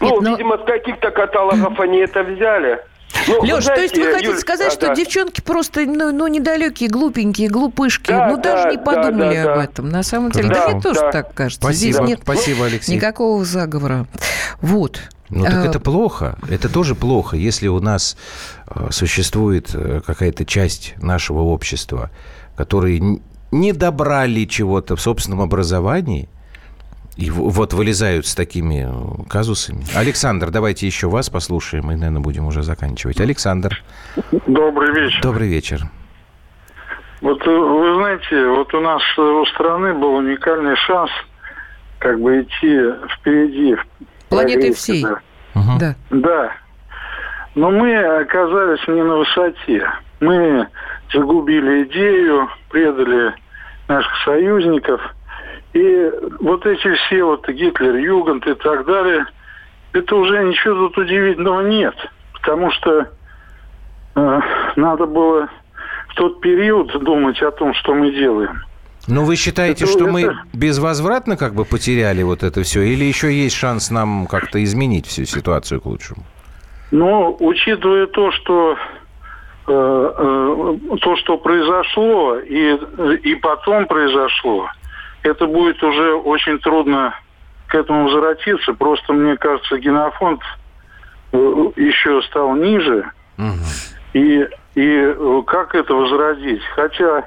Ну, 0.00 0.10
Нет, 0.10 0.20
но... 0.20 0.30
видимо, 0.30 0.58
с 0.58 0.64
каких-то 0.64 1.10
каталогов 1.10 1.78
они 1.80 1.98
это 1.98 2.22
взяли. 2.22 2.80
Ну, 3.26 3.42
Леш, 3.42 3.64
то 3.64 3.80
есть 3.80 3.96
вы 3.96 4.12
хотите 4.12 4.30
Юль, 4.30 4.38
сказать, 4.38 4.68
да, 4.68 4.74
что 4.74 4.86
да. 4.88 4.94
девчонки 4.94 5.40
просто 5.40 5.80
ну, 5.86 6.12
ну, 6.12 6.26
недалекие, 6.26 6.88
глупенькие, 6.88 7.48
глупышки, 7.48 8.10
да, 8.10 8.28
ну, 8.28 8.36
да, 8.36 8.42
даже 8.42 8.76
не 8.76 8.82
подумали 8.82 9.34
да, 9.36 9.44
да, 9.44 9.54
об 9.54 9.58
этом. 9.60 9.88
На 9.88 10.02
самом 10.02 10.30
деле, 10.30 10.48
да, 10.48 10.54
да 10.54 10.68
мне 10.68 10.80
да. 10.80 10.80
тоже 10.80 11.00
так 11.12 11.34
кажется. 11.34 11.60
Спасибо, 11.60 11.92
Здесь 11.92 12.08
нет 12.08 12.20
спасибо, 12.22 12.66
Алексей. 12.66 12.94
никакого 12.94 13.44
заговора. 13.44 14.06
Вот. 14.60 15.00
Ну, 15.30 15.44
так 15.44 15.54
а... 15.54 15.66
это 15.66 15.80
плохо. 15.80 16.38
Это 16.48 16.68
тоже 16.68 16.94
плохо, 16.94 17.36
если 17.36 17.68
у 17.68 17.80
нас 17.80 18.16
э, 18.66 18.88
существует 18.90 19.70
э, 19.74 20.00
какая-то 20.04 20.44
часть 20.44 20.94
нашего 20.98 21.40
общества, 21.40 22.10
которые 22.56 23.20
не 23.50 23.72
добрали 23.72 24.44
чего-то 24.44 24.96
в 24.96 25.00
собственном 25.00 25.40
образовании, 25.40 26.28
и 27.16 27.30
вот 27.30 27.72
вылезают 27.72 28.26
с 28.26 28.34
такими 28.34 28.88
э, 28.88 29.28
казусами. 29.28 29.84
Александр, 29.94 30.50
давайте 30.50 30.86
еще 30.86 31.08
вас 31.08 31.30
послушаем, 31.30 31.92
и, 31.92 31.94
наверное, 31.94 32.20
будем 32.20 32.46
уже 32.46 32.62
заканчивать. 32.62 33.20
Александр. 33.20 33.82
Добрый 34.46 34.92
вечер. 34.92 35.20
Добрый 35.22 35.48
вечер. 35.48 35.82
Вот 37.20 37.40
э, 37.46 37.50
вы 37.50 37.94
знаете, 37.94 38.48
вот 38.48 38.74
у 38.74 38.80
нас 38.80 39.02
э, 39.16 39.20
у 39.20 39.46
страны 39.46 39.94
был 39.94 40.14
уникальный 40.16 40.74
шанс 40.74 41.10
как 41.98 42.20
бы 42.20 42.42
идти 42.42 42.80
впереди. 43.16 43.76
Планеты 44.28 44.74
всей. 44.74 45.04
Да. 45.04 45.20
Угу. 45.54 45.78
да. 45.78 45.94
Да. 46.10 46.52
Но 47.54 47.70
мы 47.70 47.96
оказались 47.96 48.86
не 48.88 49.02
на 49.02 49.18
высоте. 49.18 49.88
Мы 50.18 50.66
загубили 51.12 51.84
идею, 51.84 52.48
предали 52.70 53.34
наших 53.86 54.12
союзников– 54.24 55.00
и 55.74 56.10
вот 56.40 56.64
эти 56.66 56.94
все 56.94 57.24
вот 57.24 57.48
Гитлер, 57.48 57.96
Югент 57.96 58.46
и 58.46 58.54
так 58.54 58.86
далее, 58.86 59.26
это 59.92 60.16
уже 60.16 60.44
ничего 60.44 60.88
тут 60.88 60.98
удивительного 60.98 61.68
нет. 61.68 61.94
Потому 62.32 62.70
что 62.70 63.08
э, 64.14 64.40
надо 64.76 65.06
было 65.06 65.48
в 66.08 66.14
тот 66.14 66.40
период 66.40 66.96
думать 67.02 67.42
о 67.42 67.50
том, 67.50 67.74
что 67.74 67.92
мы 67.92 68.12
делаем. 68.12 68.62
Но 69.08 69.24
вы 69.24 69.34
считаете, 69.34 69.84
это, 69.84 69.92
что 69.92 70.04
это... 70.04 70.12
мы 70.12 70.36
безвозвратно 70.52 71.36
как 71.36 71.54
бы 71.54 71.64
потеряли 71.64 72.22
вот 72.22 72.44
это 72.44 72.62
все? 72.62 72.82
Или 72.82 73.04
еще 73.04 73.32
есть 73.32 73.56
шанс 73.56 73.90
нам 73.90 74.26
как-то 74.26 74.62
изменить 74.62 75.06
всю 75.06 75.24
ситуацию 75.24 75.80
к 75.80 75.86
лучшему? 75.86 76.22
Ну, 76.92 77.36
учитывая 77.40 78.06
то, 78.06 78.30
что 78.30 78.76
э, 79.66 79.72
э, 79.72 80.96
то, 81.00 81.16
что 81.16 81.36
произошло, 81.38 82.38
и, 82.38 82.78
и 83.24 83.34
потом 83.34 83.86
произошло, 83.86 84.68
это 85.24 85.46
будет 85.46 85.82
уже 85.82 86.14
очень 86.14 86.58
трудно 86.60 87.14
к 87.66 87.74
этому 87.74 88.04
возвратиться. 88.04 88.74
Просто, 88.74 89.12
мне 89.12 89.36
кажется, 89.36 89.78
генофонд 89.78 90.40
э, 91.32 91.36
еще 91.76 92.22
стал 92.22 92.54
ниже. 92.54 93.10
Угу. 93.38 93.64
И, 94.12 94.48
и 94.74 94.86
э, 94.86 95.42
как 95.46 95.74
это 95.74 95.94
возродить? 95.94 96.62
Хотя 96.76 97.24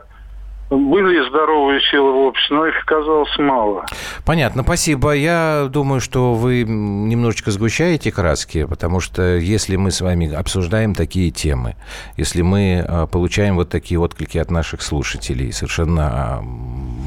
были 0.69 1.27
здоровые 1.29 1.79
силы 1.89 2.11
в 2.11 2.17
обществе, 2.17 2.55
но 2.57 2.67
их 2.67 2.75
оказалось 2.83 3.37
мало. 3.37 3.85
Понятно, 4.25 4.63
спасибо. 4.63 5.11
Я 5.11 5.67
думаю, 5.69 6.01
что 6.01 6.33
вы 6.33 6.63
немножечко 6.63 7.51
сгущаете 7.51 8.11
краски, 8.11 8.65
потому 8.65 8.99
что 8.99 9.37
если 9.37 9.75
мы 9.77 9.91
с 9.91 10.01
вами 10.01 10.33
обсуждаем 10.33 10.93
такие 10.93 11.31
темы, 11.31 11.75
если 12.17 12.41
мы 12.41 12.83
а, 12.85 13.07
получаем 13.07 13.55
вот 13.55 13.69
такие 13.69 13.99
отклики 13.99 14.37
от 14.37 14.51
наших 14.51 14.81
слушателей, 14.81 15.53
совершенно 15.53 16.03
а, 16.03 16.43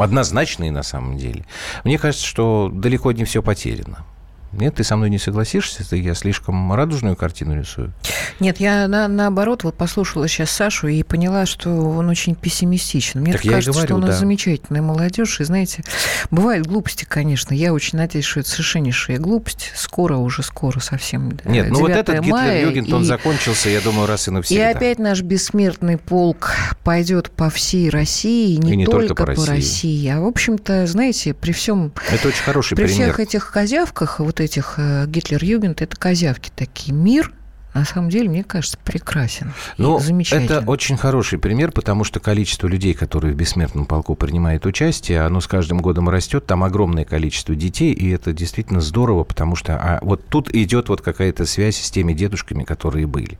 однозначные 0.03 0.73
на 0.73 0.83
самом 0.83 1.17
деле, 1.17 1.45
мне 1.85 1.99
кажется, 1.99 2.27
что 2.27 2.71
далеко 2.73 3.13
не 3.13 3.25
все 3.25 3.43
потеряно. 3.43 4.05
Нет, 4.53 4.75
ты 4.75 4.85
со 4.85 4.97
мной 4.97 5.11
не 5.11 5.19
согласишься? 5.19 5.89
Ты, 5.89 5.99
я 5.99 6.15
слишком 6.15 6.73
радужную 6.73 7.15
картину 7.15 7.59
рисую? 7.59 7.93
Нет, 8.41 8.59
я 8.59 8.89
на, 8.89 9.07
наоборот 9.07 9.65
вот 9.65 9.77
послушала 9.77 10.27
сейчас 10.27 10.51
Сашу 10.51 10.89
и 10.89 11.03
поняла, 11.03 11.47
что 11.47 11.71
он 11.71 12.09
очень 12.09 12.35
пессимистичен. 12.35 13.21
Мне 13.21 13.35
так 13.35 13.43
кажется, 13.43 13.71
говорю, 13.71 13.87
что 13.87 13.95
у 13.97 13.99
нас 13.99 14.11
да. 14.11 14.17
замечательная 14.17 14.83
молодежь. 14.83 15.41
И 15.41 15.45
знаете, 15.45 15.85
бывают 16.31 16.67
глупости, 16.67 17.05
конечно. 17.05 17.55
Я 17.55 17.73
очень 17.73 17.99
надеюсь, 17.99 18.25
что 18.25 18.41
это 18.41 18.49
совершеннейшая 18.49 19.19
глупость. 19.19 19.73
Скоро, 19.77 20.17
уже 20.17 20.43
скоро 20.43 20.81
совсем. 20.81 21.39
Нет, 21.45 21.71
ну 21.71 21.81
вот 21.81 21.91
этот 21.91 22.21
Гитлер-Югент, 22.21 22.93
он 22.93 23.05
закончился, 23.05 23.69
я 23.69 23.81
думаю, 23.81 24.07
раз 24.07 24.27
и 24.27 24.31
навсегда. 24.33 24.71
И 24.71 24.75
опять 24.75 24.99
наш 24.99 25.23
бессмертный 25.23 25.97
полк 25.97 26.55
пойдет 26.83 27.31
по 27.31 27.51
всей 27.51 27.89
России, 27.89 28.57
не, 28.57 28.73
и 28.73 28.77
не 28.77 28.87
только, 28.87 29.09
только 29.09 29.23
по, 29.23 29.27
России. 29.27 29.45
по 29.45 29.51
России. 29.53 30.09
А, 30.09 30.21
в 30.21 30.27
общем-то, 30.27 30.87
знаете, 30.87 31.35
при 31.35 31.53
всем... 31.53 31.93
Это 32.11 32.29
очень 32.29 32.43
хороший 32.43 32.75
при 32.75 32.85
пример. 32.85 32.97
При 32.97 33.05
всех 33.05 33.21
этих 33.21 33.53
козявках, 33.53 34.19
вот 34.19 34.40
этих 34.41 34.75
э, 34.79 35.07
Гитлер-Югент, 35.07 35.83
это 35.83 35.97
козявки 35.97 36.51
такие. 36.55 36.93
Мир 36.93 37.33
на 37.75 37.85
самом 37.85 38.11
деле, 38.11 38.29
мне 38.29 38.43
кажется, 38.43 38.79
прекрасен. 38.83 39.53
Ну, 39.79 39.99
это 39.99 40.65
очень 40.67 40.97
хороший 40.97 41.39
пример, 41.39 41.71
потому 41.71 42.03
что 42.03 42.19
количество 42.19 42.67
людей, 42.67 42.95
которые 42.95 43.33
в 43.33 43.37
бессмертном 43.37 43.87
полку 43.87 44.17
принимают 44.17 44.67
участие, 44.67 45.21
оно 45.21 45.41
с 45.41 45.47
каждым 45.47 45.79
годом 45.79 46.09
растет. 46.09 46.47
Там 46.47 46.65
огромное 46.65 47.05
количество 47.05 47.55
детей, 47.55 47.93
и 47.93 48.11
это 48.11 48.33
действительно 48.33 48.81
здорово, 48.81 49.23
потому 49.23 49.55
что 49.55 49.77
а, 49.77 49.99
вот 50.03 50.27
тут 50.29 50.53
идет 50.53 50.89
вот 50.89 51.01
какая-то 51.01 51.47
связь 51.47 51.77
с 51.77 51.91
теми 51.91 52.13
дедушками, 52.13 52.65
которые 52.65 53.07
были. 53.07 53.39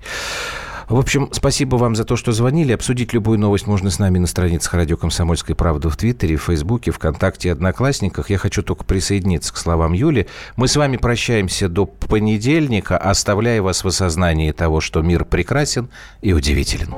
В 0.91 0.99
общем, 0.99 1.29
спасибо 1.31 1.77
вам 1.77 1.95
за 1.95 2.05
то, 2.05 2.17
что 2.17 2.33
звонили. 2.33 2.73
Обсудить 2.73 3.13
любую 3.13 3.39
новость 3.39 3.69
можно 3.69 3.91
с 3.91 4.01
нами 4.01 4.19
на 4.19 4.27
страницах 4.27 4.75
«Радио 4.75 4.97
Комсомольской 4.97 5.55
правды» 5.55 5.89
в 5.89 5.97
Твиттере, 5.97 6.35
в 6.35 6.43
Фейсбуке, 6.43 6.91
ВКонтакте 6.91 7.47
и 7.47 7.53
Одноклассниках. 7.53 8.29
Я 8.29 8.39
хочу 8.39 8.65
только 8.65 8.83
присоединиться 8.83 9.55
к 9.55 9.57
словам 9.57 9.93
Юли. 9.93 10.27
Мы 10.57 10.67
с 10.67 10.75
вами 10.75 10.97
прощаемся 10.97 11.69
до 11.69 11.87
понедельника, 11.87 12.99
оставляя 12.99 13.63
вас 13.63 13.85
в 13.85 13.87
осознании 13.87 14.51
того, 14.51 14.81
что 14.81 15.01
мир 15.01 15.25
прекрасен 15.25 15.91
и 16.23 16.33
удивителен. 16.33 16.93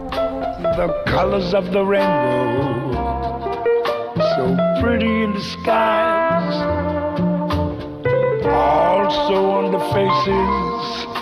also 8.85 9.37
on 9.59 9.71
the 9.71 9.79
faces 9.93 11.22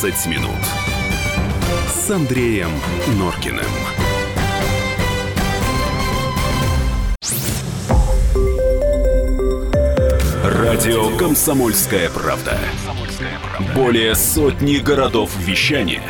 120 0.00 0.26
минут 0.28 0.56
с 1.92 2.10
Андреем 2.10 2.70
Норкиным. 3.18 3.66
Радио 10.42 11.14
«Комсомольская 11.18 12.08
правда». 12.08 12.58
Более 13.74 14.14
сотни 14.14 14.76
городов 14.76 15.36
вещания 15.36 16.02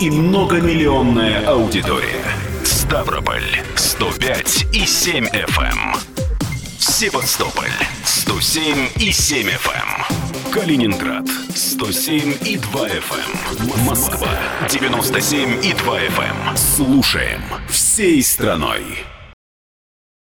и 0.00 0.10
многомиллионная 0.10 1.46
аудитория. 1.46 2.24
Ставрополь 2.64 3.62
105 3.76 4.66
и 4.72 4.84
7 4.84 5.26
FM. 5.26 5.62
Эм. 5.62 5.94
Севастополь 6.80 7.70
107 8.04 8.88
и 8.96 9.12
7 9.12 9.46
FM. 9.46 9.70
Эм. 9.70 10.50
Калининград 10.52 11.31
107 11.54 12.38
и 12.46 12.56
2 12.56 12.88
FM. 12.88 13.60
Эм. 13.60 13.84
Москва 13.84 14.28
97 14.68 15.64
и 15.64 15.74
2 15.74 16.00
FM. 16.00 16.56
Слушаем 16.56 17.42
всей 17.68 18.22
страной. 18.22 19.04